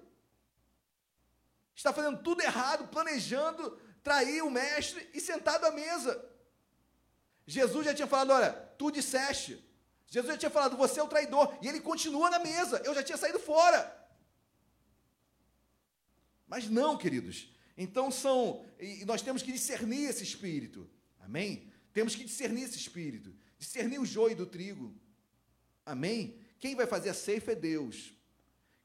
Está 1.74 1.92
fazendo 1.92 2.22
tudo 2.22 2.42
errado, 2.42 2.88
planejando 2.88 3.78
trair 4.08 4.42
o 4.42 4.50
mestre 4.50 5.06
e 5.12 5.20
sentado 5.20 5.66
à 5.66 5.70
mesa. 5.70 6.12
Jesus 7.46 7.84
já 7.84 7.94
tinha 7.94 8.08
falado: 8.08 8.32
olha, 8.32 8.52
tu 8.78 8.90
disseste. 8.90 9.62
Jesus 10.06 10.32
já 10.32 10.38
tinha 10.38 10.50
falado, 10.50 10.78
você 10.78 10.98
é 10.98 11.02
o 11.02 11.08
traidor. 11.08 11.58
E 11.60 11.68
ele 11.68 11.80
continua 11.80 12.30
na 12.30 12.38
mesa. 12.38 12.80
Eu 12.86 12.94
já 12.94 13.02
tinha 13.02 13.18
saído 13.18 13.38
fora. 13.38 13.80
Mas 16.46 16.70
não, 16.70 16.96
queridos. 16.96 17.52
Então 17.76 18.10
são. 18.10 18.64
E 18.80 19.04
nós 19.04 19.20
temos 19.20 19.42
que 19.42 19.52
discernir 19.52 20.04
esse 20.04 20.22
espírito. 20.22 20.88
Amém? 21.20 21.70
Temos 21.92 22.14
que 22.14 22.24
discernir 22.24 22.62
esse 22.62 22.78
espírito. 22.78 23.34
Discernir 23.58 24.00
o 24.00 24.06
joio 24.06 24.34
do 24.34 24.46
trigo. 24.46 24.94
Amém? 25.84 26.40
Quem 26.58 26.74
vai 26.74 26.86
fazer 26.86 27.10
a 27.10 27.14
ceifa 27.14 27.52
é 27.52 27.54
Deus. 27.54 28.14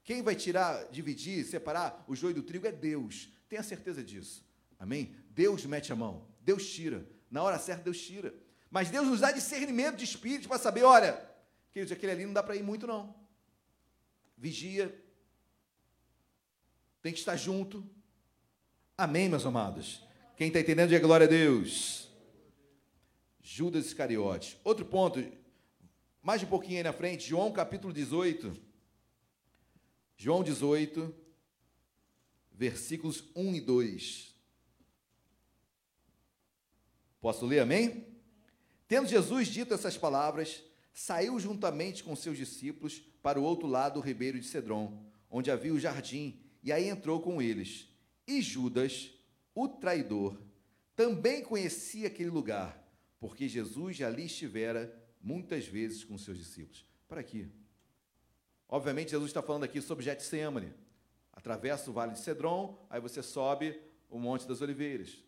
Quem 0.02 0.20
vai 0.20 0.34
tirar, 0.34 0.84
dividir, 0.90 1.46
separar 1.46 2.04
o 2.06 2.14
joio 2.14 2.34
do 2.34 2.42
trigo 2.42 2.66
é 2.66 2.72
Deus. 2.72 3.30
Tenha 3.48 3.62
certeza 3.62 4.04
disso. 4.04 4.44
Amém? 4.84 5.16
Deus 5.30 5.64
mete 5.64 5.90
a 5.94 5.96
mão. 5.96 6.28
Deus 6.42 6.68
tira. 6.70 7.08
Na 7.30 7.42
hora 7.42 7.58
certa, 7.58 7.84
Deus 7.84 7.98
tira. 7.98 8.34
Mas 8.70 8.90
Deus 8.90 9.06
nos 9.06 9.20
dá 9.20 9.32
discernimento 9.32 9.96
de 9.96 10.04
espírito 10.04 10.46
para 10.46 10.58
saber, 10.58 10.82
olha, 10.82 11.26
queridos, 11.72 11.90
aquele 11.90 12.12
ali 12.12 12.26
não 12.26 12.34
dá 12.34 12.42
para 12.42 12.54
ir 12.54 12.62
muito, 12.62 12.86
não. 12.86 13.14
Vigia. 14.36 14.94
Tem 17.00 17.14
que 17.14 17.18
estar 17.18 17.34
junto. 17.34 17.82
Amém, 18.96 19.26
meus 19.26 19.46
amados? 19.46 20.06
Quem 20.36 20.48
está 20.48 20.60
entendendo, 20.60 20.90
diga 20.90 21.06
glória 21.06 21.26
a 21.26 21.30
Deus. 21.30 22.10
Judas 23.40 23.86
Iscariote. 23.86 24.60
Outro 24.62 24.84
ponto, 24.84 25.24
mais 26.20 26.42
um 26.42 26.46
pouquinho 26.46 26.76
aí 26.76 26.82
na 26.82 26.92
frente, 26.92 27.26
João 27.26 27.50
capítulo 27.50 27.90
18. 27.90 28.52
João 30.18 30.44
18, 30.44 31.14
versículos 32.52 33.24
1 33.34 33.54
e 33.54 33.60
2. 33.62 34.33
Posso 37.24 37.46
ler, 37.46 37.60
amém? 37.60 38.06
Tendo 38.86 39.08
Jesus 39.08 39.48
dito 39.48 39.72
essas 39.72 39.96
palavras, 39.96 40.62
saiu 40.92 41.40
juntamente 41.40 42.04
com 42.04 42.14
seus 42.14 42.36
discípulos 42.36 43.00
para 43.22 43.40
o 43.40 43.42
outro 43.42 43.66
lado 43.66 43.94
do 43.94 44.00
ribeiro 44.00 44.38
de 44.38 44.44
Cedron, 44.44 45.02
onde 45.30 45.50
havia 45.50 45.72
o 45.72 45.80
jardim, 45.80 46.38
e 46.62 46.70
aí 46.70 46.86
entrou 46.86 47.22
com 47.22 47.40
eles. 47.40 47.88
E 48.26 48.42
Judas, 48.42 49.10
o 49.54 49.66
traidor, 49.66 50.38
também 50.94 51.42
conhecia 51.42 52.08
aquele 52.08 52.28
lugar, 52.28 52.86
porque 53.18 53.48
Jesus 53.48 54.02
ali 54.02 54.26
estivera 54.26 54.94
muitas 55.18 55.66
vezes 55.66 56.04
com 56.04 56.18
seus 56.18 56.36
discípulos. 56.36 56.84
Para 57.08 57.22
aqui. 57.22 57.48
Obviamente, 58.68 59.12
Jesus 59.12 59.30
está 59.30 59.40
falando 59.40 59.64
aqui 59.64 59.80
sobre 59.80 60.04
Getsemane. 60.04 60.74
Atravessa 61.32 61.90
o 61.90 61.94
vale 61.94 62.12
de 62.12 62.18
Cedron, 62.18 62.86
aí 62.90 63.00
você 63.00 63.22
sobe 63.22 63.80
o 64.10 64.18
Monte 64.18 64.46
das 64.46 64.60
Oliveiras. 64.60 65.23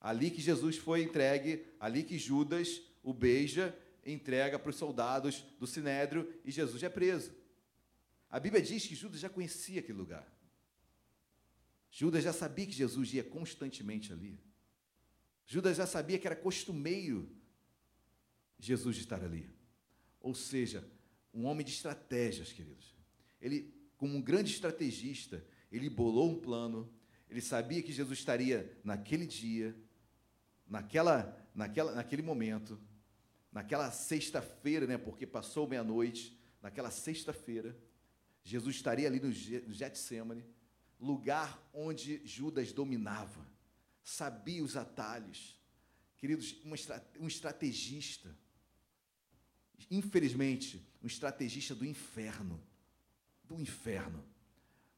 Ali 0.00 0.30
que 0.30 0.40
Jesus 0.40 0.76
foi 0.76 1.02
entregue, 1.02 1.66
ali 1.78 2.02
que 2.02 2.18
Judas 2.18 2.80
o 3.02 3.12
beija, 3.12 3.76
entrega 4.04 4.58
para 4.58 4.70
os 4.70 4.76
soldados 4.76 5.44
do 5.58 5.66
Sinédrio 5.66 6.32
e 6.44 6.50
Jesus 6.50 6.82
é 6.82 6.88
preso. 6.88 7.32
A 8.30 8.38
Bíblia 8.38 8.62
diz 8.62 8.86
que 8.86 8.94
Judas 8.94 9.20
já 9.20 9.28
conhecia 9.28 9.80
aquele 9.80 9.98
lugar. 9.98 10.26
Judas 11.90 12.22
já 12.22 12.32
sabia 12.32 12.66
que 12.66 12.72
Jesus 12.72 13.12
ia 13.12 13.24
constantemente 13.24 14.12
ali. 14.12 14.40
Judas 15.44 15.76
já 15.76 15.86
sabia 15.86 16.18
que 16.18 16.26
era 16.26 16.36
costumeiro 16.36 17.28
Jesus 18.58 18.96
estar 18.96 19.22
ali. 19.22 19.50
Ou 20.20 20.34
seja, 20.34 20.88
um 21.34 21.44
homem 21.44 21.66
de 21.66 21.72
estratégias, 21.72 22.52
queridos. 22.52 22.94
Ele, 23.40 23.74
como 23.96 24.16
um 24.16 24.22
grande 24.22 24.52
estrategista, 24.52 25.44
ele 25.72 25.90
bolou 25.90 26.30
um 26.30 26.40
plano, 26.40 26.92
ele 27.28 27.40
sabia 27.40 27.82
que 27.82 27.92
Jesus 27.92 28.18
estaria 28.18 28.78
naquele 28.84 29.26
dia, 29.26 29.74
naquela, 30.70 31.36
naquela, 31.52 31.92
naquele 31.92 32.22
momento, 32.22 32.80
naquela 33.52 33.90
sexta-feira, 33.90 34.86
né, 34.86 34.96
porque 34.96 35.26
passou 35.26 35.68
meia-noite, 35.68 36.40
naquela 36.62 36.90
sexta-feira, 36.90 37.76
Jesus 38.44 38.76
estaria 38.76 39.08
ali 39.08 39.18
no 39.18 39.32
Getsemane, 39.32 40.44
lugar 40.98 41.60
onde 41.74 42.24
Judas 42.24 42.72
dominava, 42.72 43.44
sabia 44.02 44.62
os 44.62 44.76
atalhos. 44.76 45.58
Queridos, 46.16 46.56
um 47.18 47.26
estrategista, 47.26 48.34
infelizmente, 49.90 50.86
um 51.02 51.06
estrategista 51.06 51.74
do 51.74 51.84
inferno. 51.84 52.62
Do 53.44 53.60
inferno. 53.60 54.24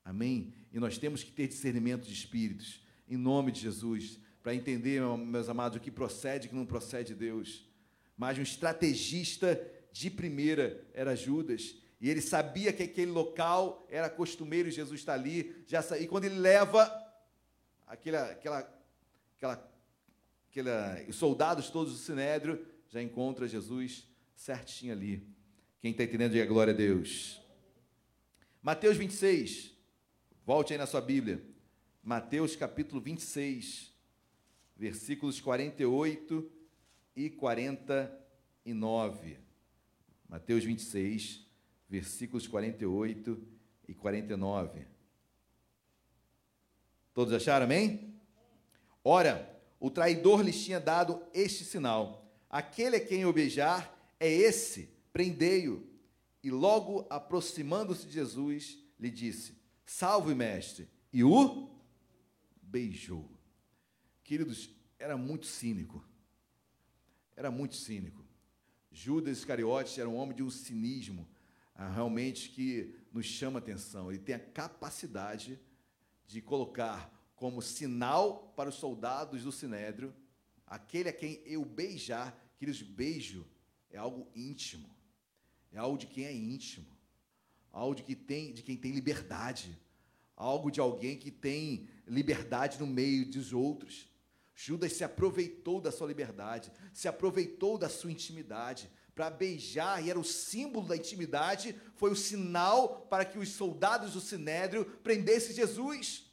Amém? 0.05 0.53
E 0.73 0.79
nós 0.79 0.99
temos 0.99 1.23
que 1.23 1.33
ter 1.33 1.49
discernimento 1.49 2.05
de 2.05 2.13
espíritos, 2.13 2.85
em 3.09 3.17
nome 3.17 3.53
de 3.53 3.61
Jesus, 3.61 4.19
para 4.43 4.55
entender, 4.55 5.01
meus 5.01 5.49
amados, 5.49 5.79
o 5.79 5.81
que 5.81 5.91
procede 5.91 6.47
e 6.47 6.49
o 6.49 6.51
que 6.51 6.57
não 6.57 6.67
procede 6.67 7.15
de 7.15 7.21
Deus. 7.21 7.65
Mas 8.17 8.37
um 8.39 8.43
estrategista 8.43 9.61
de 9.93 10.11
primeira 10.11 10.85
era 10.93 11.15
Judas, 11.15 11.77
e 12.01 12.11
ele 12.11 12.21
sabia 12.21 12.73
que 12.73 12.83
aquele 12.83 13.13
local 13.13 13.87
era 13.89 14.11
costumeiro, 14.11 14.69
Jesus 14.69 15.01
está 15.01 15.15
ali, 15.15 15.65
já 15.69 15.81
e 16.01 16.09
quando 16.09 16.25
ele 16.25 16.35
leva 16.35 16.91
aquela, 17.87 18.25
aquela, 18.33 18.81
aquela, 19.37 19.73
aquela, 20.51 21.05
os 21.09 21.15
soldados 21.15 21.71
todos 21.71 21.93
do 21.93 21.99
Sinédrio, 21.99 22.67
já 22.89 23.01
encontra 23.01 23.47
Jesus 23.47 24.09
certinho 24.35 24.93
ali. 24.93 25.25
Quem 25.81 25.93
está 25.93 26.03
entendendo, 26.03 26.33
diga 26.33 26.47
glória 26.47 26.73
a 26.73 26.77
Deus. 26.77 27.41
Mateus 28.61 28.97
26, 28.97 29.73
volte 30.45 30.73
aí 30.73 30.79
na 30.79 30.87
sua 30.87 31.01
Bíblia. 31.01 31.41
Mateus 32.03 32.57
capítulo 32.57 33.01
26, 33.01 33.92
versículos 34.83 35.41
48 35.41 36.51
e 37.15 37.31
49. 37.31 39.39
Mateus 40.29 40.65
26, 40.65 41.47
versículos 41.89 42.49
48 42.49 43.41
e 43.87 43.95
49. 43.95 44.85
Todos 47.15 47.33
acharam, 47.33 47.65
amém? 47.65 48.21
Ora, 49.05 49.57
o 49.79 49.89
traidor 49.89 50.41
lhes 50.41 50.65
tinha 50.65 50.81
dado 50.81 51.23
este 51.33 51.65
sinal: 51.65 52.29
aquele 52.51 52.97
a 52.97 53.07
quem 53.07 53.21
eu 53.21 53.33
beijar 53.33 53.97
é 54.19 54.29
esse, 54.29 54.89
prendei-o. 55.13 55.87
E 56.43 56.51
logo 56.51 57.07
aproximando-se 57.09 58.09
de 58.09 58.15
Jesus, 58.15 58.77
lhe 58.99 59.13
disse: 59.13 59.57
Salve, 59.87 60.35
mestre. 60.35 60.89
E 61.13 61.23
o 61.23 61.71
beijou. 62.61 63.32
Queridos, 64.23 64.71
era 64.99 65.17
muito 65.17 65.47
cínico. 65.47 66.05
Era 67.37 67.51
muito 67.51 67.75
cínico. 67.75 68.25
Judas 68.91 69.39
Iscariotes 69.39 69.99
era 69.99 70.09
um 70.09 70.17
homem 70.17 70.37
de 70.37 70.43
um 70.43 70.51
cinismo 70.51 71.29
ah, 71.75 71.91
realmente 71.91 72.51
que 72.51 72.95
nos 73.13 73.27
chama 73.27 73.59
atenção. 73.59 74.11
Ele 74.11 74.21
tem 74.21 74.35
a 74.35 74.39
capacidade 74.39 75.59
de 76.27 76.41
colocar 76.41 77.11
como 77.35 77.61
sinal 77.61 78.53
para 78.57 78.69
os 78.69 78.77
soldados 78.77 79.43
do 79.43 79.51
Sinédrio 79.51 80.15
aquele 80.73 81.11
a 81.11 81.13
quem 81.13 81.43
eu 81.45 81.65
beijar, 81.67 82.35
queridos, 82.59 82.81
beijo 82.81 83.47
é 83.91 83.99
algo 83.99 84.27
íntimo, 84.35 84.89
é 85.71 85.77
algo 85.77 85.99
de 85.99 86.07
quem 86.07 86.25
é 86.25 86.35
íntimo, 86.35 86.87
algo 87.71 87.95
de, 87.95 88.03
que 88.03 88.17
tem, 88.17 88.55
de 88.55 88.63
quem 88.63 88.75
tem 88.75 88.93
liberdade, 88.93 89.79
algo 90.35 90.71
de 90.71 90.81
alguém 90.81 91.19
que 91.19 91.31
tem 91.31 91.89
liberdade 92.07 92.79
no 92.79 92.87
meio 92.87 93.31
dos 93.31 93.53
outros. 93.53 94.09
Judas 94.55 94.93
se 94.93 95.05
aproveitou 95.05 95.81
da 95.81 95.91
sua 95.91 96.07
liberdade, 96.07 96.73
se 96.93 97.09
aproveitou 97.09 97.79
da 97.79 97.89
sua 97.89 98.13
intimidade 98.13 98.91
para 99.15 99.31
beijar, 99.31 100.05
e 100.05 100.11
era 100.11 100.19
o 100.19 100.25
símbolo 100.25 100.89
da 100.89 100.97
intimidade, 100.97 101.79
foi 101.97 102.11
o 102.11 102.17
sinal 102.17 103.07
para 103.11 103.25
que 103.25 103.39
os 103.39 103.51
soldados 103.51 104.13
do 104.13 104.21
sinédrio 104.21 104.85
prendessem 105.03 105.55
Jesus. 105.55 106.31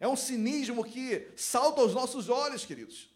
É 0.00 0.08
um 0.08 0.16
cinismo 0.16 0.84
que 0.84 1.30
salta 1.36 1.80
aos 1.80 1.94
nossos 1.94 2.28
olhos, 2.28 2.64
queridos. 2.64 3.08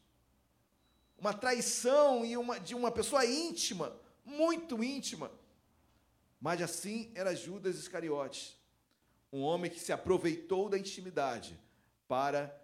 Uma 1.18 1.32
traição 1.32 2.24
e 2.24 2.36
uma, 2.36 2.60
de 2.60 2.74
uma 2.74 2.92
pessoa 2.92 3.26
íntima, 3.26 3.98
muito 4.24 4.82
íntima. 4.84 5.32
Mas 6.40 6.62
assim 6.62 7.10
era 7.14 7.34
Judas 7.34 7.76
Iscariotes, 7.76 8.56
um 9.32 9.42
homem 9.42 9.70
que 9.70 9.80
se 9.80 9.92
aproveitou 9.92 10.68
da 10.68 10.78
intimidade 10.78 11.58
para, 12.06 12.54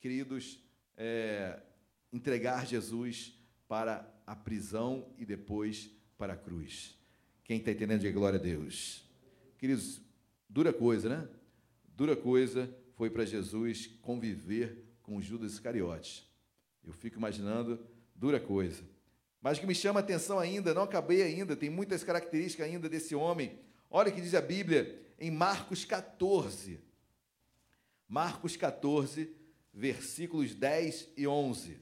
queridos, 0.00 0.58
é, 0.96 1.60
entregar 2.12 2.66
Jesus 2.66 3.34
para 3.68 4.08
a 4.26 4.36
prisão 4.36 5.06
e 5.18 5.24
depois 5.24 5.90
para 6.18 6.34
a 6.34 6.36
cruz. 6.36 6.96
Quem 7.44 7.58
está 7.58 7.70
entendendo, 7.70 8.00
diga 8.00 8.18
glória 8.18 8.38
a 8.38 8.42
Deus. 8.42 9.04
Queridos, 9.58 10.00
dura 10.48 10.72
coisa, 10.72 11.08
né? 11.08 11.28
Dura 11.96 12.16
coisa 12.16 12.74
foi 12.94 13.10
para 13.10 13.24
Jesus 13.24 13.88
conviver 14.00 14.84
com 15.02 15.20
Judas 15.20 15.52
Iscariotes. 15.52 16.26
Eu 16.84 16.92
fico 16.92 17.18
imaginando, 17.18 17.84
dura 18.14 18.38
coisa. 18.38 18.82
Mas 19.40 19.58
o 19.58 19.60
que 19.60 19.66
me 19.66 19.74
chama 19.74 20.00
a 20.00 20.02
atenção 20.02 20.38
ainda, 20.38 20.72
não 20.72 20.82
acabei 20.82 21.22
ainda, 21.22 21.56
tem 21.56 21.68
muitas 21.68 22.04
características 22.04 22.66
ainda 22.66 22.88
desse 22.88 23.14
homem. 23.14 23.58
Olha 23.90 24.10
o 24.10 24.14
que 24.14 24.20
diz 24.20 24.34
a 24.34 24.40
Bíblia 24.40 25.00
em 25.18 25.30
Marcos 25.30 25.84
14. 25.84 26.80
Marcos 28.08 28.56
14, 28.56 29.34
versículos 29.72 30.54
10 30.54 31.08
e 31.16 31.26
11. 31.26 31.80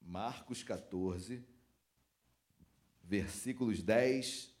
Marcos 0.00 0.62
14, 0.62 1.44
versículos 3.02 3.82
10 3.82 4.54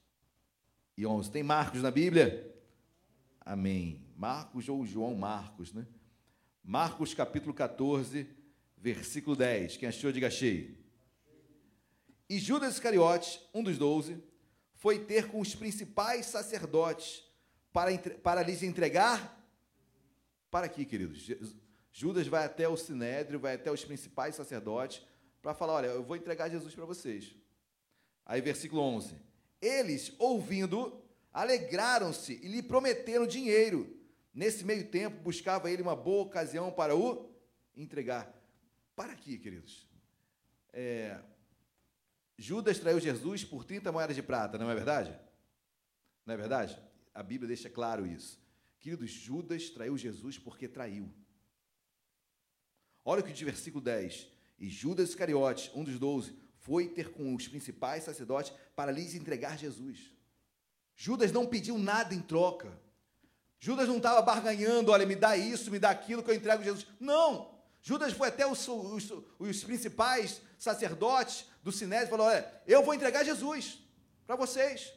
e 0.96 1.06
11. 1.06 1.30
Tem 1.30 1.42
Marcos 1.42 1.82
na 1.82 1.90
Bíblia? 1.90 2.54
Amém. 3.40 4.04
Marcos 4.16 4.68
ou 4.68 4.84
João 4.84 5.14
Marcos, 5.14 5.72
né? 5.72 5.86
Marcos 6.62 7.14
capítulo 7.14 7.54
14, 7.54 8.28
versículo 8.76 9.34
10. 9.34 9.78
Quem 9.78 9.88
achou, 9.88 10.12
diga 10.12 10.26
achei. 10.26 10.76
E 12.28 12.38
Judas 12.38 12.74
Iscariotes, 12.74 13.40
um 13.54 13.62
dos 13.62 13.78
doze, 13.78 14.22
foi 14.74 14.98
ter 14.98 15.28
com 15.28 15.40
os 15.40 15.54
principais 15.54 16.26
sacerdotes 16.26 17.24
para, 17.72 17.96
para 18.22 18.42
lhes 18.42 18.62
entregar. 18.62 19.34
Para 20.50 20.66
aqui, 20.66 20.84
queridos. 20.84 21.26
Judas 21.92 22.26
vai 22.26 22.44
até 22.44 22.68
o 22.68 22.76
sinédrio, 22.76 23.40
vai 23.40 23.54
até 23.54 23.70
os 23.70 23.84
principais 23.84 24.34
sacerdotes 24.34 25.02
para 25.42 25.54
falar: 25.54 25.74
olha, 25.74 25.86
eu 25.86 26.02
vou 26.02 26.16
entregar 26.16 26.48
Jesus 26.48 26.74
para 26.74 26.84
vocês. 26.84 27.34
Aí, 28.24 28.40
versículo 28.40 28.82
11: 28.82 29.14
Eles, 29.60 30.12
ouvindo, 30.18 31.02
alegraram-se 31.32 32.38
e 32.42 32.48
lhe 32.48 32.62
prometeram 32.62 33.26
dinheiro. 33.26 33.96
Nesse 34.32 34.64
meio 34.64 34.88
tempo, 34.88 35.22
buscava 35.22 35.70
ele 35.70 35.82
uma 35.82 35.96
boa 35.96 36.24
ocasião 36.24 36.70
para 36.70 36.94
o 36.94 37.28
entregar. 37.76 38.32
Para 38.94 39.12
aqui, 39.12 39.38
queridos. 39.38 39.88
É, 40.72 41.18
Judas 42.36 42.78
traiu 42.78 43.00
Jesus 43.00 43.44
por 43.44 43.64
30 43.64 43.90
moedas 43.90 44.14
de 44.14 44.22
prata, 44.22 44.58
não 44.58 44.70
é 44.70 44.74
verdade? 44.74 45.18
Não 46.24 46.34
é 46.34 46.36
verdade? 46.36 46.80
A 47.12 47.22
Bíblia 47.22 47.48
deixa 47.48 47.68
claro 47.68 48.06
isso. 48.06 48.40
Queridos, 48.78 49.10
Judas 49.10 49.70
traiu 49.70 49.98
Jesus 49.98 50.38
porque 50.38 50.68
traiu. 50.68 51.12
Olha 53.08 53.22
o 53.22 53.24
que 53.24 53.32
diz 53.32 53.40
versículo 53.40 53.82
10. 53.82 54.28
E 54.58 54.68
Judas 54.68 55.08
Iscariotes, 55.08 55.70
um 55.74 55.82
dos 55.82 55.98
doze, 55.98 56.36
foi 56.58 56.88
ter 56.88 57.10
com 57.10 57.34
os 57.34 57.48
principais 57.48 58.04
sacerdotes 58.04 58.52
para 58.76 58.92
lhes 58.92 59.14
entregar 59.14 59.56
Jesus. 59.56 60.12
Judas 60.94 61.32
não 61.32 61.46
pediu 61.46 61.78
nada 61.78 62.14
em 62.14 62.20
troca. 62.20 62.70
Judas 63.58 63.88
não 63.88 63.96
estava 63.96 64.20
barganhando, 64.20 64.92
olha, 64.92 65.06
me 65.06 65.16
dá 65.16 65.38
isso, 65.38 65.70
me 65.70 65.78
dá 65.78 65.88
aquilo 65.88 66.22
que 66.22 66.30
eu 66.30 66.34
entrego 66.34 66.62
Jesus. 66.62 66.86
Não! 67.00 67.58
Judas 67.80 68.12
foi 68.12 68.28
até 68.28 68.46
os, 68.46 68.68
os, 68.68 69.10
os 69.38 69.64
principais 69.64 70.42
sacerdotes 70.58 71.46
do 71.62 71.72
Sinédrio 71.72 72.08
e 72.08 72.10
falou: 72.10 72.26
olha, 72.26 72.60
eu 72.66 72.84
vou 72.84 72.92
entregar 72.92 73.24
Jesus 73.24 73.78
para 74.26 74.36
vocês. 74.36 74.92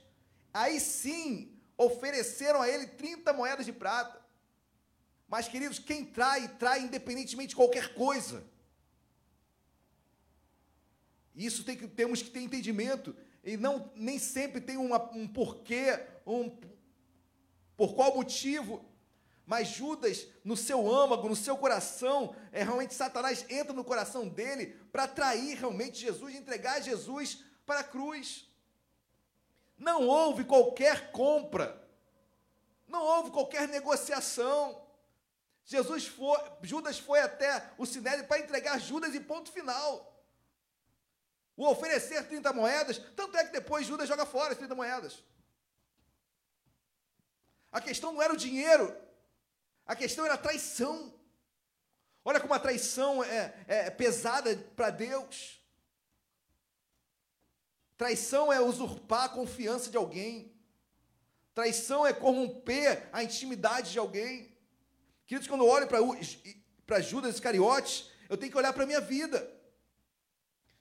Aí 0.53 0.81
sim, 0.81 1.57
ofereceram 1.77 2.61
a 2.61 2.67
ele 2.67 2.88
30 2.88 3.31
moedas 3.31 3.65
de 3.65 3.71
prata. 3.71 4.20
Mas, 5.32 5.48
queridos, 5.48 5.80
quem 5.80 6.03
trai, 6.03 6.49
trai 6.58 6.82
independentemente 6.82 7.52
de 7.52 7.56
qualquer 7.56 7.94
coisa. 7.94 8.44
Isso 11.34 11.64
tem 11.64 11.78
que, 11.78 11.88
temos 11.88 12.22
que 12.22 12.30
ter 12.30 12.41
entendimento. 12.41 13.16
E 13.41 13.56
não 13.56 13.90
nem 13.95 14.20
sempre 14.20 14.60
tem 14.60 14.76
uma, 14.76 15.02
um 15.16 15.26
porquê, 15.26 16.06
um, 16.28 16.60
por 17.78 17.95
qual 17.95 18.14
motivo. 18.14 18.84
Mas 19.45 19.70
Judas, 19.70 20.28
no 20.44 20.58
seu 20.58 20.91
âmago, 20.94 21.30
no 21.30 21.36
seu 21.36 21.58
coração, 21.58 22.36
é 22.52 22.62
realmente 22.62 22.94
Satanás 22.94 23.45
entra 23.49 23.72
no 23.72 23.86
coração 23.86 24.28
dele 24.28 24.76
para 24.91 25.06
atrair 25.06 25.58
realmente 25.58 25.98
Jesus, 25.98 26.36
entregar 26.36 26.82
Jesus 26.82 27.41
para 27.66 27.80
a 27.80 27.86
cruz. 27.86 28.49
Não 29.78 30.06
houve 30.06 30.44
qualquer 30.44 31.14
compra, 31.14 31.82
não 32.86 33.02
houve 33.02 33.32
qualquer 33.32 33.66
negociação. 33.70 34.81
Jesus 35.63 36.07
foi, 36.07 36.39
Judas 36.63 36.99
foi 36.99 37.19
até 37.19 37.71
o 37.77 37.85
Sinédrio 37.85 38.27
para 38.27 38.39
entregar 38.39 38.79
Judas 38.79 39.13
e 39.15 39.19
ponto 39.19 39.51
final 39.51 40.11
o 41.55 41.67
oferecer 41.67 42.27
30 42.27 42.53
moedas, 42.53 42.97
tanto 43.15 43.38
é 43.38 43.45
que 43.45 43.51
depois 43.51 43.85
Judas 43.85 44.07
joga 44.07 44.25
fora 44.25 44.51
as 44.51 44.57
30 44.57 44.73
moedas. 44.73 45.23
A 47.71 47.79
questão 47.79 48.11
não 48.11 48.21
era 48.21 48.33
o 48.33 48.38
dinheiro, 48.38 48.95
a 49.85 49.95
questão 49.95 50.25
era 50.25 50.33
a 50.33 50.39
traição. 50.39 51.13
Olha 52.25 52.39
como 52.39 52.53
a 52.53 52.59
traição 52.59 53.23
é, 53.23 53.53
é 53.67 53.89
pesada 53.91 54.55
para 54.75 54.89
Deus. 54.89 55.61
Traição 57.95 58.51
é 58.51 58.59
usurpar 58.59 59.25
a 59.25 59.29
confiança 59.29 59.91
de 59.91 59.97
alguém. 59.97 60.59
Traição 61.53 62.07
é 62.07 62.11
corromper 62.11 63.07
a 63.13 63.23
intimidade 63.23 63.91
de 63.91 63.99
alguém. 63.99 64.51
Queridos, 65.32 65.48
quando 65.48 65.64
eu 65.64 65.70
olho 65.70 65.88
para 66.86 66.99
Judas 66.99 67.36
Iscariotes, 67.36 68.12
eu 68.28 68.36
tenho 68.36 68.52
que 68.52 68.58
olhar 68.58 68.74
para 68.74 68.84
a 68.84 68.86
minha 68.86 68.99
vida. 68.99 69.40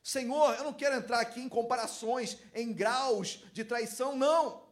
Senhor, 0.02 0.56
eu 0.56 0.64
não 0.64 0.72
quero 0.72 0.96
entrar 0.96 1.20
aqui 1.20 1.40
em 1.40 1.48
comparações, 1.48 2.36
em 2.52 2.72
graus 2.72 3.44
de 3.52 3.64
traição, 3.64 4.16
não. 4.16 4.68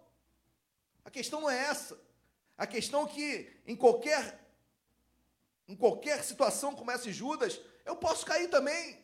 A 1.05 1.11
questão 1.13 1.41
não 1.43 1.49
é 1.49 1.57
essa. 1.57 1.97
A 2.57 2.67
questão 2.67 3.05
é 3.05 3.09
que 3.09 3.61
em 3.65 3.77
qualquer 3.77 4.51
em 5.69 5.77
qualquer 5.77 6.25
situação 6.25 6.75
como 6.75 6.91
essa 6.91 7.05
de 7.05 7.13
Judas, 7.13 7.61
eu 7.85 7.95
posso 7.95 8.27
cair 8.27 8.51
também. 8.51 9.01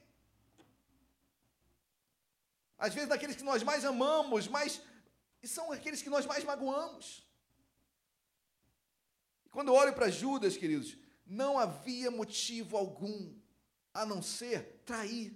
Às 2.77 2.93
vezes 2.93 3.09
daqueles 3.09 3.37
que 3.37 3.45
nós 3.45 3.63
mais 3.63 3.85
amamos, 3.85 4.49
mas 4.49 4.81
e 5.41 5.47
são 5.47 5.71
aqueles 5.71 6.03
que 6.03 6.11
nós 6.11 6.27
mais 6.27 6.43
magoamos. 6.43 7.24
Quando 9.55 9.69
eu 9.69 9.75
olho 9.75 9.95
para 9.95 10.11
Judas, 10.11 10.57
queridos, 10.57 10.99
não 11.25 11.57
havia 11.57 12.11
motivo 12.11 12.77
algum 12.77 13.33
a 13.95 14.05
não 14.05 14.21
ser 14.21 14.83
trair. 14.85 15.33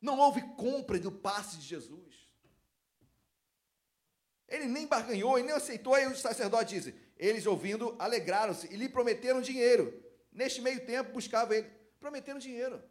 Não 0.00 0.18
houve 0.18 0.42
compra 0.56 0.98
do 0.98 1.12
passe 1.12 1.56
de 1.56 1.62
Jesus. 1.62 2.28
Ele 4.48 4.66
nem 4.66 4.88
barganhou 4.88 5.38
e 5.38 5.44
nem 5.44 5.54
aceitou. 5.54 5.94
Aí 5.94 6.04
os 6.08 6.20
sacerdotes 6.20 6.74
dizem: 6.74 7.00
eles 7.16 7.46
ouvindo, 7.46 7.94
alegraram-se 8.00 8.66
e 8.74 8.76
lhe 8.76 8.88
prometeram 8.88 9.40
dinheiro. 9.40 10.02
Neste 10.32 10.60
meio 10.60 10.84
tempo, 10.84 11.12
buscava 11.12 11.54
ele. 11.54 11.70
Prometeram 12.00 12.40
dinheiro. 12.40 12.82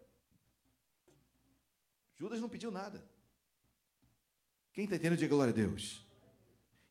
Judas 2.16 2.40
não 2.40 2.48
pediu 2.48 2.72
nada. 2.72 3.06
Quem 4.72 4.86
está 4.86 4.96
entendendo, 4.96 5.20
diga 5.20 5.36
glória 5.36 5.52
a 5.52 5.56
Deus. 5.56 6.03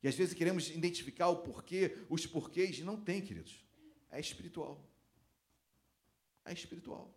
E 0.02 0.08
às 0.08 0.14
vezes 0.14 0.34
queremos 0.34 0.68
identificar 0.70 1.28
o 1.28 1.36
porquê, 1.36 1.96
os 2.08 2.26
porquês. 2.26 2.80
Não 2.80 3.00
tem, 3.00 3.22
queridos. 3.22 3.64
É 4.10 4.18
espiritual. 4.18 4.84
É 6.44 6.52
espiritual. 6.52 7.14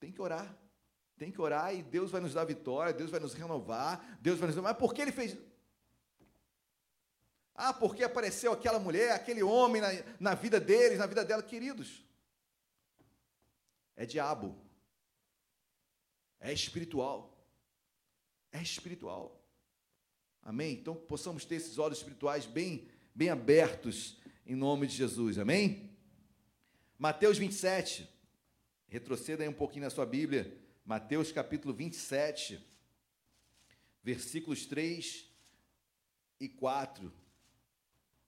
Tem 0.00 0.10
que 0.10 0.20
orar. 0.20 0.58
Tem 1.16 1.30
que 1.30 1.40
orar 1.40 1.74
e 1.74 1.82
Deus 1.82 2.10
vai 2.10 2.20
nos 2.20 2.34
dar 2.34 2.44
vitória, 2.44 2.92
Deus 2.92 3.10
vai 3.10 3.20
nos 3.20 3.34
renovar, 3.34 4.18
Deus 4.20 4.38
vai 4.38 4.48
nos 4.48 4.56
dar. 4.56 4.62
Mas 4.62 4.76
por 4.76 4.92
que 4.92 5.00
ele 5.00 5.12
fez? 5.12 5.36
Ah, 7.54 7.72
porque 7.72 8.02
apareceu 8.02 8.52
aquela 8.52 8.80
mulher, 8.80 9.12
aquele 9.12 9.42
homem 9.42 9.80
na, 9.80 9.88
na 10.18 10.34
vida 10.34 10.58
deles, 10.58 10.98
na 10.98 11.06
vida 11.06 11.24
dela, 11.24 11.42
queridos. 11.42 12.04
É 13.94 14.04
diabo. 14.04 14.60
É 16.40 16.52
espiritual. 16.52 17.38
É 18.50 18.60
espiritual. 18.60 19.41
Amém? 20.42 20.72
Então 20.74 20.94
possamos 20.94 21.44
ter 21.44 21.56
esses 21.56 21.78
olhos 21.78 21.98
espirituais 21.98 22.46
bem, 22.46 22.88
bem 23.14 23.28
abertos 23.28 24.18
em 24.44 24.56
nome 24.56 24.86
de 24.86 24.96
Jesus. 24.96 25.38
Amém? 25.38 25.90
Mateus 26.98 27.38
27. 27.38 28.08
Retroceda 28.88 29.42
aí 29.42 29.48
um 29.48 29.52
pouquinho 29.52 29.84
na 29.84 29.90
sua 29.90 30.04
Bíblia. 30.04 30.60
Mateus 30.84 31.30
capítulo 31.30 31.72
27, 31.72 32.60
versículos 34.02 34.66
3 34.66 35.28
e 36.40 36.48
4. 36.48 37.12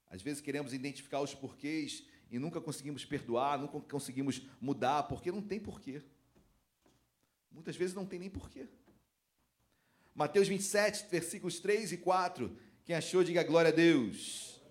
Às 0.07 0.21
vezes 0.21 0.41
queremos 0.41 0.73
identificar 0.73 1.19
os 1.19 1.35
porquês 1.35 2.05
e 2.31 2.39
nunca 2.39 2.61
conseguimos 2.61 3.03
perdoar, 3.03 3.59
nunca 3.59 3.79
conseguimos 3.81 4.41
mudar, 4.61 5.03
porque 5.03 5.31
não 5.31 5.41
tem 5.41 5.59
porquê. 5.59 6.01
Muitas 7.51 7.75
vezes 7.75 7.93
não 7.93 8.05
tem 8.05 8.19
nem 8.19 8.29
porquê. 8.29 8.67
Mateus 10.15 10.47
27, 10.47 11.07
versículos 11.11 11.59
3 11.59 11.91
e 11.91 11.97
4. 11.97 12.57
Quem 12.85 12.95
achou, 12.95 13.21
diga 13.21 13.43
glória 13.43 13.69
a 13.69 13.75
Deus. 13.75 14.61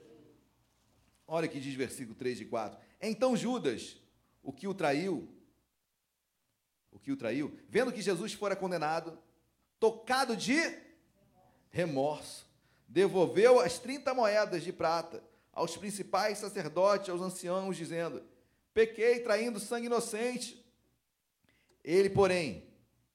Olha 1.26 1.46
o 1.46 1.50
que 1.50 1.60
diz 1.60 1.74
versículo 1.74 2.16
3 2.16 2.40
e 2.40 2.44
4. 2.46 2.78
Então 2.98 3.36
Judas, 3.36 4.00
o 4.42 4.50
que 4.50 4.66
o 4.66 4.72
traiu, 4.72 5.28
o 6.90 6.98
que 6.98 7.12
o 7.12 7.16
traiu, 7.16 7.54
vendo 7.68 7.92
que 7.92 8.00
Jesus 8.00 8.32
fora 8.32 8.56
condenado, 8.56 9.18
tocado 9.78 10.34
de 10.34 10.56
remorso, 11.70 12.46
devolveu 12.88 13.60
as 13.60 13.78
30 13.78 14.14
moedas 14.14 14.62
de 14.62 14.72
prata 14.72 15.22
aos 15.52 15.76
principais 15.76 16.38
sacerdotes, 16.38 17.10
aos 17.10 17.20
anciãos, 17.20 17.76
dizendo: 17.76 18.22
Pequei 18.72 19.20
traindo 19.20 19.60
sangue 19.60 19.86
inocente. 19.86 20.64
Ele, 21.82 22.08
porém, 22.08 22.66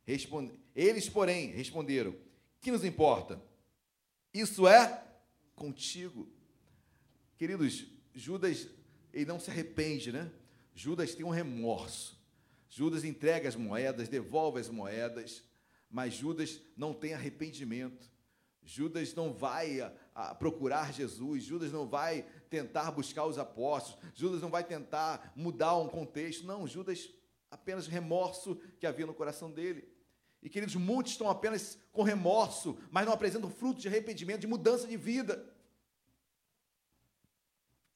responde, 0.05 0.53
eles, 0.75 1.09
porém, 1.09 1.47
responderam: 1.47 2.15
Que 2.61 2.71
nos 2.71 2.83
importa? 2.83 3.41
Isso 4.33 4.67
é 4.67 5.03
contigo. 5.55 6.27
Queridos, 7.37 7.85
Judas, 8.13 8.67
ele 9.13 9.25
não 9.25 9.39
se 9.39 9.49
arrepende, 9.49 10.11
né? 10.11 10.31
Judas 10.73 11.15
tem 11.15 11.25
um 11.25 11.29
remorso. 11.29 12.17
Judas 12.69 13.03
entrega 13.03 13.49
as 13.49 13.55
moedas, 13.55 14.07
devolve 14.07 14.59
as 14.59 14.69
moedas, 14.69 15.43
mas 15.89 16.13
Judas 16.13 16.61
não 16.77 16.93
tem 16.93 17.13
arrependimento. 17.13 18.09
Judas 18.61 19.15
não 19.15 19.33
vai 19.33 19.81
a, 19.81 19.91
a 20.13 20.35
procurar 20.35 20.93
Jesus, 20.93 21.43
Judas 21.43 21.71
não 21.71 21.87
vai 21.87 22.23
tentar 22.49 22.91
buscar 22.91 23.25
os 23.25 23.39
apóstolos, 23.39 23.99
Judas 24.13 24.41
não 24.41 24.49
vai 24.49 24.63
tentar 24.63 25.33
mudar 25.35 25.75
um 25.77 25.87
contexto. 25.87 26.45
Não, 26.45 26.67
Judas 26.67 27.09
apenas 27.49 27.87
remorso 27.87 28.55
que 28.79 28.85
havia 28.85 29.07
no 29.07 29.13
coração 29.13 29.51
dele. 29.51 29.87
E 30.41 30.49
queridos, 30.49 30.75
muitos 30.75 31.13
estão 31.13 31.29
apenas 31.29 31.77
com 31.91 32.01
remorso, 32.01 32.77
mas 32.89 33.05
não 33.05 33.13
apresentam 33.13 33.49
fruto 33.49 33.81
de 33.81 33.87
arrependimento, 33.87 34.41
de 34.41 34.47
mudança 34.47 34.87
de 34.87 34.95
vida. 34.95 35.45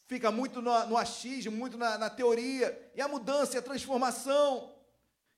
Fica 0.06 0.32
muito 0.32 0.62
no, 0.62 0.88
no 0.88 0.98
achismo, 0.98 1.52
muito 1.52 1.78
na, 1.78 1.98
na 1.98 2.10
teoria. 2.10 2.92
E 2.96 3.02
a 3.02 3.08
mudança 3.08 3.56
e 3.56 3.58
a 3.60 3.62
transformação. 3.62 4.74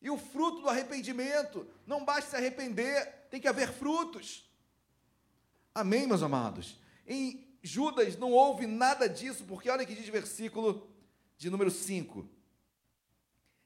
E 0.01 0.09
o 0.09 0.17
fruto 0.17 0.61
do 0.61 0.69
arrependimento. 0.69 1.67
Não 1.85 2.03
basta 2.03 2.31
se 2.31 2.35
arrepender, 2.35 3.27
tem 3.29 3.39
que 3.39 3.47
haver 3.47 3.71
frutos. 3.71 4.49
Amém, 5.73 6.07
meus 6.07 6.23
amados? 6.23 6.79
Em 7.07 7.45
Judas 7.61 8.17
não 8.17 8.31
houve 8.31 8.65
nada 8.65 9.07
disso, 9.07 9.43
porque 9.45 9.69
olha 9.69 9.85
que 9.85 9.95
diz 9.95 10.07
versículo 10.09 10.89
de 11.37 11.49
número 11.49 11.69
5. 11.69 12.27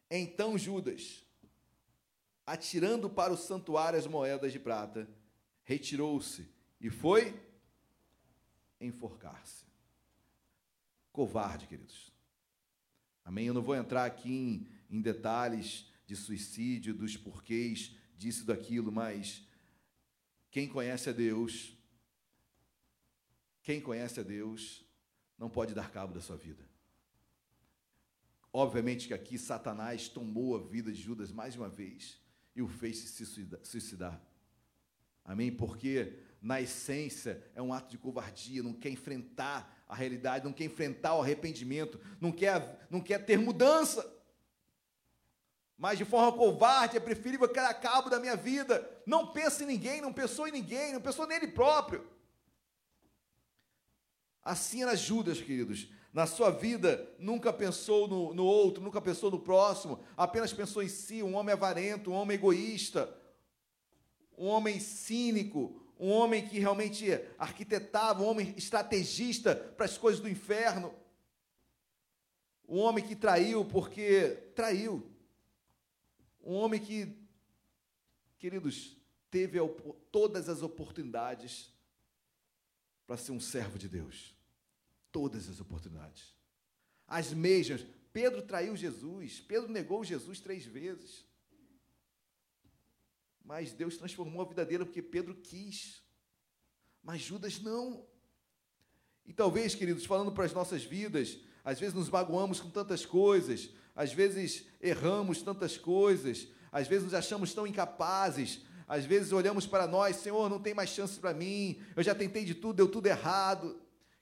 Então 0.10 0.58
Judas, 0.58 1.24
atirando 2.50 3.08
para 3.08 3.32
o 3.32 3.38
santuário 3.38 4.00
as 4.00 4.08
moedas 4.08 4.52
de 4.52 4.60
prata, 4.60 5.08
retirou-se 5.64 6.50
e 6.82 6.90
foi 6.90 7.40
enforcar-se. 8.82 9.66
Covarde, 11.12 11.68
queridos. 11.68 12.12
Amém? 13.24 13.46
Eu 13.46 13.54
não 13.54 13.62
vou 13.62 13.76
entrar 13.76 14.04
aqui 14.04 14.32
em, 14.32 14.68
em 14.90 15.00
detalhes 15.00 15.92
de 16.08 16.16
suicídio, 16.16 16.92
dos 16.92 17.16
porquês 17.16 17.96
disso, 18.18 18.44
daquilo, 18.48 18.92
mas 18.92 19.48
quem 20.50 20.68
conhece 20.68 21.08
a 21.08 21.14
Deus, 21.14 21.78
quem 23.62 23.80
conhece 23.80 24.20
a 24.22 24.24
Deus, 24.24 24.84
não 25.38 25.52
pode 25.52 25.76
dar 25.76 25.92
cabo 25.92 26.16
da 26.16 26.20
sua 26.20 26.36
vida. 26.36 26.68
Obviamente 28.52 29.08
que 29.08 29.14
aqui 29.14 29.38
Satanás 29.38 30.10
tomou 30.10 30.58
a 30.58 30.68
vida 30.68 30.92
de 30.92 31.00
Judas 31.00 31.32
mais 31.32 31.56
uma 31.56 31.70
vez 31.70 32.28
e 32.56 32.62
o 32.62 32.68
fez 32.68 32.98
se 32.98 33.26
suicidar. 33.64 34.20
Amém? 35.24 35.52
Porque, 35.52 36.14
na 36.42 36.60
essência, 36.60 37.44
é 37.56 37.62
um 37.62 37.74
ato 37.74 37.92
de 37.92 37.98
covardia, 37.98 38.64
não 38.64 38.74
quer 38.74 38.90
enfrentar 38.90 39.84
a 39.88 39.96
realidade, 39.96 40.46
não 40.46 40.54
quer 40.54 40.66
enfrentar 40.66 41.16
o 41.16 41.22
arrependimento, 41.22 42.00
não 42.20 42.32
quer, 42.32 42.88
não 42.90 43.00
quer 43.02 43.26
ter 43.26 43.38
mudança. 43.38 44.08
Mas 45.78 45.98
de 45.98 46.06
forma 46.06 46.38
covarde, 46.38 46.98
é 46.98 47.00
preferível 47.00 47.48
que 47.48 47.60
a 47.60 47.74
cabo 47.74 48.10
da 48.10 48.20
minha 48.20 48.36
vida. 48.36 48.90
Não 49.06 49.28
pensa 49.28 49.64
em 49.64 49.68
ninguém, 49.68 50.02
não 50.02 50.12
pensou 50.12 50.48
em 50.48 50.52
ninguém, 50.52 50.94
não 50.94 51.02
pensou 51.02 51.26
nele 51.26 51.48
próprio. 51.48 52.06
Assim 54.44 54.82
era 54.82 54.96
Judas, 54.96 55.40
queridos 55.40 55.90
na 56.12 56.26
sua 56.26 56.50
vida 56.50 57.08
nunca 57.20 57.54
pensou 57.54 58.08
no, 58.08 58.34
no, 58.34 58.44
outro, 58.44 58.84
nunca 58.84 59.00
pensou 59.00 59.30
no 59.30 59.40
próximo, 59.40 60.04
apenas 60.18 60.52
pensou 60.52 60.82
em 60.82 60.88
si, 60.88 61.22
um 61.22 61.36
homem 61.36 61.54
avarento, 61.54 62.12
um 62.12 62.16
homem 62.16 62.36
egoísta, 62.36 63.16
um 64.38 64.48
homem 64.48 64.80
cínico, 64.80 65.80
um 66.00 66.10
homem 66.10 66.48
que 66.48 66.60
realmente 66.60 67.08
arquitetava, 67.38 68.24
um 68.24 68.28
homem 68.28 68.54
estrategista 68.58 69.56
para 69.56 69.86
as 69.86 69.98
coisas 69.98 70.20
do 70.20 70.30
inferno. 70.30 70.94
Um 72.68 72.80
homem 72.80 73.06
que 73.06 73.16
traiu 73.16 73.66
porque 73.66 74.30
traiu. 74.56 75.12
Um 76.42 76.56
homem 76.56 76.80
que, 76.80 77.18
queridos, 78.38 78.98
teve 79.30 79.60
todas 80.12 80.48
as 80.48 80.62
oportunidades 80.62 81.74
para 83.06 83.18
ser 83.18 83.32
um 83.32 83.40
servo 83.40 83.78
de 83.78 83.90
Deus 83.90 84.39
todas 85.12 85.50
as 85.50 85.60
oportunidades. 85.60 86.34
As 87.08 87.34
mesmas. 87.34 87.86
Pedro 88.12 88.42
traiu 88.42 88.76
Jesus, 88.76 89.40
Pedro 89.40 89.72
negou 89.72 90.04
Jesus 90.04 90.40
três 90.40 90.66
vezes. 90.66 91.26
Mas 93.44 93.72
Deus 93.72 93.98
transformou 93.98 94.42
a 94.42 94.46
vida 94.46 94.66
dele 94.66 94.86
porque 94.86 95.02
Pedro 95.02 95.36
quis. 95.36 96.02
Mas 97.04 97.22
Judas 97.22 97.60
não. 97.60 98.06
E 99.26 99.34
talvez, 99.34 99.76
queridos, 99.76 100.06
falando 100.06 100.32
para 100.32 100.46
as 100.46 100.54
nossas 100.54 100.84
vidas, 100.84 101.40
às 101.64 101.80
vezes 101.80 101.94
nos 101.94 102.10
magoamos 102.10 102.60
com 102.60 102.70
tantas 102.70 103.06
coisas, 103.06 103.70
às 103.96 104.12
vezes 104.12 104.66
erramos 104.82 105.42
tantas 105.42 105.78
coisas, 105.78 106.48
às 106.72 106.88
vezes 106.88 107.04
nos 107.04 107.14
achamos 107.14 107.54
tão 107.54 107.68
incapazes, 107.68 108.62
às 108.88 109.06
vezes 109.06 109.32
olhamos 109.32 109.68
para 109.68 109.86
nós, 109.86 110.16
Senhor, 110.16 110.50
não 110.50 110.60
tem 110.60 110.74
mais 110.74 110.90
chance 110.90 111.20
para 111.20 111.34
mim, 111.34 111.80
eu 111.96 112.02
já 112.02 112.16
tentei 112.16 112.44
de 112.44 112.56
tudo, 112.56 112.78
deu 112.78 112.88
tudo 112.88 113.06
errado. 113.06 113.80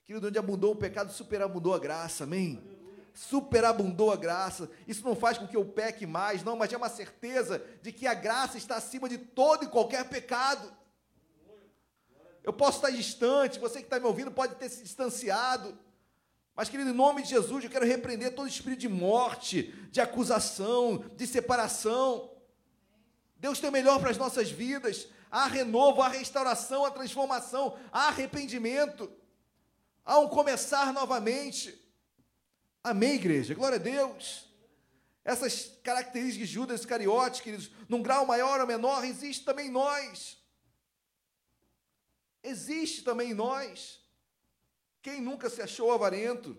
Querido, 0.08 0.28
onde 0.28 0.38
abundou 0.38 0.72
o 0.72 0.76
pecado, 0.76 1.12
superabundou 1.12 1.74
a 1.74 1.78
graça, 1.78 2.24
amém? 2.24 2.66
Superabundou 3.12 4.10
a 4.10 4.16
graça. 4.16 4.70
Isso 4.86 5.04
não 5.04 5.14
faz 5.14 5.36
com 5.36 5.46
que 5.46 5.54
eu 5.54 5.66
peque 5.66 6.06
mais, 6.06 6.42
não, 6.42 6.56
mas 6.56 6.72
é 6.72 6.78
uma 6.78 6.88
certeza 6.88 7.62
de 7.82 7.92
que 7.92 8.06
a 8.06 8.14
graça 8.14 8.56
está 8.56 8.76
acima 8.76 9.06
de 9.06 9.18
todo 9.18 9.64
e 9.64 9.68
qualquer 9.68 10.08
pecado. 10.08 10.72
Eu 12.42 12.54
posso 12.54 12.78
estar 12.78 12.88
distante, 12.88 13.58
você 13.58 13.80
que 13.80 13.84
está 13.84 14.00
me 14.00 14.06
ouvindo 14.06 14.30
pode 14.30 14.54
ter 14.54 14.70
se 14.70 14.82
distanciado. 14.82 15.78
Mas, 16.56 16.70
querido, 16.70 16.88
em 16.88 16.94
nome 16.94 17.20
de 17.22 17.28
Jesus, 17.28 17.62
eu 17.62 17.68
quero 17.68 17.84
repreender 17.84 18.34
todo 18.34 18.48
espírito 18.48 18.80
de 18.80 18.88
morte, 18.88 19.64
de 19.90 20.00
acusação, 20.00 21.04
de 21.16 21.26
separação. 21.26 22.30
Deus 23.36 23.60
tem 23.60 23.68
o 23.68 23.72
melhor 23.74 24.00
para 24.00 24.08
as 24.08 24.16
nossas 24.16 24.50
vidas. 24.50 25.06
Há 25.30 25.46
renovo, 25.48 26.00
há 26.00 26.08
restauração, 26.08 26.86
há 26.86 26.90
transformação, 26.90 27.76
há 27.92 28.08
arrependimento. 28.08 29.12
Há 30.08 30.18
um 30.20 30.26
começar 30.26 30.90
novamente. 30.94 31.78
Amém, 32.82 33.16
igreja? 33.16 33.54
Glória 33.54 33.76
a 33.76 33.78
Deus. 33.78 34.48
Essas 35.22 35.78
características 35.82 36.48
de 36.48 36.54
Judas 36.54 36.80
Iscariotes, 36.80 37.42
queridos, 37.42 37.70
num 37.90 38.00
grau 38.00 38.24
maior 38.24 38.58
ou 38.58 38.66
menor, 38.66 39.04
existe 39.04 39.44
também 39.44 39.66
em 39.66 39.70
nós. 39.70 40.42
Existe 42.42 43.02
também 43.02 43.32
em 43.32 43.34
nós. 43.34 44.00
Quem 45.02 45.20
nunca 45.20 45.50
se 45.50 45.60
achou 45.60 45.92
avarento 45.92 46.56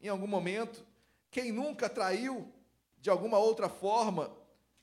em 0.00 0.06
algum 0.06 0.28
momento? 0.28 0.86
Quem 1.28 1.50
nunca 1.50 1.88
traiu 1.88 2.54
de 2.98 3.10
alguma 3.10 3.36
outra 3.36 3.68
forma? 3.68 4.32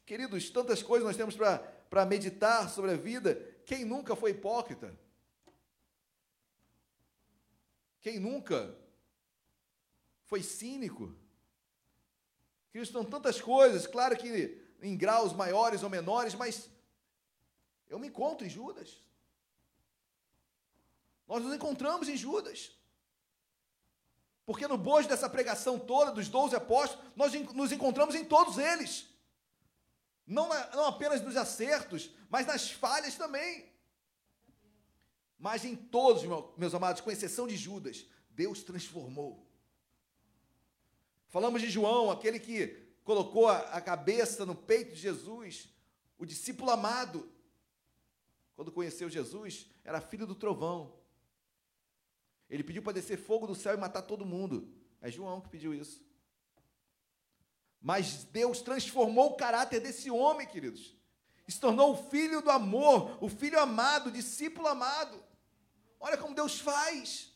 Queridos, 0.05 0.49
tantas 0.49 0.84
coisas 0.84 1.07
nós 1.07 1.15
temos 1.15 1.38
para 1.89 2.05
meditar 2.05 2.69
sobre 2.69 2.91
a 2.91 2.97
vida. 2.97 3.35
Quem 3.65 3.85
nunca 3.85 4.13
foi 4.13 4.31
hipócrita? 4.31 4.93
Quem 8.03 8.19
nunca 8.19 8.77
foi 10.25 10.43
cínico? 10.43 11.15
Cristo 12.71 12.91
são 12.91 13.05
tantas 13.05 13.39
coisas, 13.39 13.88
claro 13.88 14.17
que 14.17 14.61
em 14.81 14.97
graus 14.97 15.31
maiores 15.31 15.81
ou 15.84 15.89
menores, 15.89 16.35
mas 16.35 16.69
eu 17.88 17.97
me 17.97 18.09
encontro 18.09 18.45
em 18.45 18.49
Judas. 18.49 19.01
Nós 21.27 21.41
nos 21.41 21.55
encontramos 21.55 22.09
em 22.09 22.17
Judas. 22.17 22.77
Porque 24.45 24.67
no 24.67 24.77
bojo 24.77 25.07
dessa 25.07 25.30
pregação 25.30 25.80
toda 25.80 26.11
dos 26.11 26.27
12 26.27 26.55
apóstolos, 26.55 27.05
nós 27.15 27.34
nos 27.53 27.71
encontramos 27.71 28.15
em 28.15 28.25
todos 28.25 28.57
eles. 28.57 29.07
Não, 30.27 30.49
não 30.73 30.88
apenas 30.88 31.21
nos 31.21 31.38
acertos, 31.38 32.11
mas 32.30 32.45
nas 32.45 32.69
falhas 32.69 33.15
também. 33.15 33.72
Mas 35.43 35.65
em 35.65 35.75
todos, 35.75 36.23
meus 36.55 36.73
amados, 36.73 37.01
com 37.01 37.11
exceção 37.11 37.45
de 37.45 37.57
Judas, 37.57 38.05
Deus 38.29 38.63
transformou. 38.63 39.45
Falamos 41.27 41.61
de 41.61 41.69
João, 41.69 42.09
aquele 42.09 42.39
que 42.39 42.67
colocou 43.03 43.49
a, 43.49 43.81
cabeça 43.81 44.45
no 44.45 44.55
peito 44.55 44.95
de 44.95 45.01
Jesus, 45.01 45.67
o 46.17 46.25
discípulo 46.25 46.71
amado. 46.71 47.29
Quando 48.55 48.71
conheceu 48.71 49.09
Jesus, 49.09 49.69
era 49.83 49.99
filho 49.99 50.25
do 50.25 50.33
trovão. 50.33 50.95
Ele 52.49 52.63
pediu 52.63 52.81
para 52.81 52.93
descer 52.93 53.17
fogo 53.17 53.45
do 53.45 53.53
céu 53.53 53.73
e 53.73 53.77
matar 53.77 54.03
todo 54.03 54.25
mundo. 54.25 54.73
É 55.01 55.11
João 55.11 55.41
que 55.41 55.49
pediu 55.49 55.73
isso. 55.73 56.01
Mas 57.81 58.23
Deus 58.23 58.61
transformou 58.61 59.31
o 59.31 59.35
caráter 59.35 59.81
desse 59.81 60.09
homem, 60.09 60.47
queridos. 60.47 60.95
Se 61.49 61.59
tornou 61.59 61.91
o 61.91 62.09
filho 62.09 62.41
do 62.41 62.49
amor, 62.49 63.17
o 63.21 63.27
filho 63.27 63.59
amado, 63.59 64.07
o 64.07 64.13
discípulo 64.13 64.69
amado. 64.69 65.32
Olha 66.05 66.17
como 66.17 66.35
Deus 66.35 66.59
faz. 66.59 67.31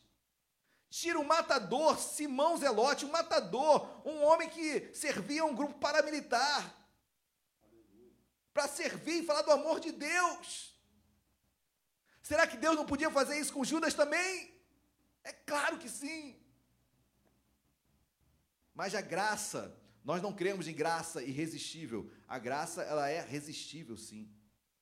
Tira 0.89 1.17
um 1.17 1.23
matador, 1.23 1.97
Simão 1.97 2.57
Zelote, 2.57 3.05
um 3.05 3.09
matador, 3.09 4.05
um 4.05 4.21
homem 4.23 4.49
que 4.49 4.93
servia 4.93 5.43
a 5.43 5.45
um 5.45 5.55
grupo 5.55 5.79
paramilitar, 5.79 6.75
para 8.53 8.67
servir 8.67 9.21
e 9.21 9.25
falar 9.25 9.43
do 9.43 9.51
amor 9.51 9.79
de 9.79 9.93
Deus. 9.93 10.75
Será 12.21 12.45
que 12.45 12.57
Deus 12.57 12.75
não 12.75 12.85
podia 12.85 13.09
fazer 13.09 13.39
isso 13.39 13.53
com 13.53 13.63
Judas 13.63 13.93
também? 13.93 14.53
É 15.23 15.31
claro 15.31 15.77
que 15.77 15.87
sim. 15.87 16.37
Mas 18.75 18.93
a 18.93 18.99
graça, 18.99 19.79
nós 20.03 20.21
não 20.21 20.33
cremos 20.33 20.67
em 20.67 20.73
graça 20.73 21.23
irresistível. 21.23 22.11
A 22.27 22.37
graça, 22.37 22.81
ela 22.83 23.07
é 23.07 23.21
resistível, 23.21 23.95
sim. 23.95 24.29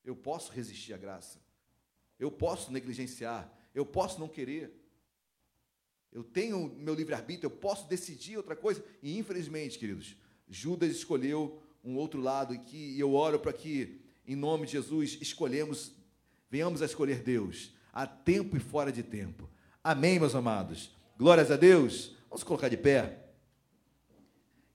Eu 0.03 0.15
posso 0.15 0.51
resistir 0.51 0.91
à 0.95 0.97
graça. 0.97 1.39
Eu 2.17 2.31
posso 2.31 2.71
negligenciar. 2.71 3.47
Eu 3.75 3.85
posso 3.85 4.19
não 4.19 4.29
querer. 4.29 4.73
Eu 6.11 6.23
tenho 6.23 6.73
meu 6.77 6.95
livre-arbítrio, 6.95 7.47
eu 7.47 7.51
posso 7.51 7.89
decidir 7.89 8.37
outra 8.37 8.55
coisa. 8.55 8.81
E 9.03 9.17
infelizmente, 9.17 9.77
queridos, 9.77 10.15
Judas 10.47 10.89
escolheu 10.91 11.61
um 11.83 11.97
outro 11.97 12.21
lado 12.21 12.55
e 12.55 12.59
que 12.59 12.97
eu 12.97 13.13
oro 13.13 13.37
para 13.37 13.51
que, 13.51 13.99
em 14.25 14.35
nome 14.35 14.65
de 14.65 14.71
Jesus, 14.71 15.17
escolhemos, 15.19 15.91
venhamos 16.49 16.81
a 16.81 16.85
escolher 16.85 17.21
Deus, 17.21 17.73
a 17.91 18.07
tempo 18.07 18.55
e 18.55 18.61
fora 18.61 18.93
de 18.93 19.03
tempo. 19.03 19.49
Amém, 19.83 20.17
meus 20.17 20.33
amados. 20.33 20.95
Glórias 21.17 21.51
a 21.51 21.57
Deus. 21.57 22.15
Vamos 22.29 22.43
colocar 22.43 22.69
de 22.69 22.77
pé. 22.77 23.25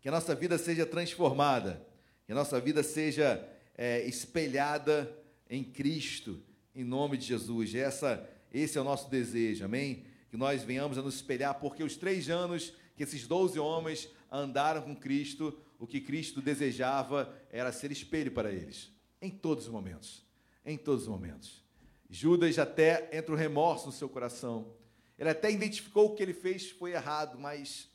Que 0.01 0.09
a 0.09 0.13
nossa 0.13 0.35
vida 0.35 0.57
seja 0.59 0.85
transformada, 0.85 1.87
que 2.27 2.33
a 2.33 2.35
nossa 2.35 2.61
vida 2.61 2.83
seja 2.83 3.47
é, 3.77 4.07
espelhada 4.07 5.11
em 5.49 5.65
Cristo, 5.65 6.43
em 6.75 6.85
nome 6.85 7.17
de 7.17 7.27
Jesus. 7.27 7.75
Essa 7.75 8.29
esse 8.53 8.77
é 8.77 8.81
o 8.81 8.85
nosso 8.85 9.09
desejo, 9.11 9.65
amém? 9.65 10.05
Que 10.31 10.37
nós 10.37 10.63
venhamos 10.63 10.99
a 10.99 11.03
nos 11.03 11.17
espelhar, 11.17 11.59
porque 11.59 11.83
os 11.83 11.97
três 11.97 12.29
anos 12.29 12.73
que 12.97 13.03
esses 13.03 13.27
doze 13.27 13.59
homens 13.59 14.09
andaram 14.31 14.83
com 14.83 14.95
Cristo, 14.95 15.59
o 15.79 15.87
que 15.87 16.01
Cristo 16.01 16.43
desejava 16.43 17.35
era 17.51 17.73
ser 17.73 17.91
espelho 17.91 18.31
para 18.31 18.53
eles, 18.53 18.93
em 19.23 19.31
todos 19.31 19.67
os 19.67 19.73
momentos. 19.73 20.25
Em 20.65 20.77
todos 20.77 21.05
os 21.05 21.09
momentos. 21.09 21.65
Judas 22.09 22.59
até 22.59 23.09
entra 23.17 23.33
o 23.33 23.39
remorso 23.39 23.87
no 23.87 23.93
seu 23.93 24.09
coração. 24.09 24.75
Ele 25.19 25.31
até 25.31 25.51
identificou 25.51 26.07
o 26.07 26.15
que 26.15 26.23
ele 26.23 26.35
fez 26.35 26.71
foi 26.71 26.93
errado, 26.93 27.39
mas, 27.39 27.89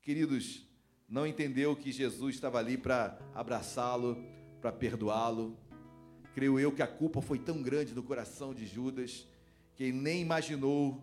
queridos, 0.00 0.66
não 1.08 1.26
entendeu 1.26 1.74
que 1.74 1.90
Jesus 1.90 2.34
estava 2.34 2.58
ali 2.58 2.78
para 2.78 3.18
abraçá-lo, 3.34 4.24
para 4.60 4.72
perdoá-lo. 4.72 5.58
Creio 6.34 6.58
eu 6.58 6.72
que 6.72 6.82
a 6.82 6.86
culpa 6.86 7.20
foi 7.20 7.38
tão 7.38 7.62
grande 7.62 7.94
no 7.94 8.02
coração 8.02 8.54
de 8.54 8.66
Judas 8.66 9.26
que 9.78 9.92
nem 9.92 10.20
imaginou 10.20 11.00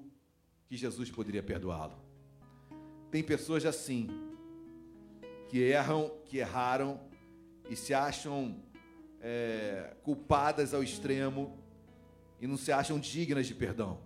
que 0.68 0.76
Jesus 0.76 1.10
poderia 1.10 1.41
perdoá-lo. 1.41 1.95
Tem 3.10 3.23
pessoas 3.23 3.65
assim, 3.65 4.10
que 5.47 5.60
erram, 5.60 6.11
que 6.26 6.39
erraram 6.39 6.99
e 7.69 7.76
se 7.77 7.93
acham 7.93 8.61
é, 9.22 9.95
culpadas 10.03 10.73
ao 10.73 10.84
extremo 10.84 11.57
e 12.41 12.45
não 12.45 12.57
se 12.57 12.69
acham 12.69 12.99
dignas 12.99 13.47
de 13.47 13.56
perdão. 13.56 14.02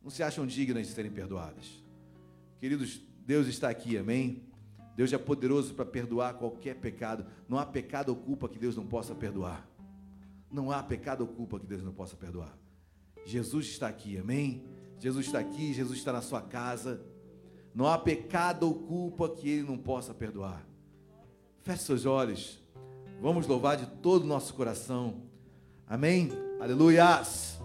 Não 0.00 0.08
se 0.08 0.22
acham 0.22 0.46
dignas 0.46 0.86
de 0.86 0.94
serem 0.94 1.12
perdoadas. 1.12 1.84
Queridos, 2.58 2.98
Deus 3.26 3.46
está 3.46 3.68
aqui, 3.68 3.98
amém? 3.98 4.42
Deus 4.96 5.12
é 5.12 5.18
poderoso 5.18 5.74
para 5.74 5.84
perdoar 5.84 6.32
qualquer 6.32 6.76
pecado. 6.76 7.26
Não 7.46 7.58
há 7.58 7.66
pecado 7.66 8.08
ou 8.08 8.16
culpa 8.16 8.48
que 8.48 8.58
Deus 8.58 8.74
não 8.74 8.86
possa 8.86 9.14
perdoar. 9.14 9.68
Não 10.50 10.72
há 10.72 10.82
pecado 10.82 11.20
ou 11.20 11.26
culpa 11.26 11.60
que 11.60 11.66
Deus 11.66 11.82
não 11.82 11.92
possa 11.92 12.16
perdoar. 12.16 12.56
Jesus 13.24 13.66
está 13.66 13.88
aqui, 13.88 14.18
amém? 14.18 14.64
Jesus 14.98 15.26
está 15.26 15.38
aqui, 15.38 15.72
Jesus 15.72 15.98
está 15.98 16.12
na 16.12 16.22
sua 16.22 16.42
casa. 16.42 17.00
Não 17.74 17.86
há 17.86 17.96
pecado 17.98 18.64
ou 18.66 18.74
culpa 18.74 19.28
que 19.28 19.48
Ele 19.48 19.62
não 19.62 19.78
possa 19.78 20.12
perdoar. 20.12 20.66
Feche 21.62 21.84
seus 21.84 22.06
olhos. 22.06 22.58
Vamos 23.20 23.46
louvar 23.46 23.76
de 23.76 23.86
todo 23.86 24.24
o 24.24 24.26
nosso 24.26 24.54
coração. 24.54 25.22
Amém? 25.86 26.30
Aleluias. 26.60 27.59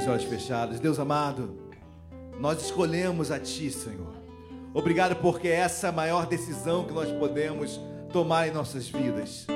De 0.00 0.08
olhos 0.08 0.24
fechados. 0.24 0.80
Deus 0.80 0.98
amado, 0.98 1.58
nós 2.38 2.62
escolhemos 2.62 3.30
a 3.30 3.38
Ti, 3.38 3.70
Senhor. 3.70 4.14
Obrigado 4.72 5.16
porque 5.16 5.46
essa 5.46 5.88
é 5.88 5.90
a 5.90 5.92
maior 5.92 6.26
decisão 6.26 6.84
que 6.84 6.92
nós 6.92 7.10
podemos 7.18 7.78
tomar 8.10 8.48
em 8.48 8.50
nossas 8.50 8.88
vidas. 8.88 9.46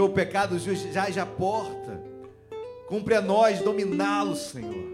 O 0.00 0.08
pecado 0.08 0.56
já 0.58 1.10
já 1.10 1.26
porta. 1.26 2.00
Cumpre 2.86 3.16
a 3.16 3.20
nós 3.20 3.60
dominá-lo, 3.60 4.36
Senhor. 4.36 4.84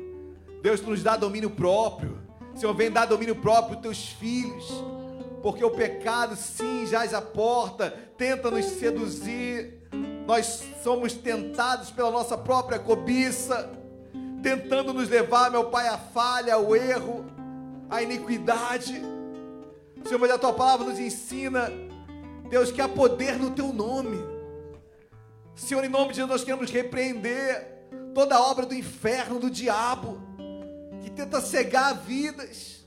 Deus 0.63 0.81
nos 0.81 1.03
dá 1.03 1.19
domínio 1.19 1.51
próprio. 1.51 2.19
Senhor, 2.55 2.73
vem 2.73 2.91
dar 2.91 3.05
domínio 3.05 3.37
próprio 3.37 3.75
aos 3.75 3.83
teus 3.83 4.09
filhos. 4.09 4.73
Porque 5.43 5.63
o 5.63 5.71
pecado, 5.71 6.35
sim, 6.35 6.87
jaz 6.87 7.13
a 7.13 7.21
porta, 7.21 7.95
tenta 8.17 8.51
nos 8.51 8.65
seduzir. 8.65 9.83
Nós 10.27 10.65
somos 10.83 11.13
tentados 11.13 11.91
pela 11.91 12.11
nossa 12.11 12.39
própria 12.39 12.79
cobiça, 12.79 13.78
tentando 14.43 14.93
nos 14.93 15.09
levar, 15.09 15.51
meu 15.51 15.71
Pai, 15.71 15.89
à 15.89 15.99
falha, 15.99 16.55
ao 16.55 16.75
erro, 16.75 17.25
à 17.91 18.03
iniquidade. 18.03 19.03
Senhor, 20.05 20.19
mas 20.19 20.31
a 20.31 20.39
tua 20.39 20.53
palavra 20.53 20.87
nos 20.87 20.99
ensina, 20.99 21.71
Deus, 22.49 22.71
que 22.71 22.81
há 22.81 22.89
poder 22.89 23.39
no 23.39 23.51
teu 23.51 23.73
nome. 23.73 24.19
Senhor, 25.55 25.85
em 25.85 25.89
nome 25.89 26.11
de 26.11 26.15
Jesus, 26.15 26.31
nós 26.31 26.45
queremos 26.45 26.71
repreender 26.71 27.67
toda 28.15 28.37
a 28.37 28.41
obra 28.41 28.65
do 28.65 28.75
inferno, 28.75 29.39
do 29.41 29.51
diabo, 29.51 30.21
que 31.03 31.11
tenta 31.11 31.41
cegar 31.41 31.95
vidas 31.95 32.79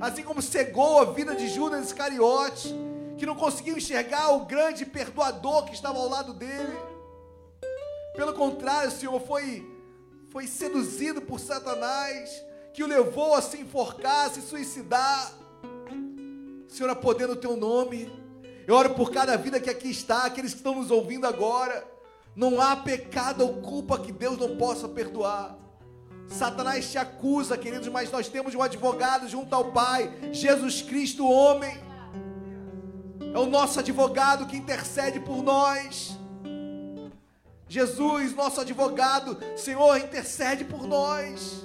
assim 0.00 0.22
como 0.22 0.42
cegou 0.42 1.00
a 1.00 1.04
vida 1.04 1.34
de 1.34 1.48
Judas 1.48 1.86
Iscariote, 1.86 2.74
que 3.16 3.26
não 3.26 3.34
conseguiu 3.34 3.76
enxergar 3.76 4.30
o 4.32 4.44
grande 4.44 4.84
perdoador 4.84 5.64
que 5.64 5.74
estava 5.74 5.98
ao 5.98 6.08
lado 6.08 6.32
dele. 6.32 6.76
Pelo 8.14 8.34
contrário, 8.34 8.90
Senhor, 8.90 9.18
foi, 9.20 9.66
foi 10.36 10.46
seduzido 10.46 11.22
por 11.22 11.40
Satanás, 11.40 12.44
que 12.74 12.84
o 12.84 12.86
levou 12.86 13.34
a 13.34 13.40
se 13.40 13.56
enforcar, 13.56 14.26
a 14.26 14.30
se 14.30 14.42
suicidar. 14.42 15.32
Senhor, 16.68 16.90
a 16.90 16.94
poder 16.94 17.26
no 17.26 17.36
teu 17.36 17.56
nome, 17.56 18.12
eu 18.66 18.74
oro 18.74 18.90
por 18.90 19.10
cada 19.10 19.34
vida 19.38 19.58
que 19.58 19.70
aqui 19.70 19.90
está, 19.90 20.24
aqueles 20.24 20.52
que 20.52 20.58
estão 20.58 20.74
nos 20.74 20.90
ouvindo 20.90 21.26
agora. 21.26 21.88
Não 22.34 22.60
há 22.60 22.76
pecado 22.76 23.44
ou 23.44 23.62
culpa 23.62 23.98
que 23.98 24.12
Deus 24.12 24.36
não 24.36 24.58
possa 24.58 24.86
perdoar. 24.86 25.56
Satanás 26.28 26.90
te 26.90 26.98
acusa, 26.98 27.56
queridos, 27.56 27.88
mas 27.88 28.10
nós 28.10 28.28
temos 28.28 28.54
um 28.54 28.60
advogado 28.60 29.26
junto 29.26 29.54
ao 29.54 29.72
Pai, 29.72 30.12
Jesus 30.32 30.82
Cristo, 30.82 31.26
homem. 31.26 31.82
É 33.32 33.38
o 33.38 33.46
nosso 33.46 33.80
advogado 33.80 34.44
que 34.44 34.58
intercede 34.58 35.18
por 35.18 35.42
nós. 35.42 36.15
Jesus, 37.68 38.34
nosso 38.34 38.60
advogado, 38.60 39.38
Senhor, 39.56 39.98
intercede 39.98 40.64
por 40.64 40.86
nós. 40.86 41.64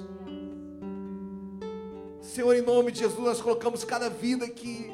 Senhor, 2.20 2.54
em 2.54 2.62
nome 2.62 2.90
de 2.90 3.00
Jesus, 3.00 3.20
nós 3.20 3.40
colocamos 3.40 3.84
cada 3.84 4.10
vida 4.10 4.44
aqui. 4.44 4.90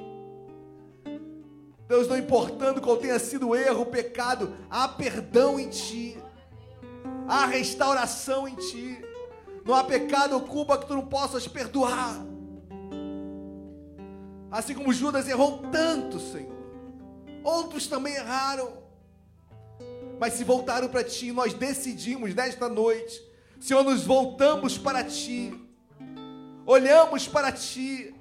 Deus, 1.87 2.07
não 2.07 2.19
importando 2.19 2.81
qual 2.81 2.99
tenha 2.99 3.19
sido 3.19 3.49
o 3.49 3.57
erro, 3.57 3.83
o 3.83 3.87
pecado, 3.87 4.55
há 4.69 4.87
perdão 4.87 5.59
em 5.59 5.71
Ti, 5.71 6.19
há 7.27 7.47
restauração 7.47 8.47
em 8.47 8.55
Ti. 8.55 9.03
Não 9.65 9.75
há 9.75 9.85
pecado 9.85 10.35
ou 10.35 10.41
culpa 10.43 10.79
que 10.79 10.87
tu 10.87 10.95
não 10.95 11.07
possas 11.07 11.47
perdoar. 11.47 12.19
Assim 14.51 14.75
como 14.75 14.93
Judas 14.93 15.29
errou 15.29 15.63
tanto, 15.71 16.19
Senhor. 16.19 16.57
Outros 17.45 17.87
também 17.87 18.15
erraram. 18.15 18.88
Mas 20.19 20.35
se 20.35 20.45
voltaram 20.45 20.89
para 20.89 21.05
ti, 21.05 21.33
nós 21.33 21.55
decidimos 21.55 22.35
nesta 22.35 22.69
noite. 22.69 23.23
Senhor, 23.61 23.85
nos 23.85 24.05
voltamos 24.05 24.77
para 24.77 25.05
ti. 25.05 25.55
Olhamos 26.67 27.29
para 27.29 27.53
ti. 27.53 28.15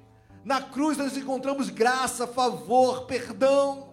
Na 0.44 0.62
cruz 0.62 0.96
nós 0.96 1.16
encontramos 1.16 1.68
graça, 1.68 2.26
favor, 2.26 3.06
perdão. 3.06 3.88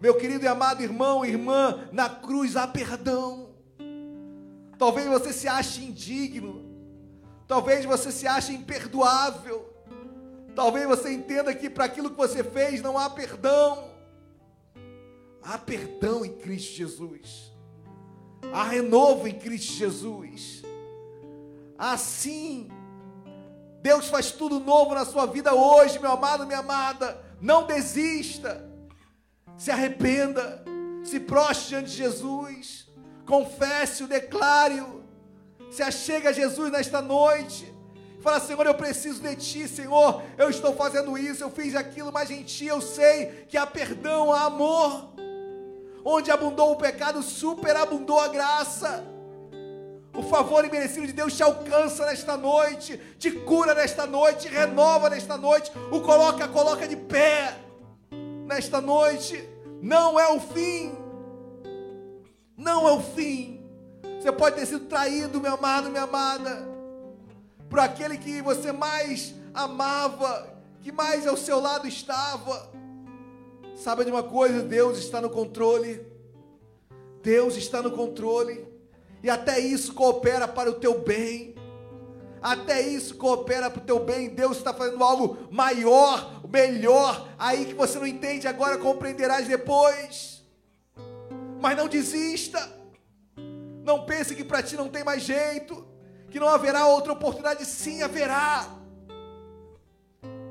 Meu 0.00 0.16
querido 0.16 0.44
e 0.44 0.48
amado 0.48 0.82
irmão, 0.82 1.24
irmã, 1.24 1.86
na 1.92 2.08
cruz 2.08 2.56
há 2.56 2.66
perdão. 2.66 3.50
Talvez 4.78 5.06
você 5.08 5.32
se 5.32 5.46
ache 5.46 5.84
indigno. 5.84 6.64
Talvez 7.46 7.84
você 7.84 8.10
se 8.10 8.26
ache 8.26 8.54
imperdoável. 8.54 9.70
Talvez 10.54 10.86
você 10.86 11.12
entenda 11.12 11.54
que 11.54 11.68
para 11.68 11.84
aquilo 11.84 12.10
que 12.10 12.16
você 12.16 12.42
fez 12.42 12.80
não 12.80 12.96
há 12.96 13.10
perdão. 13.10 13.89
Há 15.42 15.58
perdão 15.58 16.24
em 16.24 16.32
Cristo 16.32 16.74
Jesus. 16.74 17.52
Há 18.52 18.64
renovo 18.64 19.26
em 19.26 19.38
Cristo 19.38 19.72
Jesus. 19.72 20.62
Assim, 21.78 22.68
Deus 23.82 24.08
faz 24.08 24.30
tudo 24.30 24.60
novo 24.60 24.94
na 24.94 25.04
sua 25.04 25.26
vida 25.26 25.54
hoje, 25.54 25.98
meu 25.98 26.10
amado, 26.12 26.46
minha 26.46 26.58
amada. 26.58 27.20
Não 27.40 27.66
desista. 27.66 28.68
Se 29.56 29.70
arrependa. 29.70 30.64
Se 31.02 31.18
prostre 31.18 31.68
diante 31.68 31.90
de 31.90 31.96
Jesus 31.96 32.90
confesse-o, 33.30 34.08
declare-o, 34.08 35.04
se 35.70 35.84
achega 35.84 36.30
a 36.30 36.32
Jesus 36.32 36.72
nesta 36.72 37.00
noite, 37.00 37.72
fala, 38.20 38.40
Senhor, 38.40 38.66
eu 38.66 38.74
preciso 38.74 39.22
de 39.22 39.36
Ti, 39.36 39.68
Senhor, 39.68 40.20
eu 40.36 40.50
estou 40.50 40.74
fazendo 40.74 41.16
isso, 41.16 41.44
eu 41.44 41.50
fiz 41.50 41.76
aquilo, 41.76 42.12
mas 42.12 42.28
em 42.28 42.42
Ti 42.42 42.66
eu 42.66 42.80
sei 42.80 43.46
que 43.48 43.56
há 43.56 43.64
perdão, 43.64 44.32
há 44.32 44.46
amor, 44.46 45.14
onde 46.04 46.30
abundou 46.30 46.72
o 46.72 46.76
pecado, 46.76 47.22
superabundou 47.22 48.20
a 48.20 48.28
graça, 48.28 49.04
o 50.14 50.22
favor 50.22 50.64
imerecido 50.64 51.06
de 51.06 51.12
Deus 51.12 51.36
te 51.36 51.42
alcança 51.42 52.04
nesta 52.06 52.36
noite, 52.36 53.00
te 53.18 53.30
cura 53.30 53.74
nesta 53.74 54.06
noite, 54.06 54.48
te 54.48 54.54
renova 54.54 55.08
nesta 55.08 55.36
noite, 55.36 55.70
o 55.90 56.00
coloca, 56.00 56.48
coloca 56.48 56.86
de 56.86 56.96
pé 56.96 57.56
nesta 58.46 58.80
noite, 58.80 59.48
não 59.80 60.18
é 60.18 60.28
o 60.28 60.40
fim, 60.40 60.92
não 62.56 62.88
é 62.88 62.92
o 62.92 63.00
fim. 63.00 63.60
Você 64.20 64.30
pode 64.32 64.56
ter 64.56 64.66
sido 64.66 64.86
traído, 64.86 65.40
meu 65.40 65.54
amado, 65.54 65.88
minha 65.88 66.02
amada, 66.02 66.68
por 67.68 67.78
aquele 67.78 68.18
que 68.18 68.42
você 68.42 68.72
mais 68.72 69.34
amava, 69.54 70.52
que 70.82 70.92
mais 70.92 71.26
ao 71.26 71.36
seu 71.36 71.60
lado 71.60 71.86
estava. 71.86 72.68
Sabe 73.80 74.04
de 74.04 74.10
uma 74.10 74.22
coisa? 74.22 74.62
Deus 74.62 74.98
está 74.98 75.22
no 75.22 75.30
controle. 75.30 76.06
Deus 77.22 77.56
está 77.56 77.80
no 77.80 77.90
controle. 77.90 78.68
E 79.22 79.30
até 79.30 79.58
isso 79.58 79.94
coopera 79.94 80.46
para 80.46 80.70
o 80.70 80.74
teu 80.74 81.00
bem. 81.00 81.54
Até 82.42 82.82
isso 82.82 83.16
coopera 83.16 83.70
para 83.70 83.80
o 83.80 83.86
teu 83.86 83.98
bem. 84.00 84.28
Deus 84.28 84.58
está 84.58 84.74
fazendo 84.74 85.02
algo 85.02 85.48
maior, 85.50 86.42
melhor. 86.46 87.26
Aí 87.38 87.64
que 87.64 87.72
você 87.72 87.98
não 87.98 88.06
entende 88.06 88.46
agora, 88.46 88.76
compreenderás 88.76 89.48
depois. 89.48 90.44
Mas 91.58 91.74
não 91.74 91.88
desista. 91.88 92.60
Não 93.82 94.04
pense 94.04 94.34
que 94.34 94.44
para 94.44 94.62
ti 94.62 94.76
não 94.76 94.90
tem 94.90 95.02
mais 95.02 95.22
jeito, 95.22 95.88
que 96.30 96.38
não 96.38 96.50
haverá 96.50 96.86
outra 96.86 97.14
oportunidade, 97.14 97.64
sim 97.64 98.02
haverá. 98.02 98.68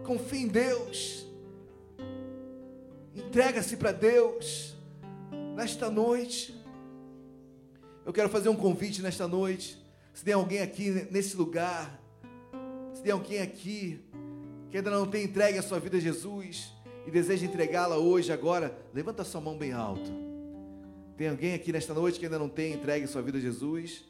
Confie 0.03 0.45
em 0.45 0.47
Deus. 0.47 1.18
Entrega-se 3.27 3.75
para 3.75 3.91
Deus 3.91 4.75
nesta 5.55 5.89
noite. 5.89 6.55
Eu 8.05 8.13
quero 8.13 8.29
fazer 8.29 8.47
um 8.47 8.55
convite 8.55 9.01
nesta 9.01 9.27
noite. 9.27 9.77
Se 10.13 10.23
tem 10.23 10.33
alguém 10.33 10.61
aqui 10.61 11.07
nesse 11.11 11.35
lugar, 11.35 12.01
se 12.93 13.03
tem 13.03 13.11
alguém 13.11 13.41
aqui 13.41 13.99
que 14.71 14.77
ainda 14.77 14.89
não 14.89 15.05
tem 15.05 15.25
entregue 15.25 15.57
a 15.57 15.61
sua 15.61 15.79
vida 15.79 15.97
a 15.97 15.99
Jesus 15.99 16.73
e 17.05 17.11
deseja 17.11 17.45
entregá-la 17.45 17.97
hoje, 17.97 18.31
agora, 18.31 18.75
levanta 18.93 19.23
sua 19.25 19.41
mão 19.41 19.57
bem 19.57 19.73
alto. 19.73 20.11
Tem 21.17 21.27
alguém 21.27 21.53
aqui 21.53 21.73
nesta 21.73 21.93
noite 21.93 22.19
que 22.19 22.25
ainda 22.25 22.39
não 22.39 22.47
tem 22.47 22.73
entregue 22.73 23.03
a 23.03 23.07
sua 23.07 23.21
vida 23.21 23.37
a 23.37 23.41
Jesus 23.41 24.05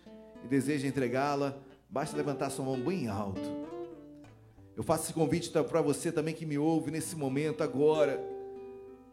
e 0.45 0.47
deseja 0.47 0.87
entregá-la? 0.87 1.57
Basta 1.89 2.15
levantar 2.15 2.51
sua 2.51 2.63
mão 2.63 2.79
bem 2.79 3.07
alto. 3.07 3.41
Eu 4.77 4.83
faço 4.83 5.05
esse 5.05 5.13
convite 5.13 5.49
para 5.49 5.81
você 5.81 6.11
também 6.11 6.35
que 6.35 6.45
me 6.45 6.59
ouve 6.59 6.91
nesse 6.91 7.15
momento 7.15 7.63
agora. 7.63 8.38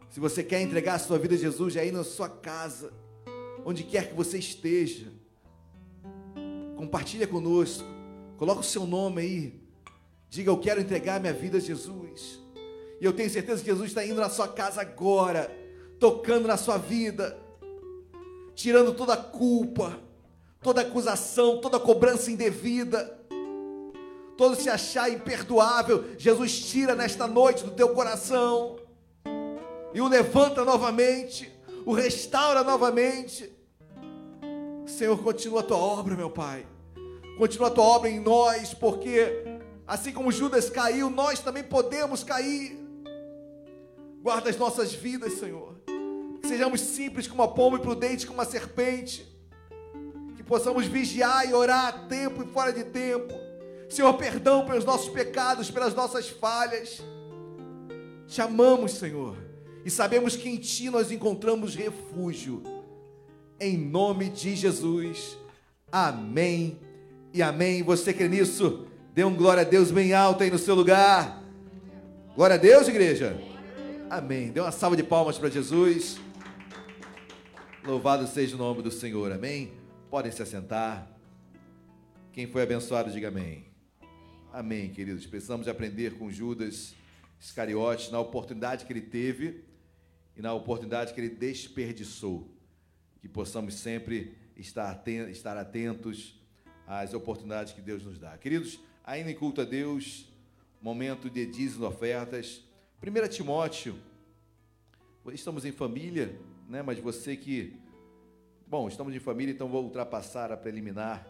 Se 0.09 0.19
você 0.19 0.43
quer 0.43 0.61
entregar 0.61 0.95
a 0.95 0.99
sua 0.99 1.19
vida 1.19 1.35
a 1.35 1.37
Jesus, 1.37 1.73
já 1.73 1.81
aí 1.81 1.91
na 1.91 2.03
sua 2.03 2.29
casa, 2.29 2.93
onde 3.65 3.83
quer 3.83 4.09
que 4.09 4.15
você 4.15 4.37
esteja, 4.37 5.11
compartilha 6.75 7.27
conosco, 7.27 7.85
coloca 8.37 8.61
o 8.61 8.63
seu 8.63 8.85
nome 8.85 9.21
aí, 9.21 9.61
diga 10.29 10.49
eu 10.49 10.57
quero 10.57 10.79
entregar 10.79 11.19
minha 11.19 11.33
vida 11.33 11.57
a 11.57 11.61
Jesus. 11.61 12.39
E 12.99 13.05
eu 13.05 13.13
tenho 13.13 13.29
certeza 13.29 13.61
que 13.61 13.69
Jesus 13.69 13.89
está 13.89 14.03
indo 14.05 14.19
na 14.19 14.29
sua 14.29 14.47
casa 14.47 14.81
agora, 14.81 15.51
tocando 15.99 16.47
na 16.47 16.57
sua 16.57 16.77
vida, 16.77 17.37
tirando 18.55 18.93
toda 18.93 19.13
a 19.13 19.17
culpa, 19.17 19.99
toda 20.61 20.81
acusação, 20.81 21.59
toda 21.59 21.79
cobrança 21.79 22.31
indevida, 22.31 23.19
todo 24.35 24.55
se 24.55 24.69
achar 24.69 25.11
imperdoável. 25.11 26.05
Jesus 26.17 26.59
tira 26.59 26.95
nesta 26.95 27.27
noite 27.27 27.63
do 27.63 27.71
teu 27.71 27.89
coração 27.89 28.86
e 29.93 30.01
o 30.01 30.07
levanta 30.07 30.63
novamente, 30.65 31.51
o 31.85 31.93
restaura 31.93 32.63
novamente. 32.63 33.51
Senhor, 34.85 35.17
continua 35.21 35.61
a 35.61 35.63
tua 35.63 35.77
obra, 35.77 36.15
meu 36.15 36.29
Pai. 36.29 36.65
Continua 37.37 37.67
a 37.67 37.71
tua 37.71 37.83
obra 37.83 38.09
em 38.09 38.19
nós, 38.19 38.73
porque 38.73 39.45
assim 39.85 40.11
como 40.11 40.31
Judas 40.31 40.69
caiu, 40.69 41.09
nós 41.09 41.39
também 41.39 41.63
podemos 41.63 42.23
cair. 42.23 42.77
Guarda 44.21 44.49
as 44.49 44.57
nossas 44.57 44.93
vidas, 44.93 45.33
Senhor. 45.33 45.75
Que 46.41 46.47
sejamos 46.47 46.81
simples 46.81 47.27
como 47.27 47.43
a 47.43 47.47
pomba 47.47 47.77
e 47.77 47.81
prudentes 47.81 48.25
como 48.25 48.41
a 48.41 48.45
serpente. 48.45 49.25
Que 50.35 50.43
possamos 50.43 50.85
vigiar 50.85 51.47
e 51.47 51.53
orar 51.53 51.87
a 51.87 51.91
tempo 52.07 52.43
e 52.43 52.47
fora 52.47 52.73
de 52.73 52.83
tempo. 52.83 53.33
Senhor, 53.89 54.13
perdão 54.15 54.65
pelos 54.65 54.83
nossos 54.83 55.09
pecados, 55.09 55.71
pelas 55.71 55.93
nossas 55.93 56.27
falhas. 56.27 57.01
Te 58.27 58.41
amamos, 58.41 58.91
Senhor 58.91 59.46
e 59.87 59.89
sabemos 59.89 60.35
que 60.35 60.49
em 60.49 60.57
Ti 60.57 60.89
nós 60.89 61.13
encontramos 61.13 61.73
refúgio. 61.73 62.61
Em 63.57 63.77
nome 63.77 64.29
de 64.29 64.53
Jesus. 64.53 65.37
Amém 65.89 66.77
e 67.33 67.41
amém. 67.41 67.83
Você 67.83 68.13
crê 68.13 68.27
nisso? 68.27 68.85
Dê 69.13 69.23
um 69.23 69.33
glória 69.33 69.61
a 69.61 69.63
Deus 69.63 69.89
bem 69.89 70.11
alto 70.11 70.43
aí 70.43 70.51
no 70.51 70.57
seu 70.57 70.75
lugar. 70.75 71.41
Glória 72.35 72.55
a 72.55 72.59
Deus, 72.59 72.89
igreja. 72.89 73.41
Amém. 74.09 74.51
Dê 74.51 74.59
uma 74.59 74.73
salva 74.73 74.97
de 74.97 75.03
palmas 75.03 75.37
para 75.37 75.47
Jesus. 75.47 76.19
Louvado 77.85 78.27
seja 78.27 78.57
o 78.57 78.59
nome 78.59 78.81
do 78.81 78.91
Senhor. 78.91 79.31
Amém. 79.31 79.71
Podem 80.09 80.33
se 80.33 80.41
assentar. 80.41 81.09
Quem 82.33 82.45
foi 82.45 82.61
abençoado, 82.63 83.09
diga 83.09 83.29
amém. 83.29 83.67
Amém, 84.51 84.89
queridos. 84.89 85.25
Precisamos 85.25 85.65
aprender 85.65 86.15
com 86.15 86.29
Judas 86.29 86.93
Iscariotes 87.39 88.11
na 88.11 88.19
oportunidade 88.19 88.83
que 88.83 88.91
ele 88.91 88.99
teve 88.99 89.65
e 90.37 90.41
na 90.41 90.53
oportunidade 90.53 91.13
que 91.13 91.19
ele 91.19 91.29
desperdiçou. 91.29 92.47
Que 93.19 93.27
possamos 93.27 93.73
sempre 93.73 94.37
estar 94.55 95.57
atentos 95.57 96.39
às 96.85 97.13
oportunidades 97.15 97.73
que 97.73 97.81
Deus 97.81 98.03
nos 98.03 98.19
dá. 98.19 98.37
Queridos, 98.37 98.79
ainda 99.03 99.31
em 99.31 99.35
culto 99.35 99.61
a 99.61 99.65
Deus, 99.65 100.31
momento 100.79 101.27
de 101.27 101.45
dízimo 101.47 101.87
ofertas. 101.87 102.63
1 103.01 103.27
Timóteo, 103.29 103.97
estamos 105.33 105.65
em 105.65 105.71
família, 105.71 106.39
né? 106.69 106.83
mas 106.83 106.99
você 106.99 107.35
que. 107.35 107.75
Bom, 108.67 108.87
estamos 108.87 109.15
em 109.15 109.19
família, 109.19 109.51
então 109.51 109.67
vou 109.67 109.83
ultrapassar 109.83 110.51
a 110.51 110.57
preliminar 110.57 111.27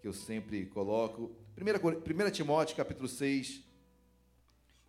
que 0.00 0.08
eu 0.08 0.12
sempre 0.12 0.66
coloco. 0.66 1.30
1 1.56 2.30
Timóteo, 2.30 2.76
capítulo 2.76 3.06
6, 3.08 3.62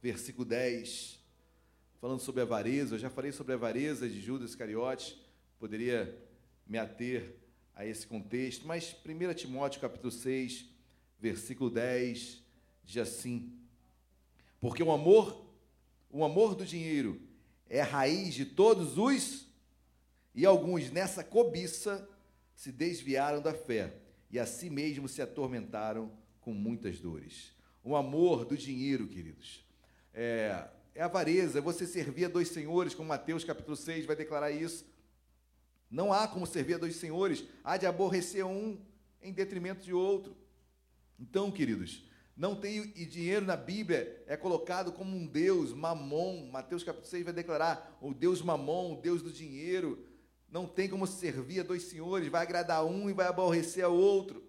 versículo 0.01 0.45
10 0.45 1.20
falando 2.01 2.19
sobre 2.19 2.41
avareza. 2.41 2.95
Eu 2.95 2.99
já 2.99 3.11
falei 3.11 3.31
sobre 3.31 3.53
a 3.53 3.55
avareza 3.55 4.09
de 4.09 4.19
Judas 4.19 4.49
Iscariotes, 4.49 5.15
poderia 5.59 6.17
me 6.65 6.79
ater 6.79 7.35
a 7.75 7.85
esse 7.85 8.07
contexto, 8.07 8.65
mas 8.65 8.95
1 9.05 9.33
Timóteo 9.35 9.79
capítulo 9.79 10.11
6, 10.11 10.65
versículo 11.19 11.69
10, 11.69 12.41
diz 12.83 12.97
assim: 12.97 13.53
Porque 14.59 14.81
o 14.81 14.91
amor, 14.91 15.45
o 16.09 16.25
amor 16.25 16.55
do 16.55 16.65
dinheiro 16.65 17.21
é 17.69 17.81
a 17.81 17.85
raiz 17.85 18.33
de 18.33 18.45
todos 18.45 18.97
os 18.97 19.45
e 20.33 20.43
alguns 20.43 20.89
nessa 20.89 21.23
cobiça 21.23 22.09
se 22.55 22.71
desviaram 22.71 23.41
da 23.41 23.53
fé 23.53 23.93
e 24.31 24.39
a 24.39 24.45
si 24.47 24.71
mesmo 24.71 25.07
se 25.07 25.21
atormentaram 25.21 26.11
com 26.39 26.51
muitas 26.51 26.99
dores. 26.99 27.51
O 27.83 27.95
amor 27.95 28.43
do 28.43 28.57
dinheiro, 28.57 29.07
queridos, 29.07 29.63
é, 30.13 30.67
é 30.93 31.01
avareza, 31.01 31.59
é 31.59 31.61
você 31.61 31.85
servir 31.85 32.25
a 32.25 32.29
dois 32.29 32.49
senhores, 32.49 32.93
como 32.93 33.09
Mateus 33.09 33.43
capítulo 33.43 33.75
6 33.75 34.05
vai 34.05 34.15
declarar 34.15 34.51
isso. 34.51 34.85
Não 35.89 36.11
há 36.11 36.27
como 36.27 36.45
servir 36.45 36.75
a 36.75 36.77
dois 36.77 36.95
senhores, 36.95 37.43
há 37.63 37.77
de 37.77 37.85
aborrecer 37.85 38.45
um 38.45 38.79
em 39.21 39.31
detrimento 39.31 39.83
de 39.83 39.93
outro. 39.93 40.35
Então, 41.19 41.51
queridos, 41.51 42.03
não 42.35 42.55
tem 42.55 42.91
e 42.95 43.05
dinheiro 43.05 43.45
na 43.45 43.55
Bíblia 43.55 44.23
é 44.25 44.35
colocado 44.35 44.91
como 44.91 45.15
um 45.15 45.27
deus, 45.27 45.73
mamon. 45.73 46.49
Mateus 46.51 46.83
capítulo 46.83 47.09
6 47.09 47.25
vai 47.25 47.33
declarar 47.33 47.97
o 48.01 48.13
deus 48.13 48.41
mamon, 48.41 48.93
o 48.93 49.01
deus 49.01 49.21
do 49.21 49.31
dinheiro. 49.31 50.05
Não 50.49 50.65
tem 50.65 50.89
como 50.89 51.07
servir 51.07 51.61
a 51.61 51.63
dois 51.63 51.83
senhores, 51.83 52.27
vai 52.27 52.41
agradar 52.41 52.85
um 52.85 53.09
e 53.09 53.13
vai 53.13 53.27
aborrecer 53.27 53.85
ao 53.85 53.95
outro. 53.95 54.43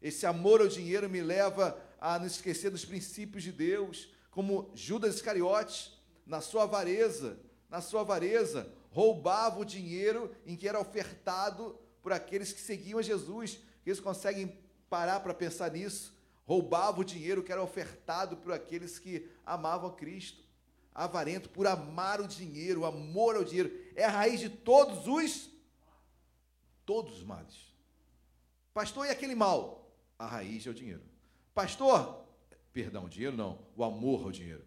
Esse 0.00 0.26
amor 0.26 0.60
ao 0.60 0.68
dinheiro 0.68 1.08
me 1.08 1.22
leva 1.22 1.78
a 2.00 2.18
nos 2.18 2.32
esquecer 2.32 2.70
dos 2.70 2.84
princípios 2.84 3.42
de 3.42 3.52
Deus 3.52 4.10
como 4.30 4.70
Judas 4.74 5.16
Iscariotes, 5.16 5.98
na 6.26 6.40
sua 6.40 6.64
avareza, 6.64 7.38
na 7.68 7.80
sua 7.80 8.02
avareza, 8.02 8.70
roubava 8.90 9.60
o 9.60 9.64
dinheiro 9.64 10.34
em 10.46 10.56
que 10.56 10.68
era 10.68 10.80
ofertado 10.80 11.78
por 12.02 12.12
aqueles 12.12 12.52
que 12.52 12.60
seguiam 12.60 12.98
a 12.98 13.02
Jesus. 13.02 13.58
Eles 13.84 14.00
conseguem 14.00 14.58
parar 14.88 15.20
para 15.20 15.34
pensar 15.34 15.70
nisso? 15.70 16.16
Roubava 16.46 17.00
o 17.00 17.04
dinheiro 17.04 17.42
que 17.42 17.52
era 17.52 17.62
ofertado 17.62 18.36
por 18.36 18.52
aqueles 18.52 18.98
que 18.98 19.28
amavam 19.44 19.94
Cristo. 19.94 20.42
Avarento 20.94 21.48
por 21.50 21.66
amar 21.66 22.20
o 22.20 22.26
dinheiro, 22.26 22.80
o 22.80 22.86
amor 22.86 23.36
ao 23.36 23.44
dinheiro, 23.44 23.70
é 23.94 24.04
a 24.04 24.10
raiz 24.10 24.40
de 24.40 24.48
todos 24.48 25.06
os 25.06 25.50
todos 26.84 27.18
os 27.18 27.22
males. 27.22 27.54
Pastor, 28.72 29.06
e 29.06 29.10
aquele 29.10 29.34
mal? 29.34 29.92
A 30.18 30.26
raiz 30.26 30.66
é 30.66 30.70
o 30.70 30.74
dinheiro. 30.74 31.02
Pastor, 31.54 32.17
Perdão, 32.78 33.06
o 33.06 33.08
dinheiro 33.08 33.36
não, 33.36 33.58
o 33.74 33.82
amor 33.82 34.22
ao 34.22 34.30
dinheiro. 34.30 34.64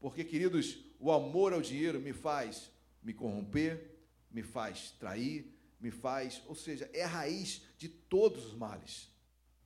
Porque, 0.00 0.24
queridos, 0.24 0.78
o 0.98 1.12
amor 1.12 1.52
ao 1.52 1.60
dinheiro 1.60 2.00
me 2.00 2.14
faz 2.14 2.70
me 3.02 3.12
corromper, 3.12 3.98
me 4.30 4.42
faz 4.42 4.92
trair, 4.92 5.54
me 5.78 5.90
faz, 5.90 6.40
ou 6.46 6.54
seja, 6.54 6.88
é 6.94 7.04
a 7.04 7.06
raiz 7.06 7.60
de 7.76 7.86
todos 7.86 8.46
os 8.46 8.54
males. 8.54 9.10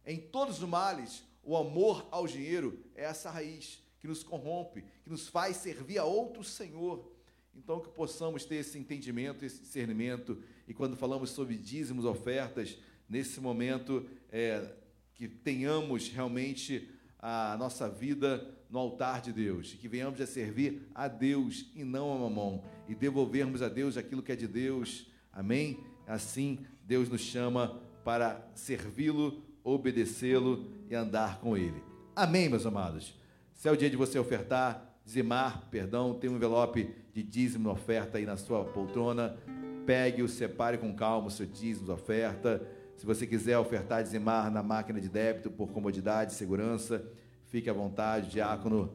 Em 0.04 0.18
todos 0.18 0.60
os 0.60 0.68
males, 0.68 1.22
o 1.40 1.56
amor 1.56 2.04
ao 2.10 2.26
dinheiro 2.26 2.84
é 2.96 3.04
essa 3.04 3.30
raiz 3.30 3.80
que 4.00 4.08
nos 4.08 4.24
corrompe, 4.24 4.84
que 5.04 5.08
nos 5.08 5.28
faz 5.28 5.58
servir 5.58 5.98
a 5.98 6.04
outro 6.04 6.42
Senhor. 6.42 7.08
Então, 7.54 7.78
que 7.78 7.90
possamos 7.90 8.44
ter 8.44 8.56
esse 8.56 8.76
entendimento, 8.76 9.44
esse 9.44 9.60
discernimento, 9.60 10.42
e 10.66 10.74
quando 10.74 10.96
falamos 10.96 11.30
sobre 11.30 11.56
dízimos, 11.56 12.04
ofertas, 12.04 12.76
nesse 13.08 13.40
momento, 13.40 14.04
é, 14.32 14.74
que 15.14 15.28
tenhamos 15.28 16.08
realmente 16.08 16.97
a 17.18 17.56
nossa 17.58 17.88
vida 17.88 18.48
no 18.70 18.78
altar 18.78 19.20
de 19.20 19.32
Deus, 19.32 19.74
que 19.74 19.88
venhamos 19.88 20.20
a 20.20 20.26
servir 20.26 20.88
a 20.94 21.08
Deus 21.08 21.70
e 21.74 21.82
não 21.84 22.12
a 22.14 22.18
mamão, 22.18 22.62
e 22.86 22.94
devolvermos 22.94 23.62
a 23.62 23.68
Deus 23.68 23.96
aquilo 23.96 24.22
que 24.22 24.32
é 24.32 24.36
de 24.36 24.46
Deus. 24.46 25.10
Amém? 25.32 25.80
Assim, 26.06 26.58
Deus 26.84 27.08
nos 27.08 27.20
chama 27.20 27.80
para 28.04 28.48
servi-lo, 28.54 29.42
obedecê-lo 29.62 30.70
e 30.88 30.94
andar 30.94 31.40
com 31.40 31.56
ele. 31.56 31.82
Amém, 32.14 32.48
meus 32.48 32.66
amados. 32.66 33.14
Se 33.52 33.68
é 33.68 33.72
o 33.72 33.76
dia 33.76 33.90
de 33.90 33.96
você 33.96 34.18
ofertar, 34.18 34.98
dizimar, 35.04 35.68
perdão, 35.70 36.14
tem 36.14 36.30
um 36.30 36.36
envelope 36.36 36.94
de 37.12 37.22
dízimo 37.22 37.70
oferta 37.70 38.18
aí 38.18 38.24
na 38.24 38.36
sua 38.36 38.64
poltrona. 38.64 39.36
Pegue-o, 39.84 40.28
separe 40.28 40.78
com 40.78 40.94
calma 40.94 41.28
o 41.28 41.30
seu 41.30 41.46
dízimo 41.46 41.92
oferta. 41.92 42.62
Se 42.98 43.06
você 43.06 43.28
quiser 43.28 43.56
ofertar, 43.56 44.02
dizimar 44.02 44.50
na 44.50 44.60
máquina 44.60 45.00
de 45.00 45.08
débito 45.08 45.52
por 45.52 45.68
comodidade, 45.68 46.34
segurança, 46.34 47.00
fique 47.46 47.70
à 47.70 47.72
vontade. 47.72 48.28
Diácono 48.28 48.92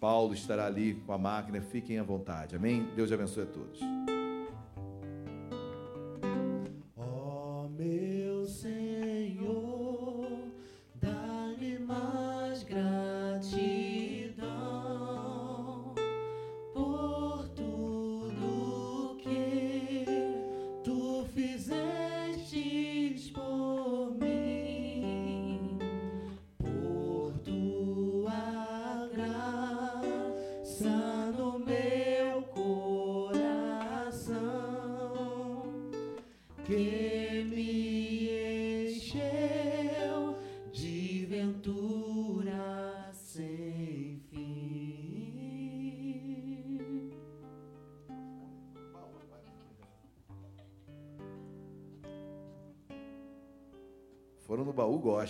Paulo 0.00 0.32
estará 0.32 0.64
ali 0.64 0.94
com 0.94 1.12
a 1.12 1.18
máquina. 1.18 1.60
Fiquem 1.60 1.98
à 1.98 2.02
vontade. 2.02 2.56
Amém? 2.56 2.88
Deus 2.96 3.12
abençoe 3.12 3.42
a 3.42 3.46
todos. 3.46 3.80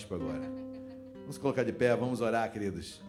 Gospel 0.03 0.17
agora. 0.17 0.51
Vamos 1.21 1.39
colocar 1.39 1.63
de 1.63 1.73
pé, 1.73 1.95
vamos 1.95 2.21
orar, 2.21 2.51
queridos. 2.51 3.01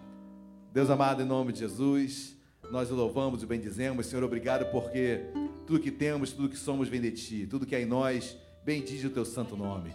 Deus 0.72 0.90
amado, 0.90 1.24
em 1.24 1.26
nome 1.26 1.52
de 1.52 1.60
Jesus, 1.60 2.38
nós 2.72 2.92
o 2.92 2.96
louvamos 2.96 3.42
e 3.42 3.46
bendizemos. 3.46 4.06
Senhor, 4.06 4.24
obrigado 4.24 4.70
porque 4.72 5.22
tudo 5.66 5.80
que 5.80 5.92
temos, 5.92 6.32
tudo 6.32 6.50
que 6.50 6.58
somos 6.58 6.88
vem 6.88 7.02
de 7.02 7.12
Ti. 7.12 7.48
Tudo 7.48 7.66
que 7.66 7.76
há 7.76 7.82
em 7.82 7.86
nós, 7.86 8.38
bendize 8.64 9.08
o 9.08 9.10
Teu 9.10 9.26
santo 9.26 9.58
nome. 9.58 9.92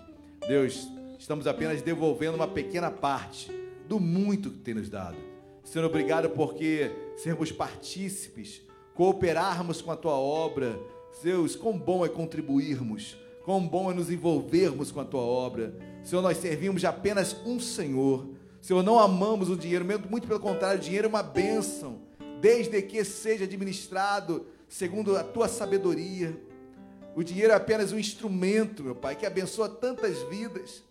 Deus, 0.46 0.88
estamos 1.18 1.46
apenas 1.46 1.82
devolvendo 1.82 2.34
uma 2.34 2.48
pequena 2.48 2.90
parte 2.90 3.50
do 3.86 4.00
muito 4.00 4.50
que 4.50 4.58
tem 4.58 4.74
nos 4.74 4.88
dado. 4.88 5.16
Senhor, 5.62 5.84
obrigado 5.84 6.30
porque 6.30 6.90
sermos 7.16 7.52
partícipes, 7.52 8.60
cooperarmos 8.94 9.80
com 9.80 9.92
a 9.92 9.96
Tua 9.96 10.14
obra. 10.14 10.78
Deus, 11.22 11.54
quão 11.54 11.78
bom 11.78 12.04
é 12.04 12.08
contribuirmos, 12.08 13.16
quão 13.44 13.66
bom 13.66 13.90
é 13.90 13.94
nos 13.94 14.10
envolvermos 14.10 14.90
com 14.90 15.00
a 15.00 15.04
Tua 15.04 15.22
obra. 15.22 15.87
Senhor, 16.08 16.22
nós 16.22 16.38
servimos 16.38 16.86
apenas 16.86 17.36
um 17.44 17.60
Senhor. 17.60 18.30
Senhor, 18.62 18.82
não 18.82 18.98
amamos 18.98 19.50
o 19.50 19.56
dinheiro, 19.56 19.84
muito 20.08 20.26
pelo 20.26 20.40
contrário, 20.40 20.80
o 20.80 20.82
dinheiro 20.82 21.04
é 21.04 21.08
uma 21.10 21.22
bênção, 21.22 22.00
desde 22.40 22.80
que 22.80 23.04
seja 23.04 23.44
administrado 23.44 24.46
segundo 24.66 25.18
a 25.18 25.22
tua 25.22 25.48
sabedoria. 25.48 26.34
O 27.14 27.22
dinheiro 27.22 27.52
é 27.52 27.56
apenas 27.56 27.92
um 27.92 27.98
instrumento, 27.98 28.82
meu 28.82 28.94
Pai, 28.94 29.16
que 29.16 29.26
abençoa 29.26 29.68
tantas 29.68 30.16
vidas. 30.30 30.82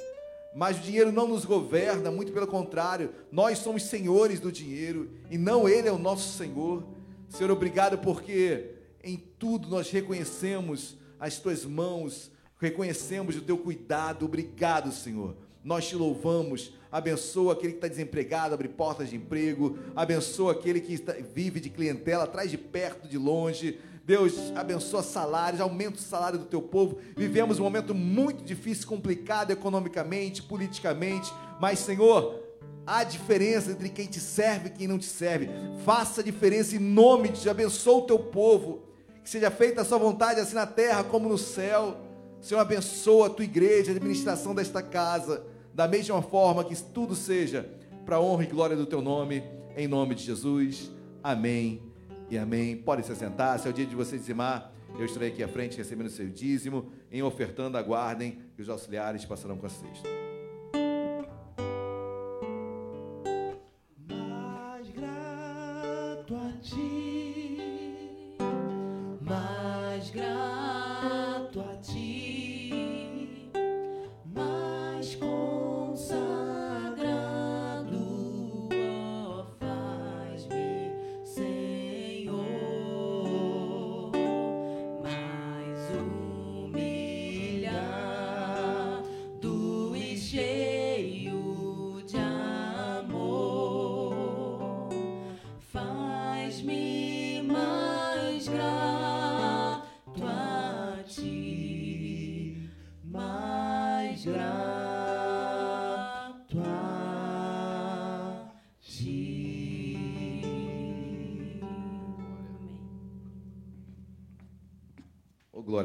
Mas 0.56 0.78
o 0.78 0.82
dinheiro 0.82 1.12
não 1.12 1.28
nos 1.28 1.46
governa, 1.46 2.12
muito 2.12 2.32
pelo 2.32 2.46
contrário, 2.46 3.10
nós 3.32 3.58
somos 3.58 3.86
senhores 3.86 4.40
do 4.40 4.52
dinheiro 4.52 5.10
e 5.32 5.38
não 5.38 5.68
ele 5.68 5.88
é 5.88 5.92
o 5.92 5.98
nosso 5.98 6.38
Senhor. 6.38 6.86
Senhor, 7.28 7.50
obrigado 7.50 7.98
porque 7.98 8.76
em 9.04 9.18
tudo 9.40 9.68
nós 9.68 9.90
reconhecemos 9.90 10.96
as 11.20 11.40
tuas 11.40 11.66
mãos, 11.66 12.30
reconhecemos 12.60 13.36
o 13.36 13.42
teu 13.42 13.58
cuidado. 13.58 14.26
Obrigado, 14.26 14.92
Senhor. 14.92 15.36
Nós 15.64 15.88
te 15.88 15.96
louvamos. 15.96 16.74
Abençoa 16.92 17.54
aquele 17.54 17.74
que 17.74 17.78
está 17.80 17.88
desempregado, 17.88 18.54
abre 18.54 18.70
portas 18.70 19.10
de 19.10 19.16
emprego. 19.18 19.78
Abençoa 19.96 20.54
aquele 20.54 20.80
que 20.80 20.94
está- 20.94 21.14
vive 21.34 21.60
de 21.60 21.70
clientela, 21.70 22.26
traz 22.26 22.50
de 22.50 22.58
perto, 22.58 23.08
de 23.08 23.18
longe. 23.18 23.80
Deus, 24.06 24.54
abençoa 24.56 25.04
salários, 25.04 25.60
aumenta 25.60 25.98
o 25.98 26.02
salário 26.02 26.40
do 26.40 26.46
teu 26.46 26.62
povo. 26.62 26.98
Vivemos 27.18 27.60
um 27.60 27.64
momento 27.64 27.94
muito 27.94 28.42
difícil, 28.42 28.88
complicado 28.88 29.52
economicamente, 29.52 30.42
politicamente. 30.42 31.30
Mas, 31.60 31.80
Senhor, 31.80 32.40
há 32.86 33.04
diferença 33.04 33.72
entre 33.72 33.90
quem 33.90 34.06
te 34.08 34.22
serve 34.22 34.70
e 34.70 34.72
quem 34.72 34.88
não 34.88 34.98
te 34.98 35.06
serve. 35.08 35.50
Faça 35.84 36.22
a 36.22 36.24
diferença 36.24 36.74
em 36.78 36.80
nome 36.80 37.28
de 37.28 37.36
Jesus. 37.36 37.48
Abençoa 37.50 37.98
o 37.98 38.02
teu 38.04 38.18
povo. 38.20 38.84
Que 39.22 39.30
seja 39.30 39.52
feita 39.52 39.82
a 39.82 39.86
sua 39.86 39.98
vontade, 39.98 40.40
assim 40.40 40.56
na 40.56 40.66
terra 40.66 41.04
como 41.04 41.28
no 41.28 41.38
céu. 41.38 41.98
Senhor, 42.42 42.62
abençoa 42.62 43.28
a 43.28 43.30
tua 43.30 43.46
igreja, 43.46 43.92
a 43.92 43.96
administração 43.96 44.54
desta 44.54 44.82
casa. 44.82 45.46
Da 45.74 45.88
mesma 45.88 46.22
forma 46.22 46.64
que 46.64 46.76
tudo 46.76 47.16
seja 47.16 47.70
para 48.06 48.16
a 48.16 48.22
honra 48.22 48.44
e 48.44 48.48
glória 48.48 48.76
do 48.76 48.86
teu 48.86 49.02
nome. 49.02 49.44
Em 49.76 49.88
nome 49.88 50.16
de 50.16 50.24
Jesus. 50.24 50.90
Amém 51.24 51.82
e 52.30 52.38
amém. 52.38 52.76
Pode 52.78 53.06
se 53.06 53.16
sentar. 53.16 53.60
Se 53.60 53.68
é 53.68 53.72
o 53.72 53.74
dia 53.74 53.86
de 53.86 53.96
você 53.96 54.18
dizimar, 54.18 54.72
eu 54.98 55.06
estarei 55.06 55.30
aqui 55.30 55.44
à 55.44 55.48
frente 55.48 55.78
recebendo 55.78 56.08
o 56.08 56.12
seu 56.12 56.28
dízimo. 56.28 56.92
Em 57.12 57.22
ofertando, 57.22 57.78
aguardem 57.78 58.40
que 58.56 58.62
os 58.62 58.70
auxiliares 58.70 59.26
passarão 59.26 59.58
com 59.58 59.66
a 59.66 59.70
cesta. 59.70 60.08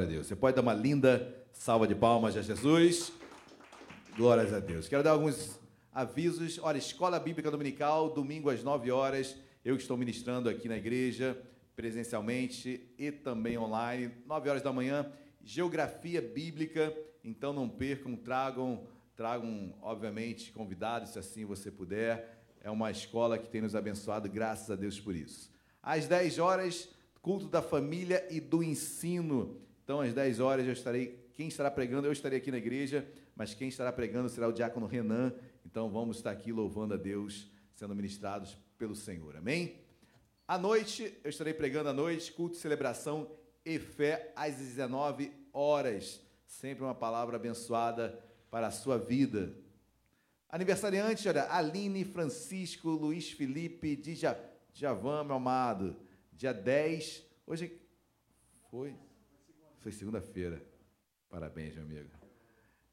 Glória 0.03 0.05
a 0.05 0.05
Deus. 0.05 0.27
Você 0.27 0.37
pode 0.37 0.57
dar 0.57 0.63
uma 0.63 0.75
linda 0.75 1.35
salva 1.53 1.87
de 1.87 1.95
palmas 1.95 2.37
a 2.37 2.43
Jesus. 2.43 3.13
Glórias 4.17 4.53
a 4.53 4.59
Deus. 4.59 4.89
Quero 4.89 5.03
dar 5.03 5.13
alguns 5.13 5.59
avisos. 5.93 6.59
Olha, 6.63 6.79
Escola 6.79 7.19
Bíblica 7.21 7.51
Dominical, 7.51 8.11
domingo 8.11 8.51
às 8.51 8.63
9 8.63 8.91
horas. 8.91 9.37
Eu 9.65 9.77
estou 9.77 9.97
ministrando 9.97 10.49
aqui 10.49 10.69
na 10.69 10.77
igreja, 10.77 11.41
presencialmente 11.77 12.93
e 12.99 13.13
também 13.13 13.57
online. 13.57 14.11
9 14.27 14.49
horas 14.49 14.63
da 14.63 14.73
manhã. 14.73 15.11
Geografia 15.43 16.21
Bíblica. 16.21 16.95
Então 17.25 17.53
não 17.53 17.69
percam, 17.69 18.17
tragam, 18.17 18.85
tragam, 19.15 19.75
obviamente, 19.81 20.53
convidados, 20.53 21.11
se 21.11 21.19
assim 21.19 21.45
você 21.45 21.71
puder. 21.71 22.45
É 22.61 22.71
uma 22.71 22.91
escola 22.91 23.39
que 23.39 23.49
tem 23.49 23.61
nos 23.61 23.77
abençoado, 23.77 24.29
graças 24.29 24.71
a 24.71 24.77
Deus 24.77 24.99
por 24.99 25.15
isso. 25.15 25.51
Às 25.81 26.07
10 26.07 26.39
horas, 26.39 26.89
culto 27.21 27.47
da 27.47 27.63
família 27.63 28.27
e 28.31 28.41
do 28.41 28.63
ensino. 28.63 29.63
Então, 29.93 30.01
às 30.01 30.15
10 30.15 30.41
horas, 30.41 30.67
eu 30.67 30.73
estarei. 30.73 31.23
Quem 31.35 31.49
estará 31.49 31.71
pregando, 31.71 32.09
eu 32.09 32.13
estarei 32.13 32.39
aqui 32.39 32.51
na 32.51 32.57
igreja, 32.57 33.07
mas 33.37 33.53
quem 33.53 33.69
estará 33.69 33.93
pregando 33.93 34.27
será 34.31 34.49
o 34.49 34.53
diácono 34.53 34.87
Renan. 34.87 35.35
Então, 35.67 35.91
vamos 35.91 36.17
estar 36.17 36.31
aqui 36.31 36.51
louvando 36.51 36.95
a 36.95 36.97
Deus, 36.97 37.51
sendo 37.75 37.95
ministrados 37.95 38.57
pelo 38.79 38.97
Senhor. 38.97 39.37
Amém? 39.37 39.83
À 40.49 40.57
noite, 40.57 41.13
eu 41.23 41.29
estarei 41.29 41.53
pregando 41.53 41.91
à 41.91 41.93
noite, 41.93 42.33
culto 42.33 42.57
celebração 42.57 43.31
e 43.67 43.79
fé 43.79 44.33
às 44.35 44.55
19 44.55 45.31
horas. 45.53 46.23
Sempre 46.47 46.83
uma 46.85 46.95
palavra 46.95 47.37
abençoada 47.37 48.19
para 48.51 48.69
a 48.69 48.71
sua 48.71 48.97
vida. 48.97 49.55
Aniversariante, 50.49 51.29
olha, 51.29 51.53
Aline, 51.53 52.03
Francisco, 52.03 52.89
Luiz 52.89 53.31
Felipe, 53.31 53.95
Dja- 53.95 54.41
Djavan, 54.73 55.25
meu 55.25 55.37
amado. 55.37 55.95
Dia 56.33 56.55
10, 56.55 57.23
hoje 57.47 57.79
foi? 58.71 58.97
Foi 59.83 59.91
segunda-feira. 59.91 60.65
Parabéns, 61.29 61.75
meu 61.75 61.83
amigo. 61.83 62.09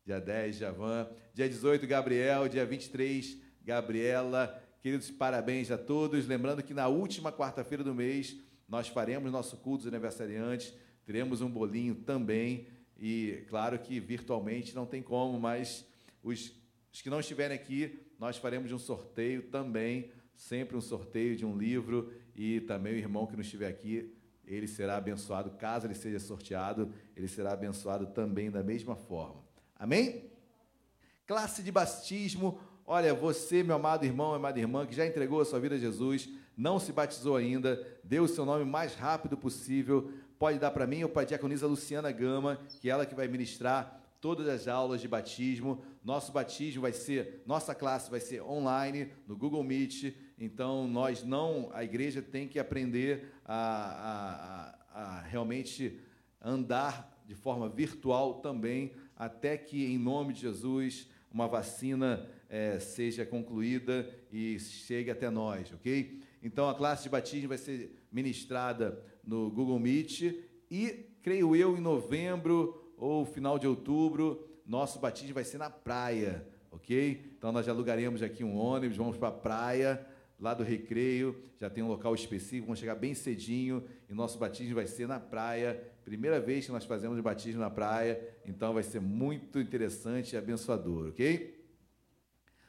Dia 0.03 0.19
10, 0.19 0.55
Javan. 0.55 1.07
Dia 1.35 1.47
18, 1.47 1.85
Gabriel. 1.85 2.49
Dia 2.49 2.65
23, 2.65 3.37
Gabriela. 3.63 4.59
Queridos, 4.81 5.11
parabéns 5.11 5.69
a 5.69 5.77
todos. 5.77 6.25
Lembrando 6.25 6.63
que 6.63 6.73
na 6.73 6.87
última 6.87 7.31
quarta-feira 7.31 7.83
do 7.83 7.93
mês 7.93 8.35
nós 8.67 8.87
faremos 8.87 9.31
nosso 9.31 9.57
culto 9.57 9.83
dos 9.83 9.93
aniversariantes. 9.93 10.73
Teremos 11.05 11.41
um 11.41 11.49
bolinho 11.49 11.93
também. 11.93 12.65
E 12.97 13.45
claro 13.47 13.77
que 13.77 13.99
virtualmente 13.99 14.73
não 14.73 14.87
tem 14.87 15.03
como, 15.03 15.39
mas 15.39 15.85
os, 16.23 16.51
os 16.91 17.03
que 17.03 17.09
não 17.11 17.19
estiverem 17.19 17.55
aqui, 17.55 17.99
nós 18.17 18.37
faremos 18.37 18.71
um 18.71 18.79
sorteio 18.79 19.43
também, 19.43 20.11
sempre 20.35 20.75
um 20.75 20.81
sorteio 20.81 21.35
de 21.35 21.45
um 21.45 21.55
livro 21.55 22.11
e 22.35 22.61
também 22.61 22.93
o 22.93 22.97
irmão 22.97 23.27
que 23.27 23.33
não 23.33 23.41
estiver 23.41 23.67
aqui, 23.67 24.11
ele 24.49 24.67
será 24.67 24.97
abençoado, 24.97 25.51
caso 25.51 25.85
ele 25.85 25.93
seja 25.93 26.19
sorteado, 26.19 26.91
ele 27.15 27.27
será 27.27 27.53
abençoado 27.53 28.07
também 28.07 28.49
da 28.49 28.63
mesma 28.63 28.95
forma. 28.95 29.43
Amém? 29.75 30.29
Classe 31.27 31.61
de 31.61 31.71
batismo, 31.71 32.59
olha, 32.85 33.13
você, 33.13 33.61
meu 33.61 33.75
amado 33.75 34.05
irmão, 34.05 34.33
amada 34.33 34.59
irmã, 34.59 34.87
que 34.87 34.95
já 34.95 35.05
entregou 35.05 35.39
a 35.39 35.45
sua 35.45 35.59
vida 35.59 35.75
a 35.75 35.77
Jesus, 35.77 36.27
não 36.57 36.79
se 36.79 36.91
batizou 36.91 37.35
ainda, 37.35 37.81
dê 38.03 38.19
o 38.19 38.27
seu 38.27 38.43
nome 38.43 38.63
o 38.63 38.67
mais 38.67 38.95
rápido 38.95 39.37
possível, 39.37 40.11
pode 40.39 40.57
dar 40.57 40.71
para 40.71 40.87
mim 40.87 41.03
ou 41.03 41.09
para 41.09 41.21
a 41.21 41.25
diaconisa 41.25 41.67
Luciana 41.67 42.11
Gama, 42.11 42.59
que 42.81 42.89
é 42.89 42.91
ela 42.91 43.05
que 43.05 43.13
vai 43.13 43.27
ministrar 43.27 44.01
todas 44.19 44.47
as 44.47 44.67
aulas 44.67 44.99
de 44.99 45.07
batismo. 45.07 45.83
Nosso 46.03 46.31
batismo 46.31 46.81
vai 46.81 46.91
ser, 46.91 47.43
nossa 47.45 47.75
classe 47.75 48.09
vai 48.09 48.19
ser 48.19 48.41
online, 48.41 49.11
no 49.27 49.37
Google 49.37 49.63
Meet. 49.63 50.15
Então, 50.39 50.87
nós 50.87 51.23
não, 51.23 51.69
a 51.73 51.83
igreja 51.83 52.21
tem 52.21 52.47
que 52.47 52.57
aprender 52.57 53.31
a, 53.45 54.73
a, 54.93 55.01
a 55.01 55.21
realmente 55.21 55.99
andar 56.41 57.21
de 57.25 57.35
forma 57.35 57.67
virtual 57.67 58.35
também, 58.35 58.93
até 59.15 59.57
que, 59.57 59.85
em 59.85 59.97
nome 59.97 60.33
de 60.33 60.41
Jesus, 60.41 61.09
uma 61.31 61.47
vacina 61.47 62.27
é, 62.47 62.79
seja 62.79 63.25
concluída 63.25 64.09
e 64.31 64.57
chegue 64.59 65.11
até 65.11 65.29
nós, 65.29 65.71
ok? 65.73 66.21
Então, 66.41 66.69
a 66.69 66.73
classe 66.73 67.03
de 67.03 67.09
batismo 67.09 67.49
vai 67.49 67.57
ser 67.57 67.95
ministrada 68.11 69.03
no 69.23 69.51
Google 69.51 69.77
Meet 69.77 70.21
e, 70.71 71.05
creio 71.21 71.55
eu, 71.55 71.77
em 71.77 71.81
novembro 71.81 72.93
ou 72.97 73.25
final 73.25 73.59
de 73.59 73.67
outubro, 73.67 74.47
nosso 74.65 74.99
batismo 74.99 75.33
vai 75.33 75.43
ser 75.43 75.57
na 75.57 75.69
praia, 75.69 76.47
ok? 76.71 77.33
Então 77.37 77.51
nós 77.51 77.67
alugaremos 77.67 78.21
aqui 78.21 78.43
um 78.43 78.55
ônibus, 78.55 78.97
vamos 78.97 79.17
para 79.17 79.29
a 79.29 79.31
praia, 79.31 80.05
lá 80.39 80.53
do 80.53 80.63
recreio, 80.63 81.35
já 81.59 81.69
tem 81.69 81.83
um 81.83 81.87
local 81.87 82.15
específico, 82.15 82.67
vamos 82.67 82.79
chegar 82.79 82.95
bem 82.95 83.13
cedinho 83.13 83.83
e 84.09 84.13
nosso 84.13 84.37
batismo 84.37 84.75
vai 84.75 84.87
ser 84.87 85.07
na 85.07 85.19
praia. 85.19 85.91
Primeira 86.05 86.39
vez 86.39 86.65
que 86.65 86.71
nós 86.71 86.85
fazemos 86.85 87.19
batismo 87.19 87.59
na 87.59 87.69
praia, 87.69 88.19
então 88.45 88.73
vai 88.73 88.83
ser 88.83 89.01
muito 89.01 89.59
interessante 89.59 90.33
e 90.33 90.37
abençoador, 90.37 91.09
ok? 91.09 91.59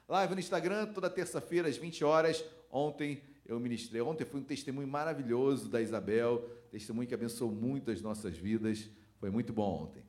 Live 0.09 0.35
no 0.35 0.41
Instagram, 0.41 0.87
toda 0.87 1.09
terça-feira 1.09 1.69
às 1.69 1.77
20 1.77 2.05
horas. 2.05 2.45
Ontem 2.71 3.23
eu 3.47 3.61
ministrei. 3.61 4.01
Ontem 4.01 4.25
foi 4.25 4.41
um 4.41 4.45
testemunho 4.45 4.89
maravilhoso 4.89 5.69
da 5.69 5.81
Isabel, 5.81 6.51
testemunho 6.71 7.07
que 7.07 7.15
abençoou 7.15 7.53
muito 7.53 7.91
as 7.91 8.03
nossas 8.03 8.37
vidas. 8.37 8.91
Foi 9.19 9.31
muito 9.31 9.53
bom 9.53 9.85
ontem. 9.85 10.03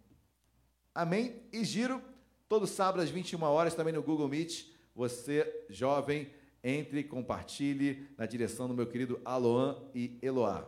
Amém? 0.93 1.43
E 1.53 1.63
giro, 1.63 2.01
todo 2.49 2.65
sábado 2.65 3.01
às 3.01 3.09
21 3.09 3.43
horas, 3.43 3.75
também 3.75 3.93
no 3.93 4.01
Google 4.01 4.27
Meet. 4.27 4.71
Você, 4.95 5.65
jovem, 5.69 6.27
entre 6.63 7.03
compartilhe 7.03 8.07
na 8.17 8.25
direção 8.25 8.67
do 8.67 8.73
meu 8.73 8.87
querido 8.87 9.19
Aloan 9.25 9.77
e 9.95 10.17
Eloá. 10.21 10.67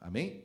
Amém? 0.00 0.44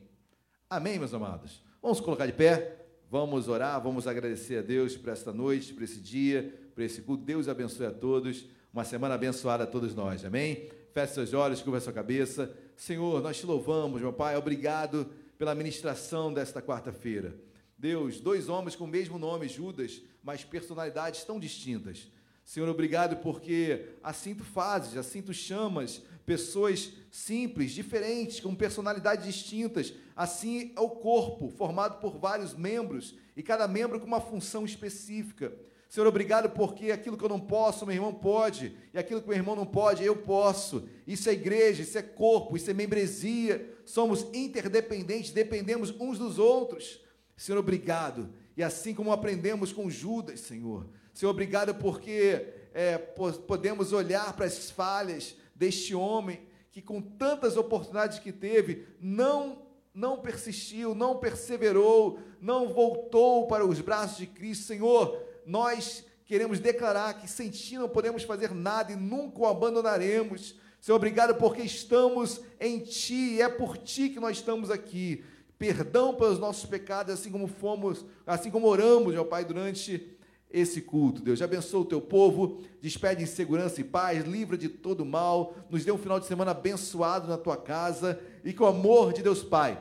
Amém, 0.68 0.98
meus 0.98 1.14
amados. 1.14 1.62
Vamos 1.80 2.00
colocar 2.00 2.26
de 2.26 2.32
pé, 2.32 2.86
vamos 3.10 3.48
orar, 3.48 3.82
vamos 3.82 4.06
agradecer 4.06 4.58
a 4.58 4.62
Deus 4.62 4.96
por 4.96 5.10
esta 5.10 5.32
noite, 5.32 5.72
por 5.72 5.82
esse 5.82 6.00
dia, 6.00 6.52
por 6.74 6.82
esse 6.82 7.02
culto. 7.02 7.24
Deus 7.24 7.48
abençoe 7.48 7.86
a 7.86 7.92
todos. 7.92 8.46
Uma 8.72 8.84
semana 8.84 9.14
abençoada 9.14 9.64
a 9.64 9.66
todos 9.66 9.94
nós. 9.94 10.24
Amém? 10.24 10.68
Feche 10.92 11.14
seus 11.14 11.32
olhos, 11.32 11.62
curva 11.62 11.80
sua 11.80 11.92
cabeça. 11.92 12.54
Senhor, 12.76 13.22
nós 13.22 13.38
te 13.38 13.46
louvamos, 13.46 14.00
meu 14.00 14.12
Pai. 14.12 14.36
Obrigado 14.36 15.10
pela 15.38 15.54
ministração 15.54 16.32
desta 16.32 16.60
quarta-feira. 16.60 17.34
Deus, 17.78 18.20
dois 18.20 18.48
homens 18.48 18.74
com 18.74 18.84
o 18.84 18.88
mesmo 18.88 19.18
nome, 19.18 19.48
Judas, 19.48 20.02
mas 20.22 20.44
personalidades 20.44 21.22
tão 21.22 21.38
distintas. 21.38 22.10
Senhor, 22.48 22.66
obrigado 22.66 23.18
porque 23.18 23.90
assim 24.02 24.34
tu 24.34 24.42
fazes, 24.42 24.96
assim 24.96 25.20
tu 25.20 25.34
chamas 25.34 26.00
pessoas 26.24 26.94
simples, 27.10 27.72
diferentes, 27.72 28.40
com 28.40 28.54
personalidades 28.54 29.26
distintas. 29.26 29.92
Assim 30.16 30.72
é 30.74 30.80
o 30.80 30.88
corpo, 30.88 31.50
formado 31.50 32.00
por 32.00 32.16
vários 32.18 32.54
membros, 32.54 33.14
e 33.36 33.42
cada 33.42 33.68
membro 33.68 34.00
com 34.00 34.06
uma 34.06 34.18
função 34.18 34.64
específica. 34.64 35.52
Senhor, 35.90 36.06
obrigado 36.06 36.48
porque 36.48 36.90
aquilo 36.90 37.18
que 37.18 37.24
eu 37.24 37.28
não 37.28 37.38
posso, 37.38 37.84
meu 37.84 37.94
irmão 37.94 38.14
pode, 38.14 38.74
e 38.94 38.98
aquilo 38.98 39.20
que 39.20 39.28
meu 39.28 39.36
irmão 39.36 39.54
não 39.54 39.66
pode, 39.66 40.02
eu 40.02 40.16
posso. 40.16 40.88
Isso 41.06 41.28
é 41.28 41.34
igreja, 41.34 41.82
isso 41.82 41.98
é 41.98 42.02
corpo, 42.02 42.56
isso 42.56 42.70
é 42.70 42.72
membresia. 42.72 43.78
Somos 43.84 44.22
interdependentes, 44.32 45.32
dependemos 45.32 45.90
uns 46.00 46.18
dos 46.18 46.38
outros. 46.38 46.98
Senhor, 47.36 47.58
obrigado. 47.58 48.32
E 48.56 48.62
assim 48.62 48.94
como 48.94 49.12
aprendemos 49.12 49.70
com 49.70 49.90
Judas, 49.90 50.40
Senhor. 50.40 50.86
Senhor, 51.18 51.32
obrigado 51.32 51.74
porque 51.74 52.46
é, 52.72 52.96
podemos 52.96 53.92
olhar 53.92 54.36
para 54.36 54.46
as 54.46 54.70
falhas 54.70 55.34
deste 55.52 55.92
homem 55.92 56.46
que, 56.70 56.80
com 56.80 57.02
tantas 57.02 57.56
oportunidades 57.56 58.20
que 58.20 58.30
teve, 58.30 58.86
não 59.00 59.66
não 59.92 60.20
persistiu, 60.20 60.94
não 60.94 61.16
perseverou, 61.16 62.20
não 62.40 62.68
voltou 62.68 63.48
para 63.48 63.66
os 63.66 63.80
braços 63.80 64.18
de 64.18 64.28
Cristo. 64.28 64.66
Senhor, 64.66 65.20
nós 65.44 66.04
queremos 66.24 66.60
declarar 66.60 67.14
que 67.14 67.28
sem 67.28 67.50
Ti 67.50 67.78
não 67.78 67.88
podemos 67.88 68.22
fazer 68.22 68.54
nada 68.54 68.92
e 68.92 68.96
nunca 68.96 69.40
o 69.40 69.46
abandonaremos. 69.46 70.54
Senhor, 70.80 70.98
obrigado 70.98 71.34
porque 71.34 71.62
estamos 71.62 72.40
em 72.60 72.78
Ti, 72.78 73.42
é 73.42 73.48
por 73.48 73.76
Ti 73.76 74.10
que 74.10 74.20
nós 74.20 74.36
estamos 74.36 74.70
aqui. 74.70 75.24
Perdão 75.58 76.14
pelos 76.14 76.38
nossos 76.38 76.64
pecados, 76.66 77.12
assim 77.12 77.32
como 77.32 77.48
fomos, 77.48 78.06
assim 78.24 78.52
como 78.52 78.68
oramos, 78.68 79.14
meu 79.14 79.24
Pai, 79.24 79.44
durante 79.44 80.16
esse 80.50 80.80
culto. 80.80 81.20
Deus 81.20 81.42
abençoe 81.42 81.80
o 81.80 81.84
teu 81.84 82.00
povo, 82.00 82.62
despede 82.80 83.22
em 83.22 83.26
segurança 83.26 83.80
e 83.80 83.84
paz, 83.84 84.26
livra 84.26 84.56
de 84.56 84.68
todo 84.68 85.04
mal, 85.04 85.54
nos 85.68 85.84
dê 85.84 85.92
um 85.92 85.98
final 85.98 86.18
de 86.18 86.26
semana 86.26 86.52
abençoado 86.52 87.28
na 87.28 87.36
tua 87.36 87.56
casa 87.56 88.18
e 88.44 88.52
com 88.52 88.64
o 88.64 88.68
amor 88.68 89.12
de 89.12 89.22
Deus 89.22 89.42
Pai, 89.42 89.78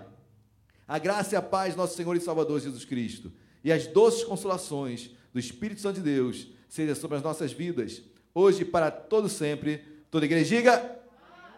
a 0.87 0.99
graça 0.99 1.35
e 1.35 1.37
a 1.37 1.41
paz 1.41 1.75
nosso 1.75 1.95
Senhor 1.95 2.15
e 2.15 2.21
Salvador 2.21 2.59
Jesus 2.59 2.85
Cristo 2.85 3.31
e 3.63 3.71
as 3.71 3.87
doces 3.87 4.23
consolações 4.23 5.11
do 5.33 5.39
Espírito 5.39 5.81
Santo 5.81 5.95
de 5.95 6.01
Deus 6.01 6.47
seja 6.69 6.95
sobre 6.95 7.17
as 7.17 7.23
nossas 7.23 7.51
vidas, 7.51 8.01
hoje 8.33 8.61
e 8.61 8.65
para 8.65 8.89
todo 8.91 9.27
sempre. 9.27 9.83
Toda 10.09 10.25
a 10.25 10.27
igreja 10.27 10.55
diga 10.55 10.99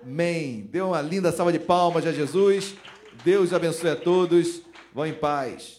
amém. 0.04 0.68
Dê 0.72 0.82
uma 0.82 1.02
linda 1.02 1.32
salva 1.32 1.52
de 1.52 1.60
palmas 1.60 2.06
a 2.06 2.12
Jesus. 2.12 2.76
Deus 3.24 3.54
abençoe 3.54 3.92
a 3.92 3.96
todos. 3.96 4.62
Vão 4.94 5.06
em 5.06 5.14
paz. 5.14 5.79